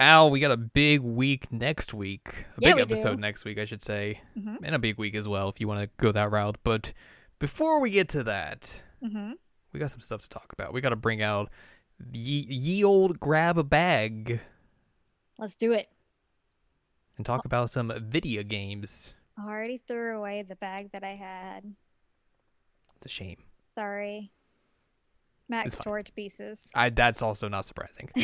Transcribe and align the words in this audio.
Al, 0.00 0.30
we 0.30 0.40
got 0.40 0.50
a 0.50 0.56
big 0.56 1.00
week 1.00 1.52
next 1.52 1.92
week. 1.92 2.28
A 2.28 2.60
Yeah, 2.60 2.68
big 2.70 2.76
we 2.76 2.82
episode 2.82 3.16
do. 3.16 3.20
next 3.20 3.44
week, 3.44 3.58
I 3.58 3.66
should 3.66 3.82
say. 3.82 4.20
Mhm. 4.36 4.58
And 4.62 4.74
a 4.74 4.78
big 4.78 4.96
week 4.98 5.14
as 5.14 5.28
well 5.28 5.48
if 5.50 5.60
you 5.60 5.68
want 5.68 5.80
to 5.82 5.90
go 6.02 6.10
that 6.10 6.30
route. 6.30 6.56
But 6.64 6.92
before 7.38 7.80
we 7.80 7.90
get 7.90 8.08
to 8.10 8.22
that, 8.24 8.82
Mm-hmm. 9.02 9.32
we 9.72 9.80
got 9.80 9.90
some 9.90 10.00
stuff 10.00 10.22
to 10.22 10.28
talk 10.28 10.52
about. 10.52 10.72
We 10.72 10.80
got 10.80 10.90
to 10.90 10.96
bring 10.96 11.20
out 11.22 11.50
ye, 12.12 12.40
ye 12.40 12.82
old 12.84 13.20
grab 13.20 13.58
a 13.58 13.64
bag 13.64 14.40
Let's 15.38 15.54
do 15.56 15.72
it. 15.72 15.88
and 17.16 17.26
talk 17.26 17.44
about 17.44 17.70
some 17.70 17.92
video 18.08 18.42
games. 18.42 19.14
I 19.36 19.46
already 19.48 19.78
threw 19.78 20.16
away 20.18 20.42
the 20.42 20.56
bag 20.56 20.92
that 20.92 21.04
I 21.04 21.14
had. 21.14 21.74
It's 22.96 23.06
a 23.06 23.08
shame. 23.10 23.42
Sorry. 23.66 24.32
Max 25.50 25.76
tore 25.76 25.98
it 25.98 26.06
to 26.06 26.12
pieces. 26.12 26.70
I 26.76 26.90
that's 26.90 27.22
also 27.22 27.48
not 27.48 27.64
surprising. 27.64 28.08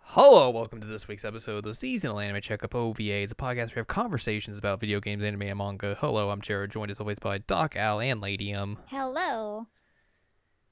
Hello, 0.00 0.50
welcome 0.50 0.78
to 0.82 0.86
this 0.86 1.08
week's 1.08 1.24
episode 1.24 1.56
of 1.58 1.64
the 1.64 1.72
Seasonal 1.72 2.20
Anime 2.20 2.42
Checkup 2.42 2.74
OVA. 2.74 3.22
It's 3.22 3.32
a 3.32 3.34
podcast 3.34 3.56
where 3.56 3.76
we 3.76 3.80
have 3.80 3.86
conversations 3.86 4.58
about 4.58 4.78
video 4.78 5.00
games, 5.00 5.24
anime, 5.24 5.40
and 5.42 5.56
manga. 5.56 5.96
Hello, 5.98 6.28
I'm 6.28 6.42
Jared, 6.42 6.70
joined 6.70 6.90
as 6.90 7.00
always 7.00 7.18
by 7.18 7.38
Doc, 7.38 7.76
Al, 7.76 7.98
and 8.00 8.20
Ladium. 8.20 8.78
Hello. 8.88 9.66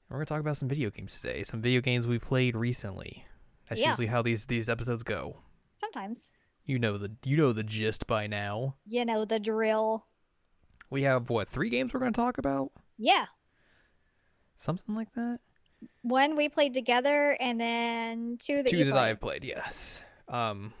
We're 0.09 0.17
gonna 0.17 0.25
talk 0.27 0.41
about 0.41 0.57
some 0.57 0.69
video 0.69 0.91
games 0.91 1.19
today. 1.19 1.41
Some 1.41 1.63
video 1.63 1.81
games 1.81 2.05
we 2.05 2.19
played 2.19 2.55
recently. 2.55 3.25
That's 3.67 3.81
Yeah. 3.81 3.89
usually 3.89 4.07
how 4.07 4.21
these 4.21 4.45
these 4.45 4.69
episodes 4.69 5.01
go. 5.01 5.41
Sometimes. 5.77 6.33
You 6.65 6.77
know 6.77 6.99
the 6.99 7.11
you 7.25 7.35
know 7.35 7.51
the 7.51 7.63
gist 7.63 8.05
by 8.05 8.27
now. 8.27 8.75
You 8.85 9.05
know 9.05 9.25
the 9.25 9.39
drill. 9.39 10.05
We 10.91 11.01
have 11.01 11.31
what 11.31 11.47
three 11.47 11.71
games 11.71 11.95
we're 11.95 11.99
gonna 11.99 12.11
talk 12.11 12.37
about? 12.37 12.71
Yeah. 12.95 13.25
Something 14.57 14.95
like 14.95 15.13
that. 15.13 15.39
One 16.01 16.35
we 16.35 16.49
played 16.49 16.73
together 16.73 17.37
and 17.39 17.59
then 17.59 18.37
two 18.39 18.63
that 18.63 18.69
Two 18.69 18.77
you 18.77 18.85
that 18.85 18.91
played. 18.91 19.01
I've 19.01 19.19
played. 19.19 19.43
Yes. 19.43 20.03
Um. 20.27 20.73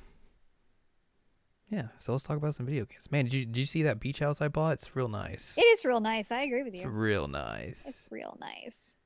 Yeah. 1.69 1.87
So 1.99 2.11
let's 2.13 2.23
talk 2.23 2.37
about 2.37 2.55
some 2.55 2.65
video 2.65 2.85
games. 2.85 3.11
Man, 3.11 3.25
did 3.25 3.33
you 3.33 3.45
did 3.45 3.57
you 3.57 3.65
see 3.65 3.83
that 3.83 3.99
beach 3.99 4.19
house 4.19 4.41
I 4.41 4.47
bought? 4.47 4.73
It's 4.73 4.95
real 4.95 5.07
nice. 5.09 5.57
It 5.57 5.61
is 5.61 5.83
real 5.85 5.99
nice. 5.99 6.31
I 6.31 6.41
agree 6.41 6.63
with 6.63 6.73
you. 6.73 6.81
It's 6.81 6.89
real 6.89 7.27
nice. 7.27 7.87
It's 7.87 8.05
real 8.09 8.37
nice. 8.39 8.97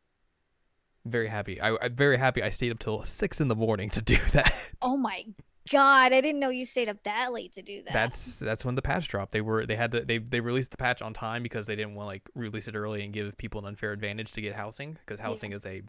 very 1.05 1.27
happy. 1.27 1.59
I, 1.59 1.75
I'm 1.81 1.95
very 1.95 2.17
happy. 2.17 2.43
I 2.43 2.49
stayed 2.51 2.71
up 2.71 2.79
till 2.79 3.03
six 3.03 3.41
in 3.41 3.47
the 3.47 3.55
morning 3.55 3.89
to 3.91 4.01
do 4.01 4.15
that. 4.33 4.53
Oh 4.81 4.95
my 4.97 5.25
god, 5.69 6.13
I 6.13 6.21
didn't 6.21 6.39
know 6.39 6.49
you 6.49 6.65
stayed 6.65 6.89
up 6.89 7.03
that 7.03 7.31
late 7.33 7.53
to 7.53 7.61
do 7.61 7.81
that. 7.83 7.93
That's 7.93 8.39
that's 8.39 8.65
when 8.65 8.75
the 8.75 8.81
patch 8.81 9.07
dropped. 9.07 9.31
They 9.31 9.41
were 9.41 9.65
they 9.65 9.75
had 9.75 9.91
the, 9.91 10.01
they 10.01 10.17
they 10.17 10.39
released 10.41 10.71
the 10.71 10.77
patch 10.77 11.01
on 11.01 11.13
time 11.13 11.43
because 11.43 11.67
they 11.67 11.75
didn't 11.75 11.95
want 11.95 12.07
like 12.07 12.29
release 12.35 12.67
it 12.67 12.75
early 12.75 13.03
and 13.03 13.13
give 13.13 13.37
people 13.37 13.59
an 13.61 13.67
unfair 13.67 13.91
advantage 13.91 14.31
to 14.33 14.41
get 14.41 14.55
housing 14.55 14.93
because 15.05 15.19
housing 15.19 15.51
is 15.53 15.65
a 15.65 15.81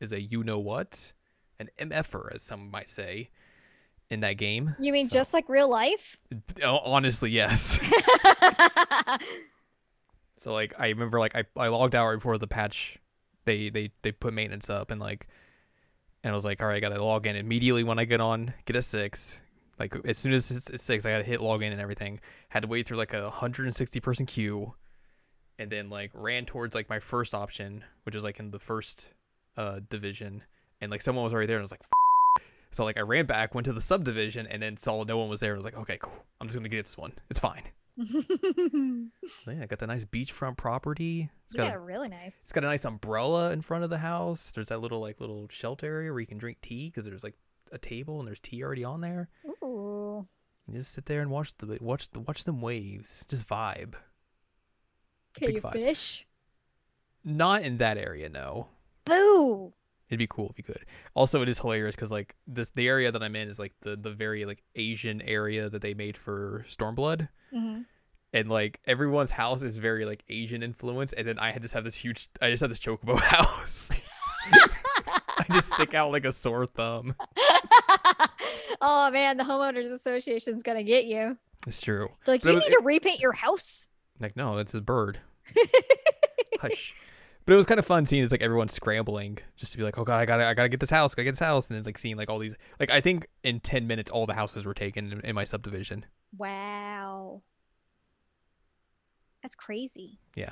is 0.00 0.12
a 0.12 0.20
you 0.20 0.42
know 0.42 0.58
what 0.58 1.12
an 1.58 1.68
mf'er 1.78 2.34
as 2.34 2.42
some 2.42 2.70
might 2.70 2.88
say 2.88 3.30
in 4.10 4.20
that 4.20 4.34
game. 4.34 4.74
You 4.80 4.92
mean 4.92 5.08
So- 5.08 5.18
just 5.18 5.34
like 5.34 5.48
real 5.48 5.68
life? 5.70 6.16
Oh, 6.62 6.78
Honestly, 6.84 7.30
yes. 7.30 7.78
So 10.38 10.54
like 10.54 10.72
I 10.78 10.88
remember 10.88 11.18
like 11.20 11.36
I, 11.36 11.44
I 11.54 11.68
logged 11.68 11.94
out 11.94 12.06
right 12.06 12.14
before 12.14 12.38
the 12.38 12.46
patch 12.46 12.96
they 13.44 13.68
they 13.68 13.90
they 14.00 14.10
put 14.10 14.32
maintenance 14.32 14.70
up 14.70 14.90
and 14.90 14.98
like 14.98 15.28
and 16.22 16.32
I 16.32 16.34
was 16.34 16.44
like 16.44 16.60
all 16.60 16.68
right 16.68 16.76
I 16.76 16.80
gotta 16.80 17.02
log 17.02 17.26
in 17.26 17.36
immediately 17.36 17.84
when 17.84 17.98
I 17.98 18.04
get 18.04 18.20
on 18.20 18.52
get 18.64 18.76
a 18.76 18.82
six. 18.82 19.40
Like 19.78 19.96
as 20.04 20.18
soon 20.18 20.32
as 20.32 20.50
it's, 20.50 20.82
six 20.82 21.06
I 21.06 21.10
gotta 21.10 21.24
hit 21.24 21.40
login 21.40 21.72
and 21.72 21.80
everything. 21.80 22.20
Had 22.48 22.62
to 22.62 22.68
wait 22.68 22.86
through 22.86 22.98
like 22.98 23.14
a 23.14 23.22
160 23.22 24.00
person 24.00 24.26
queue. 24.26 24.74
And 25.58 25.70
then 25.70 25.90
like 25.90 26.10
ran 26.14 26.46
towards 26.46 26.74
like 26.74 26.88
my 26.88 26.98
first 26.98 27.34
option 27.34 27.84
which 28.04 28.14
was 28.14 28.24
like 28.24 28.40
in 28.40 28.50
the 28.50 28.58
first 28.58 29.10
uh 29.56 29.80
division. 29.88 30.42
And 30.80 30.90
like 30.90 31.02
someone 31.02 31.24
was 31.24 31.34
already 31.34 31.46
there 31.46 31.56
and 31.56 31.62
I 31.62 31.64
was 31.64 31.70
like 31.70 31.82
F-. 32.38 32.42
so 32.70 32.84
like 32.84 32.98
I 32.98 33.02
ran 33.02 33.26
back 33.26 33.54
went 33.54 33.66
to 33.66 33.72
the 33.72 33.80
subdivision 33.80 34.46
and 34.46 34.62
then 34.62 34.76
saw 34.76 35.04
no 35.04 35.18
one 35.18 35.28
was 35.28 35.40
there 35.40 35.52
and 35.52 35.58
was 35.58 35.64
like 35.64 35.76
okay 35.78 35.98
cool. 36.00 36.24
I'm 36.40 36.46
just 36.46 36.56
gonna 36.56 36.68
get 36.68 36.84
this 36.84 36.98
one. 36.98 37.12
It's 37.30 37.40
fine 37.40 37.62
yeah, 39.46 39.66
got 39.66 39.78
that 39.78 39.88
nice 39.88 40.04
beachfront 40.04 40.56
property. 40.56 41.30
It's 41.46 41.54
got, 41.54 41.74
a, 41.74 41.78
really 41.78 42.08
nice. 42.08 42.42
it's 42.44 42.52
got 42.52 42.64
a 42.64 42.68
nice 42.68 42.84
umbrella 42.84 43.52
in 43.52 43.60
front 43.62 43.84
of 43.84 43.90
the 43.90 43.98
house. 43.98 44.50
There's 44.52 44.68
that 44.68 44.80
little 44.80 45.00
like 45.00 45.20
little 45.20 45.46
shelter 45.50 45.86
area 45.86 46.10
where 46.12 46.20
you 46.20 46.26
can 46.26 46.38
drink 46.38 46.58
tea 46.62 46.88
because 46.88 47.04
there's 47.04 47.24
like 47.24 47.34
a 47.72 47.78
table 47.78 48.18
and 48.18 48.26
there's 48.26 48.38
tea 48.38 48.62
already 48.62 48.84
on 48.84 49.00
there. 49.00 49.28
Ooh. 49.62 50.26
You 50.66 50.78
just 50.78 50.92
sit 50.92 51.06
there 51.06 51.20
and 51.20 51.30
watch 51.30 51.56
the 51.58 51.78
watch 51.80 52.10
the 52.10 52.20
watch 52.20 52.44
them 52.44 52.60
waves, 52.60 53.26
just 53.28 53.48
vibe. 53.48 53.94
Can 55.34 55.46
Big 55.46 55.54
you 55.56 55.60
vibes. 55.60 55.72
fish? 55.72 56.26
Not 57.24 57.62
in 57.62 57.78
that 57.78 57.98
area, 57.98 58.28
no. 58.28 58.68
Boo! 59.04 59.72
It'd 60.10 60.18
be 60.18 60.26
cool 60.26 60.50
if 60.50 60.58
you 60.58 60.64
could. 60.64 60.84
Also, 61.14 61.40
it 61.40 61.48
is 61.48 61.58
hilarious 61.60 61.94
because 61.96 62.10
like 62.10 62.34
this 62.46 62.70
the 62.70 62.88
area 62.88 63.10
that 63.12 63.22
I'm 63.22 63.34
in 63.36 63.48
is 63.48 63.58
like 63.58 63.72
the 63.80 63.96
the 63.96 64.10
very 64.10 64.44
like 64.44 64.62
Asian 64.76 65.22
area 65.22 65.70
that 65.70 65.80
they 65.82 65.94
made 65.94 66.16
for 66.18 66.64
Stormblood. 66.68 67.28
hmm 67.52 67.80
and 68.32 68.48
like 68.48 68.78
everyone's 68.86 69.32
house 69.32 69.62
is 69.64 69.76
very 69.78 70.04
like 70.04 70.22
Asian 70.28 70.62
influence, 70.62 71.12
and 71.12 71.26
then 71.26 71.36
I 71.40 71.50
had 71.50 71.62
just 71.62 71.74
have 71.74 71.82
this 71.82 71.96
huge, 71.96 72.28
I 72.40 72.48
just 72.50 72.60
have 72.60 72.70
this 72.70 72.78
chocobo 72.78 73.18
house. 73.20 73.90
I 74.52 75.44
just 75.52 75.72
stick 75.72 75.94
out 75.94 76.12
like 76.12 76.24
a 76.24 76.30
sore 76.30 76.64
thumb. 76.64 77.16
oh 78.80 79.10
man, 79.12 79.36
the 79.36 79.42
homeowners 79.44 79.92
association's 79.92 80.62
gonna 80.62 80.82
get 80.84 81.06
you. 81.06 81.36
It's 81.66 81.80
true. 81.80 82.08
They're 82.24 82.34
like, 82.34 82.42
But 82.42 82.48
you 82.50 82.54
was- 82.54 82.64
need 82.68 82.70
to 82.76 82.82
repaint 82.84 83.18
your 83.20 83.32
house. 83.32 83.88
Like 84.20 84.36
no, 84.36 84.58
it's 84.58 84.74
a 84.74 84.80
bird. 84.80 85.18
Hush. 86.60 86.94
But 87.50 87.54
it 87.54 87.56
was 87.56 87.66
kind 87.66 87.80
of 87.80 87.84
fun 87.84 88.06
seeing 88.06 88.22
it's 88.22 88.30
like 88.30 88.42
everyone 88.42 88.68
scrambling 88.68 89.38
just 89.56 89.72
to 89.72 89.78
be 89.78 89.82
like, 89.82 89.98
oh 89.98 90.04
god, 90.04 90.20
I 90.20 90.24
gotta, 90.24 90.46
I 90.46 90.54
gotta 90.54 90.68
get 90.68 90.78
this 90.78 90.88
house, 90.88 91.16
gotta 91.16 91.24
get 91.24 91.32
this 91.32 91.40
house, 91.40 91.68
and 91.68 91.76
it's 91.76 91.84
like 91.84 91.98
seeing 91.98 92.16
like 92.16 92.30
all 92.30 92.38
these, 92.38 92.54
like 92.78 92.92
I 92.92 93.00
think 93.00 93.26
in 93.42 93.58
ten 93.58 93.88
minutes 93.88 94.08
all 94.08 94.24
the 94.24 94.34
houses 94.34 94.64
were 94.64 94.72
taken 94.72 95.10
in, 95.10 95.20
in 95.22 95.34
my 95.34 95.42
subdivision. 95.42 96.06
Wow. 96.38 97.42
That's 99.42 99.56
crazy. 99.56 100.20
Yeah, 100.36 100.50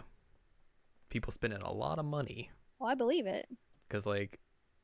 people 1.08 1.30
spending 1.32 1.62
a 1.62 1.72
lot 1.72 2.00
of 2.00 2.04
money 2.04 2.50
Oh, 2.80 2.86
I 2.86 2.96
believe 2.96 3.26
it. 3.28 3.46
because 3.88 4.04
like 4.04 4.40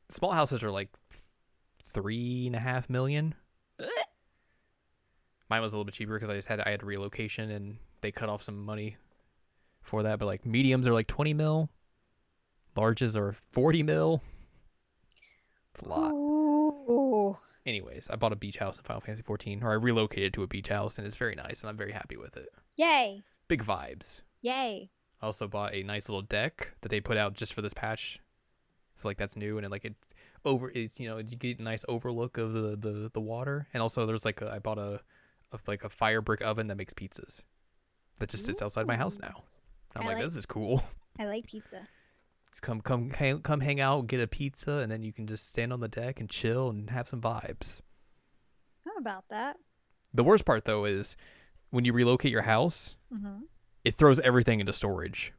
small 0.08 0.30
houses 0.30 0.62
are 0.62 0.70
like 0.70 0.90
three 1.82 2.46
and 2.46 2.54
a 2.54 2.60
half 2.60 2.88
million. 2.88 3.34
Mine 5.50 5.62
was 5.62 5.72
a 5.72 5.74
little 5.74 5.84
bit 5.84 5.94
cheaper 5.94 6.14
because 6.14 6.30
I 6.30 6.36
just 6.36 6.46
had 6.46 6.60
I 6.60 6.70
had 6.70 6.84
relocation 6.84 7.50
and 7.50 7.78
they 8.02 8.12
cut 8.12 8.28
off 8.28 8.40
some 8.44 8.64
money 8.64 8.98
for 9.82 10.04
that. 10.04 10.20
But 10.20 10.26
like 10.26 10.46
mediums 10.46 10.86
are 10.86 10.92
like 10.92 11.08
twenty 11.08 11.34
mil, 11.34 11.70
larges 12.76 13.16
are 13.16 13.32
forty 13.32 13.82
mil. 13.82 14.22
It's 15.72 15.82
a 15.82 15.88
lot. 15.88 16.12
Ooh. 16.12 17.36
Anyways, 17.66 18.08
I 18.10 18.16
bought 18.16 18.32
a 18.32 18.36
beach 18.36 18.58
house 18.58 18.76
in 18.78 18.84
Final 18.84 19.00
Fantasy 19.00 19.22
fourteen, 19.22 19.62
or 19.62 19.70
I 19.70 19.74
relocated 19.74 20.34
to 20.34 20.42
a 20.42 20.46
beach 20.46 20.68
house, 20.68 20.98
and 20.98 21.06
it's 21.06 21.16
very 21.16 21.34
nice, 21.34 21.62
and 21.62 21.70
I'm 21.70 21.76
very 21.76 21.92
happy 21.92 22.16
with 22.16 22.36
it. 22.36 22.48
Yay. 22.76 23.24
Big 23.48 23.62
vibes. 23.64 24.22
Yay. 24.42 24.90
I 25.22 25.26
also 25.26 25.48
bought 25.48 25.74
a 25.74 25.82
nice 25.82 26.08
little 26.08 26.22
deck 26.22 26.74
that 26.82 26.90
they 26.90 27.00
put 27.00 27.16
out 27.16 27.34
just 27.34 27.54
for 27.54 27.62
this 27.62 27.74
patch. 27.74 28.20
So 28.96 29.08
like 29.08 29.16
that's 29.16 29.36
new 29.36 29.56
and 29.56 29.66
it, 29.66 29.70
like 29.70 29.84
it 29.84 29.94
over 30.44 30.70
it's 30.74 31.00
you 31.00 31.08
know 31.08 31.18
you 31.18 31.36
get 31.36 31.58
a 31.58 31.62
nice 31.62 31.84
overlook 31.88 32.38
of 32.38 32.52
the 32.52 32.76
the, 32.76 33.10
the 33.12 33.20
water 33.20 33.66
and 33.72 33.82
also 33.82 34.06
there's 34.06 34.24
like 34.24 34.40
a, 34.40 34.52
I 34.52 34.58
bought 34.58 34.78
a, 34.78 35.00
a 35.50 35.58
like 35.66 35.82
a 35.82 35.88
fire 35.88 36.20
brick 36.20 36.42
oven 36.42 36.68
that 36.68 36.76
makes 36.76 36.92
pizzas 36.92 37.42
that 38.20 38.28
just 38.28 38.46
sits 38.46 38.62
outside 38.62 38.86
my 38.86 38.96
house 38.96 39.18
Ooh. 39.18 39.22
now. 39.22 39.42
I'm 39.96 40.06
like, 40.06 40.16
like- 40.16 40.24
this 40.24 40.36
is 40.36 40.46
cool. 40.46 40.82
I 41.18 41.26
like 41.26 41.46
pizza. 41.46 41.88
Come 42.60 42.80
come 42.80 43.10
hang, 43.10 43.40
come 43.40 43.60
hang 43.60 43.80
out, 43.80 44.06
get 44.06 44.20
a 44.20 44.26
pizza, 44.26 44.72
and 44.74 44.90
then 44.90 45.02
you 45.02 45.12
can 45.12 45.26
just 45.26 45.46
stand 45.48 45.72
on 45.72 45.80
the 45.80 45.88
deck 45.88 46.20
and 46.20 46.28
chill 46.30 46.70
and 46.70 46.88
have 46.90 47.08
some 47.08 47.20
vibes. 47.20 47.80
How 48.84 48.96
about 48.98 49.24
that? 49.30 49.56
The 50.12 50.24
worst 50.24 50.44
part 50.44 50.64
though 50.64 50.84
is 50.84 51.16
when 51.70 51.84
you 51.84 51.92
relocate 51.92 52.32
your 52.32 52.42
house, 52.42 52.96
hmm 53.12 53.40
it 53.84 53.94
throws 53.96 54.18
everything 54.20 54.60
into 54.60 54.72
storage. 54.72 55.32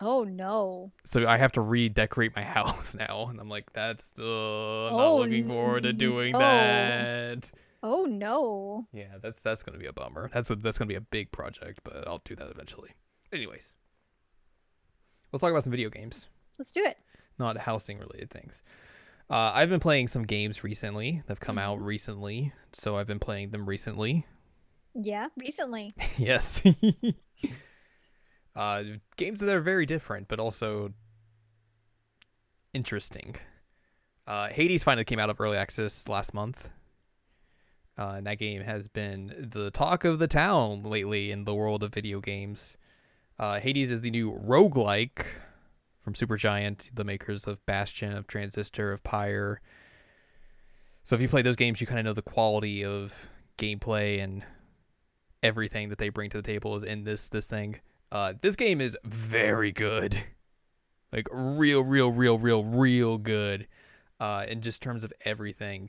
Oh 0.00 0.24
no. 0.24 0.92
So 1.04 1.26
I 1.26 1.36
have 1.36 1.52
to 1.52 1.60
redecorate 1.60 2.34
my 2.34 2.42
house 2.58 2.94
now, 2.94 3.28
and 3.30 3.38
I'm 3.40 3.48
like, 3.48 3.72
that's 3.72 4.12
uh, 4.18 4.22
I'm 4.88 4.96
not 4.96 5.08
Oh, 5.12 5.16
looking 5.18 5.46
forward 5.46 5.84
to 5.84 5.92
doing 5.92 6.32
no. 6.32 6.38
that. 6.38 7.50
Oh 7.82 8.04
no. 8.04 8.88
Yeah, 8.92 9.18
that's 9.22 9.40
that's 9.42 9.62
gonna 9.62 9.78
be 9.78 9.86
a 9.86 9.92
bummer. 9.92 10.30
That's 10.32 10.50
a, 10.50 10.56
that's 10.56 10.78
gonna 10.78 10.88
be 10.88 10.94
a 10.96 11.00
big 11.00 11.30
project, 11.32 11.80
but 11.84 12.08
I'll 12.08 12.22
do 12.24 12.34
that 12.36 12.50
eventually. 12.50 12.90
Anyways, 13.32 13.76
let's 15.32 15.40
talk 15.42 15.50
about 15.50 15.62
some 15.64 15.70
video 15.70 15.90
games, 15.90 16.28
Let's 16.58 16.72
do 16.72 16.84
it. 16.84 16.98
not 17.38 17.58
housing 17.58 17.98
related 17.98 18.30
things. 18.30 18.62
Uh, 19.28 19.52
I've 19.54 19.68
been 19.68 19.80
playing 19.80 20.08
some 20.08 20.22
games 20.22 20.64
recently 20.64 21.22
that've 21.26 21.40
come 21.40 21.58
out 21.58 21.78
Mhm. 21.80 21.84
recently, 21.84 22.52
so 22.72 22.96
I've 22.96 23.06
been 23.06 23.18
playing 23.18 23.50
them 23.50 23.66
recently. 23.68 24.24
Yeah, 24.94 25.26
recently. 25.36 25.92
yes. 26.16 26.62
uh, 28.56 28.82
games 29.16 29.40
that 29.40 29.54
are 29.54 29.60
very 29.60 29.84
different, 29.84 30.28
but 30.28 30.40
also 30.40 30.94
interesting. 32.72 33.36
Uh, 34.26 34.48
Hades 34.48 34.84
finally 34.84 35.04
came 35.04 35.18
out 35.18 35.30
of 35.30 35.40
early 35.40 35.56
access 35.56 36.08
last 36.08 36.34
month. 36.34 36.70
Uh, 37.98 38.14
and 38.16 38.26
that 38.26 38.38
game 38.38 38.62
has 38.62 38.88
been 38.88 39.48
the 39.52 39.70
talk 39.70 40.04
of 40.04 40.18
the 40.18 40.28
town 40.28 40.82
lately 40.82 41.30
in 41.30 41.44
the 41.44 41.54
world 41.54 41.82
of 41.82 41.94
video 41.94 42.20
games. 42.20 42.76
Uh, 43.38 43.58
Hades 43.60 43.90
is 43.90 44.00
the 44.02 44.10
new 44.10 44.32
roguelike 44.32 45.24
from 46.06 46.14
Supergiant, 46.14 46.88
the 46.94 47.02
makers 47.02 47.48
of 47.48 47.66
Bastion, 47.66 48.12
of 48.12 48.28
Transistor, 48.28 48.92
of 48.92 49.02
Pyre. 49.02 49.60
So 51.02 51.16
if 51.16 51.20
you 51.20 51.28
play 51.28 51.42
those 51.42 51.56
games, 51.56 51.80
you 51.80 51.86
kind 51.88 51.98
of 51.98 52.04
know 52.04 52.12
the 52.12 52.22
quality 52.22 52.84
of 52.84 53.28
gameplay 53.58 54.22
and 54.22 54.44
everything 55.42 55.88
that 55.88 55.98
they 55.98 56.08
bring 56.08 56.30
to 56.30 56.36
the 56.36 56.44
table 56.44 56.76
is 56.76 56.84
in 56.84 57.02
this 57.02 57.28
this 57.28 57.46
thing. 57.46 57.80
Uh, 58.12 58.34
this 58.40 58.54
game 58.54 58.80
is 58.80 58.96
very 59.02 59.72
good, 59.72 60.16
like 61.12 61.26
real, 61.32 61.82
real, 61.82 62.12
real, 62.12 62.38
real, 62.38 62.62
real 62.62 63.18
good. 63.18 63.66
Uh, 64.20 64.46
in 64.46 64.60
just 64.60 64.80
terms 64.80 65.02
of 65.02 65.12
everything, 65.24 65.88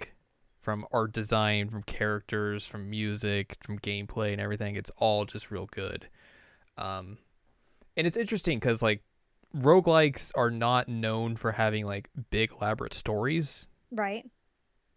from 0.62 0.84
art 0.92 1.12
design, 1.12 1.70
from 1.70 1.84
characters, 1.84 2.66
from 2.66 2.90
music, 2.90 3.56
from 3.62 3.78
gameplay, 3.78 4.32
and 4.32 4.42
everything, 4.42 4.76
it's 4.76 4.90
all 4.98 5.26
just 5.26 5.52
real 5.52 5.68
good. 5.68 6.10
Um, 6.76 7.20
and 7.96 8.08
it's 8.08 8.18
interesting 8.18 8.58
because 8.58 8.82
like 8.82 9.04
roguelikes 9.56 10.32
are 10.36 10.52
not 10.52 10.88
known 10.88 11.36
for 11.36 11.52
having 11.52 11.86
like 11.86 12.10
big 12.30 12.52
elaborate 12.52 12.94
stories 12.94 13.68
Right. 13.92 14.30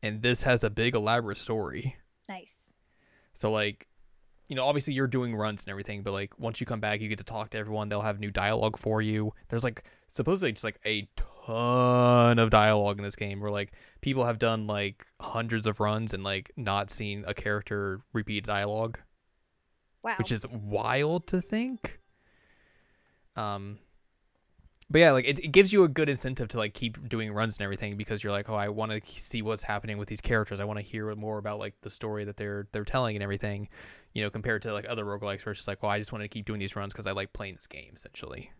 and 0.02 0.22
this 0.22 0.42
has 0.42 0.64
a 0.64 0.70
big 0.70 0.94
elaborate 0.94 1.38
story 1.38 1.96
Nice. 2.28 2.76
so 3.32 3.50
like 3.52 3.86
you 4.48 4.56
know 4.56 4.66
obviously 4.66 4.94
you're 4.94 5.06
doing 5.06 5.34
runs 5.36 5.62
and 5.64 5.70
everything 5.70 6.02
but 6.02 6.12
like 6.12 6.36
once 6.38 6.60
you 6.60 6.66
come 6.66 6.80
back 6.80 7.00
you 7.00 7.08
get 7.08 7.18
to 7.18 7.24
talk 7.24 7.50
to 7.50 7.58
everyone 7.58 7.88
they'll 7.88 8.00
have 8.02 8.18
new 8.18 8.30
dialogue 8.32 8.76
for 8.76 9.00
you 9.00 9.32
there's 9.48 9.64
like 9.64 9.84
supposedly 10.08 10.50
just 10.52 10.64
like 10.64 10.80
a 10.84 11.08
ton 11.46 12.38
of 12.38 12.50
dialogue 12.50 12.98
in 12.98 13.04
this 13.04 13.16
game 13.16 13.40
where 13.40 13.50
like 13.50 13.72
people 14.00 14.24
have 14.24 14.38
done 14.38 14.66
like 14.66 15.06
hundreds 15.20 15.66
of 15.66 15.78
runs 15.80 16.12
and 16.12 16.24
like 16.24 16.50
not 16.56 16.90
seen 16.90 17.24
a 17.28 17.32
character 17.34 18.00
repeat 18.12 18.44
dialogue 18.44 18.98
Wow. 20.02 20.14
which 20.16 20.32
is 20.32 20.46
wild 20.48 21.26
to 21.26 21.42
think. 21.42 22.00
Um, 23.36 23.78
but 24.90 24.98
yeah, 24.98 25.12
like 25.12 25.24
it, 25.26 25.38
it 25.38 25.48
gives 25.52 25.72
you 25.72 25.84
a 25.84 25.88
good 25.88 26.08
incentive 26.08 26.48
to 26.48 26.58
like 26.58 26.74
keep 26.74 27.08
doing 27.08 27.32
runs 27.32 27.58
and 27.58 27.64
everything 27.64 27.96
because 27.96 28.22
you're 28.24 28.32
like, 28.32 28.50
oh, 28.50 28.54
I 28.54 28.68
want 28.68 28.90
to 28.92 29.00
see 29.04 29.40
what's 29.42 29.62
happening 29.62 29.98
with 29.98 30.08
these 30.08 30.20
characters. 30.20 30.58
I 30.60 30.64
want 30.64 30.78
to 30.78 30.84
hear 30.84 31.14
more 31.14 31.38
about 31.38 31.58
like 31.58 31.74
the 31.82 31.90
story 31.90 32.24
that 32.24 32.36
they're 32.36 32.66
they're 32.72 32.84
telling 32.84 33.16
and 33.16 33.22
everything. 33.22 33.68
You 34.14 34.22
know, 34.24 34.30
compared 34.30 34.62
to 34.62 34.72
like 34.72 34.86
other 34.88 35.04
roguelikes 35.04 35.46
where 35.46 35.52
it's 35.52 35.60
just 35.60 35.68
like, 35.68 35.82
well, 35.82 35.92
I 35.92 35.98
just 35.98 36.12
want 36.12 36.22
to 36.22 36.28
keep 36.28 36.44
doing 36.44 36.58
these 36.58 36.74
runs 36.74 36.92
because 36.92 37.06
I 37.06 37.12
like 37.12 37.32
playing 37.32 37.54
this 37.54 37.66
game 37.68 37.92
essentially. 37.94 38.50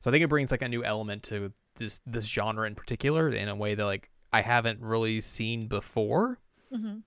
So 0.00 0.10
I 0.10 0.12
think 0.12 0.24
it 0.24 0.28
brings 0.28 0.50
like 0.50 0.62
a 0.62 0.68
new 0.68 0.84
element 0.84 1.22
to 1.24 1.52
this 1.76 2.00
this 2.06 2.26
genre 2.26 2.66
in 2.66 2.74
particular 2.74 3.28
in 3.30 3.48
a 3.48 3.56
way 3.56 3.74
that 3.74 3.84
like 3.84 4.10
I 4.32 4.40
haven't 4.42 4.80
really 4.80 5.20
seen 5.20 5.66
before. 5.66 6.38
hmm 6.70 6.98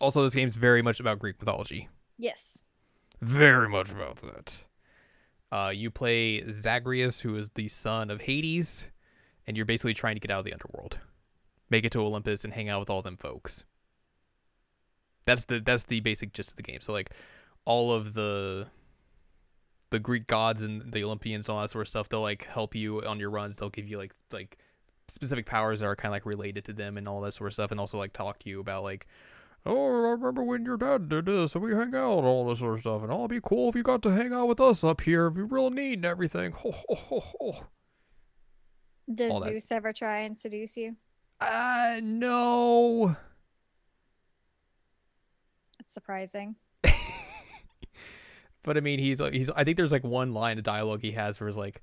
Also, 0.00 0.22
this 0.24 0.34
game's 0.34 0.56
very 0.56 0.82
much 0.82 0.98
about 1.00 1.18
Greek 1.20 1.38
mythology. 1.40 1.88
Yes. 2.18 2.64
very 3.20 3.68
much 3.68 3.90
about 3.90 4.16
that. 4.16 4.64
Uh, 5.52 5.68
you 5.68 5.90
play 5.90 6.42
Zagreus, 6.50 7.20
who 7.20 7.36
is 7.36 7.50
the 7.50 7.68
son 7.68 8.10
of 8.10 8.22
Hades, 8.22 8.88
and 9.46 9.54
you're 9.54 9.66
basically 9.66 9.92
trying 9.92 10.16
to 10.16 10.20
get 10.20 10.30
out 10.30 10.38
of 10.38 10.44
the 10.46 10.52
underworld, 10.54 10.98
make 11.68 11.84
it 11.84 11.92
to 11.92 12.00
Olympus, 12.00 12.44
and 12.44 12.54
hang 12.54 12.70
out 12.70 12.80
with 12.80 12.88
all 12.88 13.02
them 13.02 13.18
folks. 13.18 13.66
That's 15.26 15.44
the 15.44 15.60
that's 15.60 15.84
the 15.84 16.00
basic 16.00 16.32
gist 16.32 16.52
of 16.52 16.56
the 16.56 16.62
game. 16.62 16.80
So 16.80 16.94
like, 16.94 17.10
all 17.66 17.92
of 17.92 18.14
the 18.14 18.68
the 19.90 19.98
Greek 19.98 20.26
gods 20.26 20.62
and 20.62 20.90
the 20.90 21.04
Olympians 21.04 21.48
and 21.48 21.54
all 21.54 21.60
that 21.60 21.68
sort 21.68 21.82
of 21.82 21.88
stuff, 21.88 22.08
they'll 22.08 22.22
like 22.22 22.46
help 22.46 22.74
you 22.74 23.04
on 23.04 23.20
your 23.20 23.28
runs. 23.28 23.56
They'll 23.56 23.68
give 23.68 23.86
you 23.86 23.98
like 23.98 24.14
like 24.32 24.56
specific 25.08 25.44
powers 25.44 25.80
that 25.80 25.86
are 25.86 25.96
kind 25.96 26.10
of 26.10 26.14
like 26.14 26.24
related 26.24 26.64
to 26.64 26.72
them 26.72 26.96
and 26.96 27.06
all 27.06 27.20
that 27.20 27.32
sort 27.34 27.48
of 27.48 27.52
stuff, 27.52 27.70
and 27.70 27.78
also 27.78 27.98
like 27.98 28.14
talk 28.14 28.38
to 28.38 28.48
you 28.48 28.58
about 28.58 28.84
like 28.84 29.06
oh, 29.66 30.06
I 30.06 30.10
remember 30.10 30.42
when 30.42 30.64
your 30.64 30.76
dad 30.76 31.08
did 31.08 31.26
this, 31.26 31.54
and 31.54 31.62
we 31.64 31.72
hang 31.74 31.94
out, 31.94 32.18
and 32.18 32.26
all 32.26 32.46
this 32.48 32.58
sort 32.60 32.74
of 32.74 32.80
stuff, 32.80 33.02
and 33.02 33.12
oh, 33.12 33.18
it'd 33.20 33.30
be 33.30 33.40
cool 33.42 33.68
if 33.68 33.74
you 33.76 33.82
got 33.82 34.02
to 34.02 34.10
hang 34.10 34.32
out 34.32 34.48
with 34.48 34.60
us 34.60 34.82
up 34.84 35.00
here. 35.02 35.26
It'd 35.26 35.34
be 35.36 35.42
real 35.42 35.70
neat 35.70 35.94
and 35.94 36.04
everything. 36.04 36.52
Ho, 36.52 36.70
ho, 36.70 36.94
ho, 36.94 37.20
ho. 37.20 37.66
Does 39.12 39.30
All 39.30 39.40
that. 39.40 39.50
Zeus 39.50 39.70
ever 39.72 39.92
try 39.92 40.20
and 40.20 40.36
seduce 40.38 40.76
you? 40.76 40.96
Uh, 41.40 42.00
no. 42.02 43.16
That's 45.78 45.92
surprising. 45.92 46.56
But 48.64 48.76
I 48.76 48.80
mean, 48.80 49.00
he's 49.00 49.18
he's. 49.18 49.50
I 49.50 49.64
think 49.64 49.76
there's 49.76 49.90
like 49.90 50.04
one 50.04 50.32
line 50.34 50.56
of 50.56 50.62
dialogue 50.62 51.00
he 51.00 51.10
has 51.10 51.40
where 51.40 51.48
it's 51.48 51.58
like, 51.58 51.82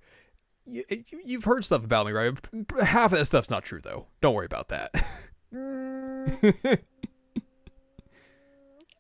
"You- 0.66 0.86
you- 0.90 1.22
"You've 1.26 1.44
heard 1.44 1.66
stuff 1.66 1.84
about 1.84 2.06
me, 2.06 2.14
right? 2.14 2.34
Half 2.82 3.12
of 3.12 3.18
that 3.20 3.26
stuff's 3.26 3.50
not 3.50 3.66
true, 3.66 3.82
though. 3.84 4.08
Don't 4.22 4.34
worry 4.34 4.46
about 4.46 4.70
that." 4.70 4.92
Mm, 5.54 6.80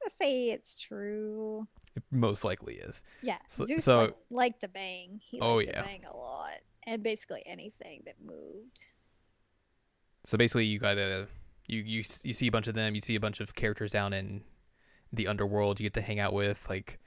Gonna 0.09 0.15
say 0.31 0.50
it's 0.50 0.79
true. 0.79 1.67
it 1.95 2.03
most 2.11 2.44
likely 2.44 2.75
is. 2.75 3.03
Yeah, 3.21 3.38
So- 3.47 3.65
Zeus 3.65 3.85
so- 3.85 3.97
like, 4.00 4.15
liked 4.31 4.61
to 4.61 4.67
bang. 4.67 5.19
He 5.23 5.39
Oh, 5.39 5.59
yeah. 5.59 5.73
to 5.79 5.83
bang 5.83 6.06
a 6.06 6.15
lot, 6.15 6.59
and 6.83 7.03
basically 7.03 7.44
anything 7.45 8.01
that 8.06 8.15
moved. 8.21 8.83
So 10.25 10.38
basically, 10.38 10.65
you 10.65 10.79
gotta 10.79 11.27
you 11.67 11.81
you 11.81 11.97
you 12.23 12.33
see 12.33 12.47
a 12.47 12.51
bunch 12.51 12.67
of 12.67 12.73
them. 12.73 12.95
You 12.95 13.01
see 13.01 13.15
a 13.15 13.19
bunch 13.19 13.39
of 13.39 13.53
characters 13.53 13.91
down 13.91 14.13
in 14.13 14.44
the 15.13 15.27
underworld. 15.27 15.79
You 15.79 15.85
get 15.85 15.94
to 15.95 16.01
hang 16.01 16.19
out 16.19 16.33
with 16.33 16.67
like, 16.69 17.00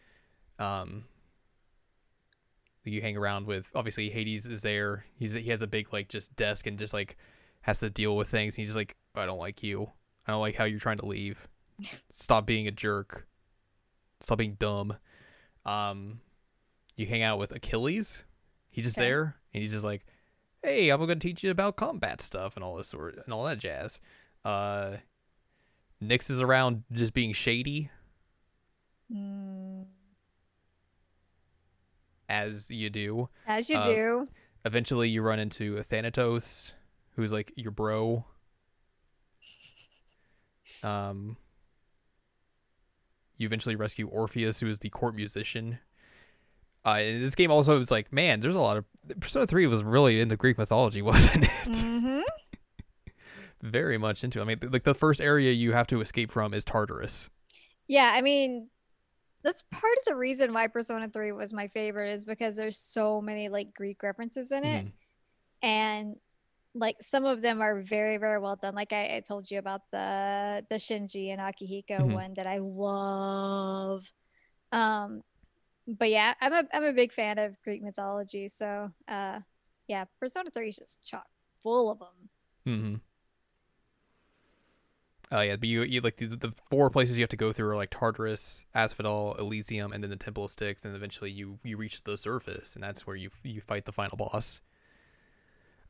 um, 0.58 1.05
you 2.84 3.00
hang 3.00 3.16
around 3.16 3.46
with. 3.46 3.70
Obviously, 3.75 4.10
Hades 4.10 4.46
is 4.46 4.62
there. 4.62 5.05
He's 5.19 5.32
he 5.34 5.50
has 5.50 5.62
a 5.62 5.66
big 5.66 5.93
like 5.93 6.08
just 6.08 6.34
desk 6.37 6.66
and 6.66 6.78
just 6.78 6.94
like 6.94 7.16
has 7.62 7.81
to 7.81 7.90
deal 7.90 8.16
with 8.16 8.28
things. 8.28 8.55
He's 8.55 8.69
just 8.69 8.76
like, 8.76 8.96
I 9.14 9.26
don't 9.26 9.38
like 9.38 9.62
you. 9.62 9.90
I 10.26 10.32
don't 10.32 10.40
like 10.40 10.55
how 10.56 10.64
you're 10.64 10.78
trying 10.81 10.98
to 10.98 11.06
leave. 11.06 11.48
Stop 12.10 12.46
being 12.46 12.66
a 12.66 12.70
jerk. 12.70 13.26
Stop 14.20 14.38
being 14.38 14.54
dumb. 14.54 14.96
Um, 15.64 16.20
you 16.96 17.06
hang 17.06 17.22
out 17.22 17.38
with 17.38 17.52
Achilles. 17.52 18.24
He's 18.70 18.84
just 18.84 18.96
Okay. 18.98 19.06
there, 19.08 19.36
and 19.52 19.60
he's 19.62 19.72
just 19.72 19.84
like, 19.84 20.04
hey, 20.62 20.90
I'm 20.90 21.00
gonna 21.00 21.16
teach 21.16 21.42
you 21.42 21.50
about 21.50 21.76
combat 21.76 22.20
stuff 22.20 22.54
and 22.56 22.64
all 22.64 22.76
this 22.76 22.88
sort 22.88 23.16
and 23.24 23.32
all 23.34 23.44
that 23.44 23.58
jazz. 23.58 24.00
Uh, 24.44 24.96
Nyx 26.02 26.30
is 26.30 26.41
around 26.41 26.84
just 26.93 27.12
being 27.14 27.32
shady 27.32 27.91
Mm, 29.12 29.84
as 32.29 32.70
you 32.70 32.88
do. 32.91 33.29
as 33.46 33.69
you 33.69 33.76
Uh, 33.79 33.84
do. 33.84 34.29
Eventually, 34.64 35.08
you 35.10 35.20
run 35.22 35.38
into 35.38 35.82
Thanatos, 35.82 36.74
who's 37.17 37.31
like 37.32 37.52
your 37.56 37.72
bro. 37.72 38.24
Um, 40.84 41.36
you 43.43 43.46
eventually 43.46 43.77
rescue 43.77 44.06
Orpheus, 44.08 44.61
who 44.61 44.69
is 44.69 44.79
the 44.79 44.89
court 44.89 45.15
musician. 45.15 45.79
Uh, 46.84 46.99
and 47.01 47.22
this 47.22 47.34
game 47.34 47.51
also 47.51 47.79
is 47.81 47.91
like, 47.91 48.13
man, 48.13 48.41
there's 48.41 48.55
a 48.55 48.61
lot 48.61 48.77
of 48.77 48.84
Persona 49.20 49.46
Three 49.46 49.67
was 49.67 49.82
really 49.84 50.20
into 50.20 50.37
Greek 50.37 50.58
mythology, 50.58 51.03
wasn't 51.03 51.44
it? 51.44 51.77
hmm 51.84 52.20
Very 53.63 53.99
much 53.99 54.25
into. 54.25 54.41
I 54.41 54.44
mean, 54.44 54.58
like 54.70 54.82
the 54.82 54.94
first 54.94 55.20
area 55.20 55.53
you 55.53 55.72
have 55.72 55.87
to 55.89 56.01
escape 56.01 56.32
from 56.32 56.53
is 56.55 56.65
Tartarus. 56.65 57.31
Yeah, 57.87 58.11
I 58.13 58.20
mean, 58.20 58.69
that's 59.44 59.63
part 59.70 59.99
of 59.99 60.05
the 60.06 60.17
reason 60.17 60.53
why 60.53 60.67
Persona 60.67 61.08
3 61.08 61.31
was 61.32 61.53
my 61.53 61.69
favorite 61.69 62.11
is 62.11 62.25
because 62.25 62.56
there's 62.56 62.79
so 62.79 63.20
many 63.20 63.49
like 63.49 63.72
Greek 63.75 64.03
references 64.03 64.51
in 64.51 64.65
it. 64.65 64.87
Mhm. 64.87 64.93
And 65.63 66.17
like 66.74 66.96
some 67.00 67.24
of 67.24 67.43
them 67.43 67.60
are 67.60 67.81
very, 67.81 68.17
very 68.17 68.38
well 68.38 68.56
done. 68.56 68.74
Like 68.74 68.93
I, 68.93 69.17
I 69.17 69.20
told 69.20 69.50
you 69.50 69.58
about 69.58 69.82
the 69.91 70.64
the 70.70 70.76
Shinji 70.76 71.29
and 71.31 71.41
Akihiko 71.41 72.00
Mhm. 72.00 72.12
one 72.12 72.34
that 72.34 72.46
I 72.46 72.58
love. 72.58 74.10
Um 74.72 75.22
but 75.86 76.10
yeah, 76.10 76.34
I'm 76.41 76.52
a 76.52 76.64
I'm 76.72 76.84
a 76.84 76.93
big 76.93 77.12
fan 77.12 77.38
of 77.38 77.60
Greek 77.62 77.82
mythology. 77.82 78.48
So 78.48 78.88
uh 79.08 79.41
yeah, 79.88 80.05
Persona 80.20 80.50
3 80.50 80.69
is 80.69 80.76
just 80.79 81.05
chock 81.05 81.26
full 81.62 81.91
of 81.91 81.98
them. 81.98 82.29
Mm-hmm. 82.67 82.94
Oh 85.31 85.41
yeah, 85.41 85.56
but 85.56 85.69
you 85.69 85.82
you 85.82 86.00
like 86.02 86.17
the, 86.17 86.26
the 86.26 86.52
four 86.70 86.91
places 86.91 87.17
you 87.17 87.22
have 87.22 87.31
to 87.31 87.36
go 87.36 87.52
through 87.52 87.70
are 87.70 87.76
like 87.76 87.91
Tartarus, 87.91 88.67
Asphodel, 88.74 89.34
Elysium, 89.38 89.93
and 89.93 90.02
then 90.02 90.10
the 90.10 90.17
Temple 90.17 90.44
of 90.44 90.50
Styx, 90.50 90.84
and 90.84 90.94
eventually 90.94 91.31
you 91.31 91.58
you 91.64 91.76
reach 91.79 92.05
the 92.05 92.19
surface, 92.19 92.74
and 92.74 92.82
that's 92.84 93.06
where 93.06 93.17
you 93.17 93.31
you 93.43 93.60
fight 93.62 93.86
the 93.86 93.93
final 93.93 94.17
boss. 94.17 94.60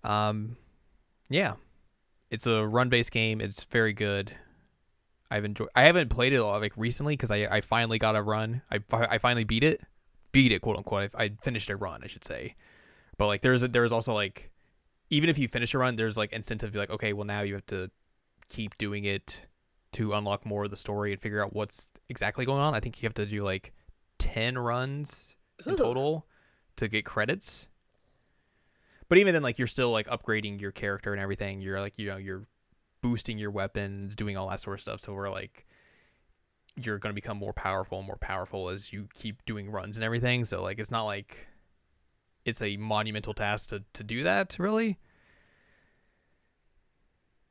Um, 0.05 0.57
yeah, 1.35 1.55
it's 2.31 2.47
a 2.47 2.67
run 2.67 2.89
based 2.89 3.13
game. 3.13 3.41
It's 3.41 3.65
very 3.65 3.93
good. 3.93 4.33
I've 5.31 5.45
enjoyed. 5.45 5.71
I 5.75 5.83
haven't 5.83 6.11
played 6.11 6.33
it 6.33 6.37
a 6.37 6.45
lot 6.45 6.61
like 6.61 6.73
recently 6.77 7.15
because 7.15 7.31
I 7.31 7.47
I 7.47 7.61
finally 7.61 7.99
got 7.99 8.17
a 8.17 8.23
run. 8.23 8.63
I 8.71 8.81
I 8.93 9.19
finally 9.19 9.45
beat 9.45 9.65
it, 9.65 9.83
beat 10.33 10.53
it 10.53 10.61
quote 10.61 10.77
unquote. 10.77 11.11
I, 11.15 11.25
I 11.25 11.31
finished 11.43 11.71
a 11.71 11.77
run, 11.77 12.03
I 12.05 12.07
should 12.07 12.25
say. 12.25 12.55
But 13.19 13.27
like 13.27 13.41
there's 13.41 13.63
a, 13.63 13.69
there's 13.69 13.93
also 13.93 14.15
like 14.15 14.51
even 15.11 15.31
if 15.31 15.39
you 15.39 15.49
finish 15.49 15.75
a 15.75 15.79
run, 15.79 15.97
there's 15.97 16.17
like 16.17 16.33
incentive 16.33 16.71
to 16.71 16.73
be 16.73 16.79
like, 16.79 16.91
okay, 16.91 17.13
well 17.13 17.27
now 17.27 17.43
you 17.43 17.55
have 17.55 17.67
to 17.67 17.91
keep 18.49 18.77
doing 18.79 19.05
it 19.05 19.47
to 19.93 20.15
unlock 20.15 20.45
more 20.47 20.65
of 20.65 20.71
the 20.71 20.77
story 20.77 21.13
and 21.13 21.21
figure 21.21 21.43
out 21.43 21.55
what's 21.55 21.93
exactly 22.09 22.45
going 22.45 22.61
on. 22.61 22.75
I 22.75 22.81
think 22.81 23.03
you 23.03 23.07
have 23.07 23.15
to 23.15 23.27
do 23.27 23.43
like 23.43 23.73
ten 24.19 24.59
runs 24.59 25.35
in 25.67 25.73
Ooh. 25.73 25.77
total 25.77 26.27
to 26.77 26.89
get 26.89 27.05
credits. 27.05 27.69
But 29.13 29.19
even 29.19 29.35
then, 29.35 29.43
like 29.43 29.59
you're 29.59 29.69
still 29.69 29.91
like 29.91 30.07
upgrading 30.07 30.59
your 30.59 30.73
character 30.73 31.13
and 31.13 31.21
everything. 31.21 31.61
You're 31.61 31.79
like 31.81 31.99
you 31.99 32.07
know 32.07 32.17
you're 32.17 32.47
boosting 33.03 33.37
your 33.37 33.51
weapons, 33.51 34.17
doing 34.17 34.39
all 34.39 34.49
that 34.49 34.59
sort 34.59 34.79
of 34.79 34.81
stuff. 34.81 35.01
So 35.01 35.13
we're 35.13 35.29
like 35.29 35.67
you're 36.77 36.97
gonna 36.97 37.13
become 37.13 37.37
more 37.37 37.53
powerful 37.53 37.99
and 37.99 38.07
more 38.07 38.17
powerful 38.17 38.71
as 38.71 38.91
you 38.91 39.09
keep 39.13 39.45
doing 39.45 39.71
runs 39.71 39.99
and 39.99 40.05
everything. 40.05 40.47
So 40.47 40.63
like 40.63 40.79
it's 40.79 40.91
not 40.91 41.03
like 41.03 41.47
it's 42.47 42.63
a 42.63 42.79
monumental 42.79 43.35
task 43.35 43.69
to 43.69 43.85
to 43.93 44.03
do 44.03 44.23
that 44.23 44.57
really. 44.59 44.99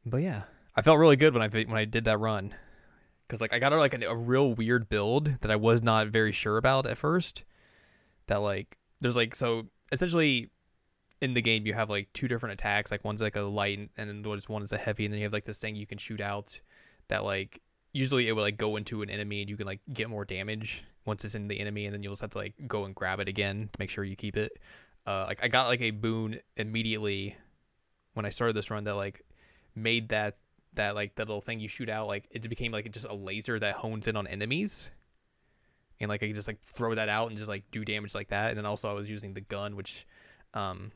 But 0.04 0.24
yeah, 0.24 0.46
I 0.76 0.82
felt 0.82 0.98
really 0.98 1.16
good 1.16 1.36
when 1.36 1.44
I 1.44 1.48
when 1.48 1.78
I 1.78 1.86
did 1.86 2.06
that 2.06 2.18
run, 2.18 2.56
because 3.28 3.40
like 3.40 3.54
I 3.54 3.60
got 3.60 3.72
like 3.74 3.94
a, 3.94 4.04
a 4.08 4.16
real 4.16 4.56
weird 4.56 4.90
build 4.90 5.40
that 5.42 5.52
I 5.52 5.58
was 5.58 5.84
not 5.84 6.08
very 6.08 6.32
sure 6.32 6.58
about 6.58 6.88
at 6.88 6.98
first. 6.98 7.44
That 8.26 8.38
like 8.38 8.80
there's 9.00 9.16
like 9.16 9.36
so 9.36 9.68
essentially 9.92 10.50
in 11.22 11.34
the 11.36 11.42
game 11.42 11.66
you 11.66 11.74
have 11.74 11.90
like 11.90 12.12
two 12.14 12.28
different 12.28 12.54
attacks 12.54 12.92
like 12.92 13.06
one's 13.06 13.22
like 13.22 13.36
a 13.36 13.42
light 13.42 13.90
and 13.98 14.10
then 14.10 14.40
one 14.48 14.64
is 14.64 14.72
a 14.72 14.78
heavy 14.78 15.06
and 15.06 15.14
then 15.14 15.20
you 15.20 15.26
have 15.26 15.34
like 15.34 15.46
this 15.46 15.60
thing 15.60 15.76
you 15.76 15.86
can 15.86 15.98
shoot 15.98 16.20
out 16.20 16.60
that 17.08 17.24
like 17.24 17.62
usually 17.94 18.28
it 18.28 18.34
would 18.34 18.42
like 18.42 18.58
go 18.58 18.76
into 18.76 19.02
an 19.02 19.10
enemy 19.10 19.42
and 19.42 19.50
you 19.50 19.56
can 19.56 19.68
like 19.68 19.82
get 19.94 20.10
more 20.10 20.26
damage 20.26 20.84
once 21.06 21.24
it's 21.24 21.36
in 21.36 21.48
the 21.48 21.60
enemy 21.60 21.86
and 21.86 21.94
then 21.94 22.02
you'll 22.02 22.14
just 22.14 22.22
have 22.22 22.32
to 22.32 22.38
like 22.38 22.54
go 22.68 22.86
and 22.86 22.96
grab 22.96 23.20
it 23.20 23.28
again 23.28 23.70
to 23.72 23.80
make 23.80 23.90
sure 23.90 24.04
you 24.04 24.16
keep 24.16 24.38
it. 24.38 24.52
Uh 25.06 25.26
like 25.28 25.44
i 25.44 25.48
got 25.48 25.68
like 25.68 25.82
a 25.82 25.92
boon 25.92 26.40
immediately 26.58 27.36
when 28.14 28.26
i 28.26 28.30
started 28.30 28.56
this 28.56 28.70
run 28.70 28.84
that 28.84 28.96
like 28.96 29.24
made 29.76 30.10
that 30.10 30.38
that 30.74 30.96
like 30.96 31.16
that 31.16 31.28
little 31.28 31.42
thing 31.42 31.60
you 31.60 31.68
shoot 31.68 31.90
out 31.90 32.08
like 32.08 32.28
it 32.32 32.48
became 32.50 32.72
like 32.72 32.90
just 32.92 33.08
a 33.08 33.14
laser 33.14 33.60
that 33.60 33.76
hones 33.76 34.08
in 34.08 34.16
on 34.16 34.28
enemies. 34.28 34.92
And 36.00 36.10
like 36.10 36.24
i 36.24 36.28
could 36.28 36.36
just 36.36 36.48
like 36.48 36.62
throw 36.64 36.96
that 36.96 37.10
out 37.10 37.30
and 37.30 37.38
just 37.38 37.50
like 37.50 37.64
do 37.72 37.86
damage 37.86 38.16
like 38.16 38.30
that. 38.30 38.50
And 38.50 38.58
then 38.58 38.66
also 38.66 38.90
i 38.90 38.94
was 38.94 39.10
using 39.10 39.34
the 39.34 39.42
gun 39.42 39.76
which 39.76 40.08
um 40.54 40.92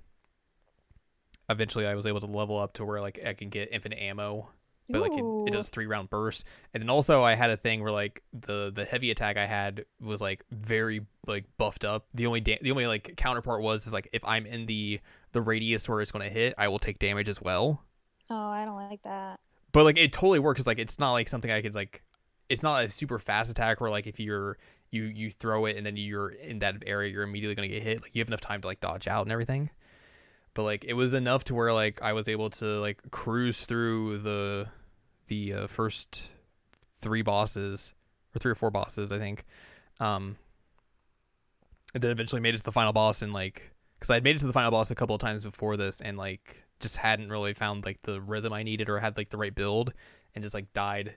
eventually 1.50 1.86
I 1.88 1.96
was 1.96 2.06
able 2.06 2.20
to 2.22 2.26
level 2.28 2.60
up 2.60 2.74
to 2.74 2.86
where 2.86 3.02
like 3.02 3.20
I 3.26 3.34
can 3.34 3.50
get 3.50 3.70
infinite 3.72 4.00
ammo, 4.00 4.50
but 4.90 5.02
like 5.02 5.14
it, 5.14 5.24
it 5.48 5.52
does 5.52 5.70
three 5.70 5.86
round 5.88 6.10
bursts. 6.10 6.44
And 6.74 6.82
then 6.82 6.90
also 6.90 7.24
I 7.24 7.34
had 7.34 7.50
a 7.50 7.58
thing 7.58 7.82
where 7.82 7.92
like 7.92 8.22
the 8.34 8.72
the 8.74 8.86
heavy 8.86 9.12
attack 9.12 9.38
I 9.38 9.46
had 9.46 9.86
was 10.00 10.22
like 10.22 10.44
very 10.52 11.06
like 11.28 11.46
buffed 11.58 11.86
up. 11.86 12.06
The 12.14 12.28
only 12.28 12.40
da- 12.42 12.60
the 12.62 12.72
only 12.72 12.88
like 12.88 13.16
counterpart 13.18 13.62
was 13.62 13.88
is 13.88 13.94
like 13.94 14.10
if 14.14 14.24
I'm 14.26 14.46
in 14.46 14.66
the 14.66 15.00
the 15.32 15.42
radius 15.42 15.90
where 15.90 16.02
it's 16.02 16.12
going 16.12 16.24
to 16.28 16.34
hit, 16.34 16.54
I 16.58 16.68
will 16.68 16.80
take 16.80 17.00
damage 17.00 17.28
as 17.30 17.42
well. 17.42 17.82
Oh, 18.30 18.36
I 18.50 18.64
don't 18.66 18.76
like 18.76 19.02
that. 19.04 19.40
But 19.72 19.84
like 19.86 19.98
it 19.98 20.14
totally 20.14 20.40
works. 20.40 20.60
'cause, 20.60 20.68
like 20.68 20.80
it's 20.80 21.00
not 21.00 21.12
like 21.12 21.28
something 21.28 21.52
I 21.52 21.62
could 21.62 21.76
like. 21.76 22.04
It's 22.48 22.62
not 22.64 22.86
a 22.86 22.90
super 22.90 23.18
fast 23.20 23.50
attack 23.52 23.82
where 23.82 23.90
like 23.90 24.08
if 24.08 24.20
you're 24.20 24.58
you 24.92 25.04
you 25.04 25.30
throw 25.32 25.66
it 25.66 25.78
and 25.78 25.86
then 25.86 25.98
you're 25.98 26.30
in 26.30 26.60
that 26.60 26.84
area 26.86 27.12
you're 27.12 27.24
immediately 27.24 27.56
gonna 27.56 27.68
get 27.68 27.82
hit. 27.84 28.02
Like 28.02 28.16
you 28.16 28.22
have 28.22 28.30
enough 28.30 28.42
time 28.42 28.62
to 28.62 28.68
like 28.68 28.80
dodge 28.80 29.08
out 29.08 29.24
and 29.24 29.32
everything. 29.32 29.70
But 30.56 30.64
like 30.64 30.86
it 30.86 30.94
was 30.94 31.14
enough 31.14 31.44
to 31.46 31.54
where 31.54 31.72
like 31.72 32.02
I 32.02 32.14
was 32.14 32.28
able 32.28 32.50
to 32.50 32.80
like 32.80 33.12
cruise 33.12 33.66
through 33.66 34.20
the 34.20 34.68
the 35.28 35.54
uh, 35.54 35.68
first 35.68 36.32
three 36.98 37.22
bosses 37.22 37.94
or 38.36 38.40
three 38.40 38.52
or 38.52 38.56
four 38.56 38.72
bosses 38.72 39.12
I 39.12 39.20
think. 39.20 39.44
Um, 40.00 40.38
and 41.94 42.02
then 42.02 42.12
eventually 42.12 42.42
made 42.42 42.56
it 42.56 42.58
to 42.58 42.64
the 42.64 42.72
final 42.72 42.94
boss 42.94 43.22
and 43.22 43.34
like 43.34 43.72
because 44.00 44.10
I 44.10 44.16
had 44.16 44.24
made 44.24 44.38
it 44.38 44.40
to 44.40 44.48
the 44.48 44.54
final 44.54 44.72
boss 44.72 44.92
a 44.92 44.96
couple 44.96 45.16
of 45.16 45.22
times 45.22 45.44
before 45.44 45.78
this 45.78 46.02
and 46.02 46.18
like 46.18 46.64
just 46.80 46.98
hadn't 46.98 47.30
really 47.30 47.54
found 47.54 47.86
like 47.86 48.02
the 48.04 48.22
rhythm 48.22 48.54
I 48.54 48.64
needed 48.64 48.90
or 48.90 49.00
had 49.00 49.18
like 49.18 49.30
the 49.30 49.38
right 49.38 49.54
build 49.54 49.94
and 50.34 50.44
just 50.44 50.54
like 50.54 50.72
died. 50.74 51.16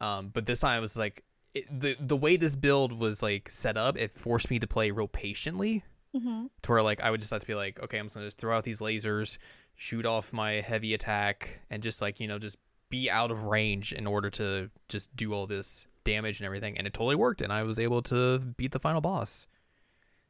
Um, 0.00 0.30
but 0.32 0.46
this 0.46 0.60
time 0.60 0.78
it 0.78 0.80
was 0.80 0.96
like 0.96 1.24
it, 1.54 1.66
the 1.80 1.96
the 2.00 2.16
way 2.16 2.36
this 2.36 2.56
build 2.56 2.92
was 2.92 3.22
like 3.22 3.48
set 3.48 3.76
up, 3.76 3.96
it 3.96 4.12
forced 4.12 4.50
me 4.50 4.58
to 4.58 4.66
play 4.66 4.90
real 4.90 5.08
patiently 5.08 5.84
hmm 6.12 6.46
to 6.62 6.70
where 6.70 6.82
like 6.82 7.00
I 7.00 7.10
would 7.10 7.20
just 7.20 7.32
have 7.32 7.40
to 7.40 7.46
be 7.46 7.54
like, 7.54 7.80
okay, 7.82 7.98
I'm 7.98 8.06
just 8.06 8.14
gonna 8.14 8.26
just 8.26 8.38
throw 8.38 8.56
out 8.56 8.64
these 8.64 8.80
lasers, 8.80 9.38
shoot 9.74 10.06
off 10.06 10.32
my 10.32 10.52
heavy 10.52 10.94
attack, 10.94 11.60
and 11.70 11.82
just 11.82 12.00
like 12.02 12.20
you 12.20 12.28
know 12.28 12.38
just 12.38 12.56
be 12.88 13.10
out 13.10 13.30
of 13.30 13.44
range 13.44 13.92
in 13.92 14.06
order 14.06 14.28
to 14.30 14.70
just 14.88 15.14
do 15.16 15.32
all 15.32 15.46
this 15.46 15.86
damage 16.04 16.40
and 16.40 16.46
everything. 16.46 16.76
And 16.76 16.86
it 16.86 16.92
totally 16.92 17.16
worked, 17.16 17.40
and 17.40 17.52
I 17.52 17.62
was 17.62 17.78
able 17.78 18.02
to 18.02 18.38
beat 18.38 18.72
the 18.72 18.78
final 18.78 19.00
boss 19.00 19.46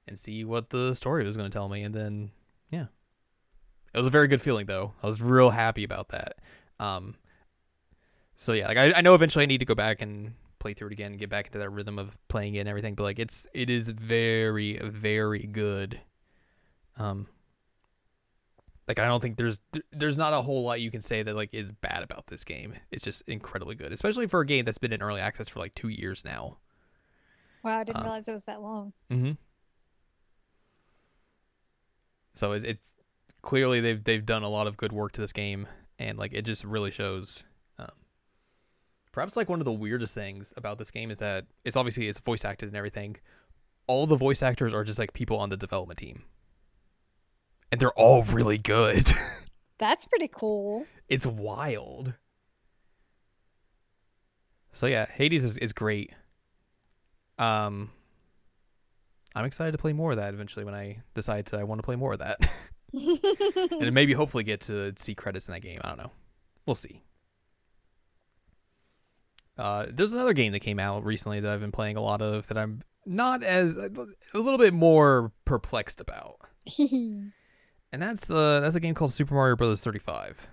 and 0.06 0.18
see 0.18 0.44
what 0.44 0.70
the 0.70 0.94
story 0.94 1.24
was 1.24 1.36
gonna 1.36 1.50
tell 1.50 1.68
me. 1.68 1.82
And 1.82 1.94
then 1.94 2.30
yeah, 2.70 2.86
it 3.92 3.98
was 3.98 4.06
a 4.06 4.10
very 4.10 4.28
good 4.28 4.40
feeling 4.40 4.66
though. 4.66 4.92
I 5.02 5.06
was 5.06 5.20
real 5.20 5.50
happy 5.50 5.84
about 5.84 6.08
that. 6.08 6.36
Um, 6.80 7.14
so 8.36 8.52
yeah, 8.52 8.68
like 8.68 8.78
I, 8.78 8.92
I 8.94 9.00
know 9.02 9.14
eventually 9.14 9.42
I 9.42 9.46
need 9.46 9.58
to 9.58 9.66
go 9.66 9.74
back 9.74 10.02
and 10.02 10.34
play 10.62 10.72
through 10.74 10.86
it 10.88 10.92
again 10.92 11.10
and 11.10 11.18
get 11.18 11.28
back 11.28 11.46
into 11.46 11.58
that 11.58 11.70
rhythm 11.70 11.98
of 11.98 12.16
playing 12.28 12.54
it 12.54 12.60
and 12.60 12.68
everything. 12.68 12.94
But 12.94 13.02
like 13.02 13.18
it's 13.18 13.46
it 13.52 13.68
is 13.68 13.88
very 13.88 14.78
very 14.82 15.46
good. 15.46 16.00
Um 16.96 17.26
like 18.88 18.98
i 18.98 19.06
don't 19.06 19.20
think 19.22 19.36
there's 19.36 19.60
there's 19.92 20.18
not 20.18 20.32
a 20.32 20.42
whole 20.42 20.64
lot 20.64 20.80
you 20.80 20.90
can 20.90 21.00
say 21.00 21.22
that 21.22 21.36
like 21.36 21.50
is 21.54 21.70
bad 21.70 22.02
about 22.02 22.26
this 22.26 22.44
game. 22.44 22.74
It's 22.90 23.04
just 23.04 23.22
incredibly 23.28 23.74
good 23.74 23.92
especially 23.92 24.26
for 24.26 24.40
a 24.40 24.46
game 24.46 24.64
that's 24.64 24.78
been 24.78 24.92
in 24.92 25.02
early 25.02 25.20
access 25.20 25.48
for 25.48 25.58
like 25.60 25.74
two 25.74 25.88
years 25.88 26.24
now. 26.24 26.58
Wow, 27.62 27.78
I 27.78 27.84
didn't 27.84 27.98
Um, 27.98 28.04
realize 28.04 28.26
it 28.28 28.32
was 28.32 28.44
that 28.46 28.60
long. 28.60 28.92
mm-hmm. 29.10 29.32
So 32.34 32.52
it's, 32.52 32.64
it's 32.64 32.96
clearly 33.42 33.80
they've 33.80 34.02
they've 34.02 34.24
done 34.26 34.42
a 34.42 34.48
lot 34.48 34.66
of 34.66 34.76
good 34.76 34.92
work 34.92 35.12
to 35.12 35.20
this 35.20 35.32
game 35.32 35.66
and 35.98 36.18
like 36.18 36.32
it 36.32 36.42
just 36.42 36.64
really 36.64 36.90
shows 36.90 37.44
perhaps 39.12 39.36
like 39.36 39.48
one 39.48 39.60
of 39.60 39.64
the 39.64 39.72
weirdest 39.72 40.14
things 40.14 40.52
about 40.56 40.78
this 40.78 40.90
game 40.90 41.10
is 41.10 41.18
that 41.18 41.46
it's 41.64 41.76
obviously 41.76 42.08
it's 42.08 42.18
voice 42.18 42.44
acted 42.44 42.68
and 42.68 42.76
everything 42.76 43.16
all 43.86 44.06
the 44.06 44.16
voice 44.16 44.42
actors 44.42 44.72
are 44.72 44.84
just 44.84 44.98
like 44.98 45.12
people 45.12 45.38
on 45.38 45.48
the 45.48 45.56
development 45.56 45.98
team 45.98 46.22
and 47.70 47.80
they're 47.80 47.90
all 47.92 48.22
really 48.24 48.58
good 48.58 49.10
That's 49.78 50.04
pretty 50.06 50.28
cool. 50.32 50.86
it's 51.08 51.26
wild 51.26 52.14
so 54.72 54.86
yeah 54.86 55.06
hades 55.06 55.44
is, 55.44 55.58
is 55.58 55.72
great 55.72 56.12
um 57.38 57.90
i'm 59.34 59.44
excited 59.44 59.72
to 59.72 59.78
play 59.78 59.92
more 59.92 60.12
of 60.12 60.18
that 60.18 60.32
eventually 60.32 60.64
when 60.64 60.74
i 60.74 61.02
decide 61.14 61.46
to 61.46 61.58
i 61.58 61.64
want 61.64 61.78
to 61.80 61.82
play 61.84 61.96
more 61.96 62.12
of 62.12 62.20
that 62.20 62.38
and 63.80 63.92
maybe 63.92 64.12
hopefully 64.12 64.44
get 64.44 64.60
to 64.62 64.92
see 64.96 65.14
credits 65.14 65.48
in 65.48 65.54
that 65.54 65.60
game. 65.60 65.78
I 65.82 65.88
don't 65.88 65.98
know. 65.98 66.10
We'll 66.66 66.74
see. 66.74 67.02
Uh, 69.58 69.86
there's 69.88 70.12
another 70.12 70.32
game 70.32 70.52
that 70.52 70.60
came 70.60 70.78
out 70.78 71.04
recently 71.04 71.40
that 71.40 71.52
I've 71.52 71.60
been 71.60 71.72
playing 71.72 71.96
a 71.96 72.00
lot 72.00 72.22
of 72.22 72.46
that 72.48 72.56
I'm 72.56 72.80
not 73.04 73.42
as 73.42 73.76
a 73.76 73.90
little 74.34 74.58
bit 74.58 74.72
more 74.72 75.32
perplexed 75.44 76.00
about, 76.00 76.36
and 76.78 77.32
that's 77.92 78.30
uh 78.30 78.60
that's 78.60 78.74
a 78.76 78.80
game 78.80 78.94
called 78.94 79.12
Super 79.12 79.34
Mario 79.34 79.56
Brothers 79.56 79.82
35. 79.82 80.48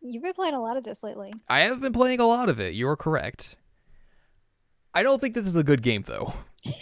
You've 0.00 0.22
been 0.22 0.34
playing 0.34 0.54
a 0.54 0.60
lot 0.60 0.76
of 0.76 0.84
this 0.84 1.02
lately. 1.02 1.32
I 1.48 1.60
have 1.60 1.80
been 1.80 1.92
playing 1.92 2.20
a 2.20 2.26
lot 2.26 2.48
of 2.48 2.58
it. 2.60 2.74
You're 2.74 2.96
correct. 2.96 3.56
I 4.94 5.02
don't 5.02 5.20
think 5.20 5.34
this 5.34 5.46
is 5.46 5.56
a 5.56 5.64
good 5.64 5.82
game 5.82 6.02
though. 6.02 6.34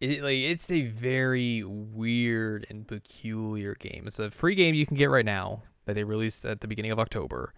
It, 0.00 0.22
like 0.22 0.34
it's 0.34 0.70
a 0.70 0.82
very 0.82 1.62
weird 1.64 2.66
and 2.68 2.86
peculiar 2.86 3.74
game. 3.74 4.04
It's 4.06 4.18
a 4.18 4.30
free 4.30 4.54
game 4.54 4.74
you 4.74 4.84
can 4.84 4.98
get 4.98 5.08
right 5.08 5.24
now 5.24 5.62
that 5.84 5.94
they 5.94 6.04
released 6.04 6.44
at 6.44 6.60
the 6.60 6.68
beginning 6.68 6.90
of 6.90 6.98
October, 6.98 7.52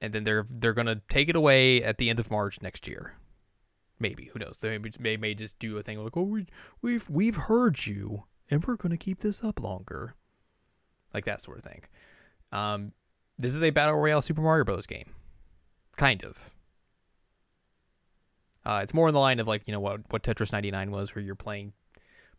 and 0.00 0.12
then 0.12 0.24
they're 0.24 0.44
they're 0.48 0.72
gonna 0.72 1.00
take 1.08 1.28
it 1.28 1.36
away 1.36 1.82
at 1.82 1.98
the 1.98 2.10
end 2.10 2.20
of 2.20 2.30
March 2.30 2.60
next 2.62 2.86
year. 2.86 3.14
Maybe 4.00 4.26
who 4.26 4.38
knows? 4.38 4.58
They 4.58 4.78
may, 4.78 4.90
they 5.00 5.16
may 5.16 5.34
just 5.34 5.58
do 5.58 5.76
a 5.76 5.82
thing 5.82 6.02
like, 6.02 6.16
"Oh, 6.16 6.22
we, 6.22 6.46
we've 6.82 7.08
we've 7.08 7.36
heard 7.36 7.86
you, 7.86 8.24
and 8.50 8.64
we're 8.64 8.76
gonna 8.76 8.96
keep 8.96 9.20
this 9.20 9.42
up 9.42 9.60
longer," 9.62 10.14
like 11.12 11.24
that 11.24 11.40
sort 11.40 11.58
of 11.58 11.64
thing. 11.64 11.82
Um, 12.52 12.92
this 13.38 13.54
is 13.54 13.62
a 13.62 13.70
battle 13.70 13.96
royale 13.96 14.22
Super 14.22 14.40
Mario 14.40 14.64
Bros. 14.64 14.86
game, 14.86 15.14
kind 15.96 16.24
of. 16.24 16.50
Uh, 18.64 18.80
it's 18.82 18.92
more 18.92 19.08
in 19.08 19.14
the 19.14 19.20
line 19.20 19.40
of 19.40 19.48
like 19.48 19.62
you 19.66 19.72
know 19.72 19.80
what 19.80 20.00
what 20.10 20.22
Tetris 20.22 20.52
99 20.52 20.90
was, 20.90 21.14
where 21.14 21.24
you're 21.24 21.34
playing 21.34 21.72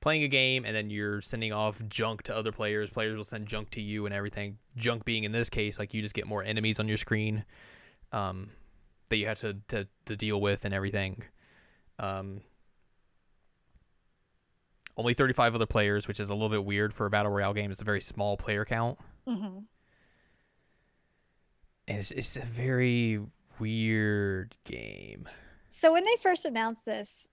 playing 0.01 0.23
a 0.23 0.27
game 0.27 0.65
and 0.65 0.75
then 0.75 0.89
you're 0.89 1.21
sending 1.21 1.51
off 1.51 1.81
junk 1.87 2.23
to 2.23 2.35
other 2.35 2.51
players. 2.51 2.89
Players 2.89 3.17
will 3.17 3.23
send 3.23 3.47
junk 3.47 3.69
to 3.71 3.81
you 3.81 4.05
and 4.05 4.13
everything. 4.13 4.57
Junk 4.75 5.05
being 5.05 5.23
in 5.23 5.31
this 5.31 5.49
case 5.49 5.79
like 5.79 5.93
you 5.93 6.01
just 6.01 6.13
get 6.15 6.27
more 6.27 6.43
enemies 6.43 6.79
on 6.79 6.87
your 6.87 6.97
screen 6.97 7.45
um, 8.11 8.49
that 9.09 9.17
you 9.17 9.27
have 9.27 9.39
to, 9.39 9.57
to 9.69 9.87
to 10.05 10.15
deal 10.15 10.39
with 10.39 10.65
and 10.65 10.73
everything. 10.73 11.23
Um, 11.97 12.41
only 14.95 15.13
35 15.13 15.55
other 15.55 15.65
players, 15.65 16.07
which 16.07 16.19
is 16.19 16.29
a 16.29 16.33
little 16.33 16.49
bit 16.49 16.63
weird 16.63 16.93
for 16.93 17.05
a 17.05 17.09
battle 17.09 17.31
royale 17.31 17.53
game. 17.53 17.71
It's 17.71 17.81
a 17.81 17.85
very 17.85 18.01
small 18.01 18.37
player 18.37 18.65
count, 18.65 18.99
hmm 19.27 19.59
and 21.89 21.97
it's 21.97 22.11
it's 22.11 22.37
a 22.37 22.41
very 22.41 23.19
weird 23.59 24.55
game. 24.63 25.27
So 25.67 25.91
when 25.91 26.05
they 26.05 26.15
first 26.21 26.45
announced 26.45 26.85
this, 26.85 27.29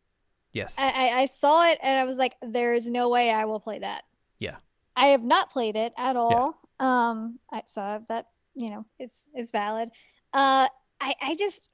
Yes. 0.52 0.76
I, 0.78 1.10
I, 1.10 1.20
I 1.20 1.24
saw 1.26 1.68
it 1.70 1.78
and 1.82 1.98
I 2.00 2.04
was 2.04 2.16
like, 2.16 2.34
there 2.42 2.72
is 2.74 2.88
no 2.88 3.08
way 3.08 3.30
I 3.30 3.44
will 3.44 3.60
play 3.60 3.78
that. 3.80 4.04
Yeah. 4.38 4.56
I 4.96 5.06
have 5.06 5.22
not 5.22 5.50
played 5.50 5.76
it 5.76 5.92
at 5.98 6.16
all. 6.16 6.58
Um, 6.80 7.38
I, 7.52 7.62
so 7.66 8.02
that 8.08 8.26
you 8.54 8.70
know 8.70 8.86
is 8.98 9.28
is 9.34 9.50
valid. 9.50 9.90
Uh, 10.32 10.68
I 11.00 11.14
I 11.22 11.34
just 11.38 11.68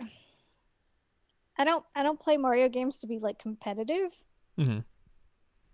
I 1.59 1.65
don't 1.65 1.85
I 1.95 2.03
don't 2.03 2.19
play 2.19 2.37
Mario 2.37 2.69
games 2.69 2.99
to 2.99 3.07
be 3.07 3.19
like 3.19 3.39
competitive, 3.39 4.13
Mm-hmm. 4.59 4.81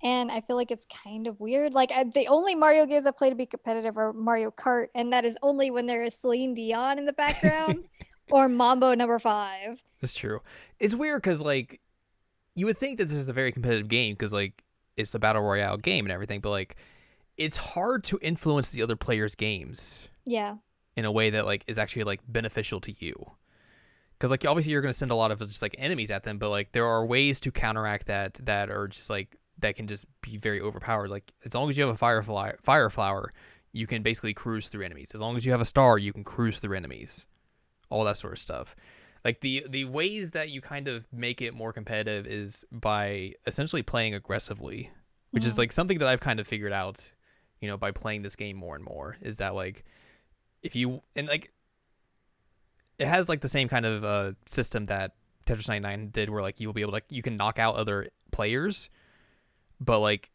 and 0.03 0.31
I 0.31 0.41
feel 0.41 0.57
like 0.57 0.71
it's 0.71 0.87
kind 0.87 1.27
of 1.27 1.41
weird. 1.41 1.75
Like 1.75 1.91
I, 1.93 2.05
the 2.05 2.29
only 2.29 2.55
Mario 2.55 2.87
games 2.87 3.07
I 3.07 3.11
play 3.11 3.29
to 3.31 3.35
be 3.37 3.47
competitive 3.47 3.97
are 3.99 4.13
Mario 4.13 4.51
Kart, 4.51 4.89
and 4.95 5.13
that 5.13 5.25
is 5.25 5.39
only 5.43 5.71
when 5.71 5.87
there 5.87 6.03
is 6.03 6.15
Celine 6.19 6.55
Dion 6.55 6.99
in 6.99 7.05
the 7.07 7.13
background 7.13 7.85
or 8.31 8.49
Mambo 8.49 8.95
Number 8.95 9.19
Five. 9.19 9.83
That's 10.01 10.15
true. 10.15 10.41
It's 10.79 10.95
weird 10.95 11.23
because 11.23 11.43
like 11.43 11.81
you 12.59 12.67
would 12.67 12.77
think 12.77 12.99
that 12.99 13.05
this 13.05 13.17
is 13.17 13.29
a 13.29 13.33
very 13.33 13.53
competitive 13.53 13.89
game 13.89 14.15
because 14.15 14.33
like 14.33 14.63
it's 14.97 15.15
a 15.15 15.19
battle 15.19 15.43
royale 15.43 15.77
game 15.77 16.05
and 16.05 16.13
everything, 16.13 16.41
but 16.41 16.51
like 16.51 16.77
it's 17.37 17.57
hard 17.57 18.03
to 18.05 18.19
influence 18.21 18.71
the 18.73 18.83
other 18.83 18.97
players' 18.97 19.35
games 19.37 20.09
Yeah. 20.27 20.57
in 20.97 21.05
a 21.05 21.13
way 21.13 21.31
that 21.31 21.47
like 21.47 21.63
is 21.69 21.79
actually 21.79 22.05
like 22.05 22.21
beneficial 22.27 22.81
to 22.81 22.95
you. 22.99 23.15
Because 24.15 24.33
like 24.33 24.45
obviously 24.45 24.73
you're 24.73 24.81
gonna 24.83 24.93
send 24.93 25.13
a 25.13 25.15
lot 25.15 25.31
of 25.31 25.39
just 25.39 25.63
like 25.63 25.77
enemies 25.79 26.11
at 26.11 26.25
them, 26.25 26.39
but 26.39 26.51
like 26.51 26.73
there 26.73 26.87
are 26.87 27.07
ways 27.07 27.39
to 27.41 27.53
counteract 27.53 28.07
that 28.07 28.35
that 28.45 28.71
are 28.71 28.89
just 28.89 29.09
like 29.09 29.37
that 29.61 29.77
can 29.77 29.87
just 29.87 30.07
be 30.21 30.37
very 30.37 30.61
overpowered. 30.61 31.11
Like 31.11 31.33
as 31.45 31.55
long 31.55 31.69
as 31.71 31.77
you 31.79 31.85
have 31.85 31.95
a 31.95 31.99
firefly 31.99 32.53
fire 32.63 32.91
flower, 32.91 33.33
you 33.73 33.87
can 33.87 34.03
basically 34.03 34.35
cruise 34.35 34.67
through 34.69 34.85
enemies. 34.85 35.13
As 35.15 35.21
long 35.21 35.37
as 35.37 35.45
you 35.47 35.53
have 35.53 35.61
a 35.61 35.65
star, 35.65 35.99
you 35.99 36.13
can 36.13 36.25
cruise 36.25 36.59
through 36.59 36.77
enemies. 36.77 37.27
All 37.91 38.03
that 38.05 38.17
sort 38.17 38.33
of 38.33 38.39
stuff. 38.41 38.75
Like 39.25 39.41
the 39.41 39.67
the 39.69 39.85
ways 39.85 40.31
that 40.33 40.51
you 40.51 40.61
kind 40.61 40.89
of 40.89 41.07
make 41.13 41.43
it 41.43 41.55
more 41.55 41.73
competitive 41.73 42.27
is 42.27 42.65
by 42.71 43.35
essentially 43.47 43.83
playing 43.83 44.15
aggressively, 44.15 44.91
which 45.33 45.45
is 45.45 45.55
Mhm. 45.55 45.59
like 45.59 45.73
something 45.73 45.99
that 45.99 46.09
I've 46.09 46.21
kind 46.21 46.41
of 46.41 46.47
figured 46.47 46.73
out, 46.73 47.13
you 47.61 47.69
know, 47.69 47.77
by 47.77 47.91
playing 47.91 48.23
this 48.23 48.37
game 48.37 48.57
more 48.57 48.75
and 48.77 48.85
more. 48.85 49.17
Is 49.21 49.39
that 49.39 49.55
like 49.55 49.85
if 50.63 50.75
you 50.77 51.03
and 51.17 51.27
like 51.29 51.53
it 52.99 53.07
has 53.07 53.29
like 53.29 53.41
the 53.41 53.49
same 53.49 53.69
kind 53.69 53.87
of 53.87 54.05
uh, 54.05 54.33
system 54.47 54.87
that 54.87 55.15
Tetris 55.47 55.69
99 55.69 56.11
did, 56.11 56.31
where 56.31 56.43
like 56.43 56.61
you'll 56.61 56.73
be 56.73 56.83
able 56.83 56.93
to 56.93 57.03
you 57.11 57.23
can 57.23 57.37
knock 57.37 57.59
out 57.59 57.75
other 57.77 58.09
players, 58.33 58.91
but 59.81 60.01
like 60.01 60.31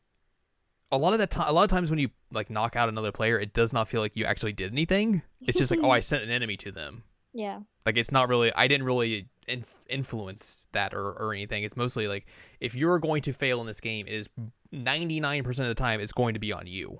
a 0.91 0.97
lot 0.97 1.13
of 1.13 1.19
that 1.19 1.31
time, 1.31 1.47
a 1.49 1.51
lot 1.53 1.63
of 1.63 1.69
times 1.69 1.89
when 1.89 1.99
you 1.99 2.09
like 2.31 2.49
knock 2.49 2.75
out 2.75 2.87
another 2.89 3.11
player, 3.11 3.39
it 3.39 3.53
does 3.53 3.73
not 3.73 3.87
feel 3.87 4.01
like 4.01 4.15
you 4.15 4.25
actually 4.25 4.53
did 4.53 4.71
anything. 4.71 5.21
It's 5.41 5.57
just 5.57 5.71
like 5.71 5.79
oh, 5.83 5.89
I 5.89 5.99
sent 6.01 6.23
an 6.23 6.29
enemy 6.29 6.55
to 6.57 6.71
them. 6.71 7.03
Yeah. 7.33 7.59
Like 7.85 7.97
it's 7.97 8.11
not 8.11 8.29
really 8.29 8.53
I 8.53 8.67
didn't 8.67 8.85
really 8.85 9.27
inf- 9.47 9.75
influence 9.89 10.67
that 10.71 10.93
or, 10.93 11.11
or 11.13 11.33
anything. 11.33 11.63
It's 11.63 11.75
mostly 11.77 12.07
like 12.07 12.27
if 12.59 12.75
you're 12.75 12.99
going 12.99 13.21
to 13.23 13.33
fail 13.33 13.59
in 13.61 13.67
this 13.67 13.81
game, 13.81 14.07
it 14.07 14.13
is 14.13 14.29
99% 14.73 15.45
of 15.47 15.55
the 15.67 15.75
time 15.75 15.99
it's 15.99 16.11
going 16.11 16.33
to 16.33 16.39
be 16.39 16.51
on 16.53 16.67
you. 16.67 16.99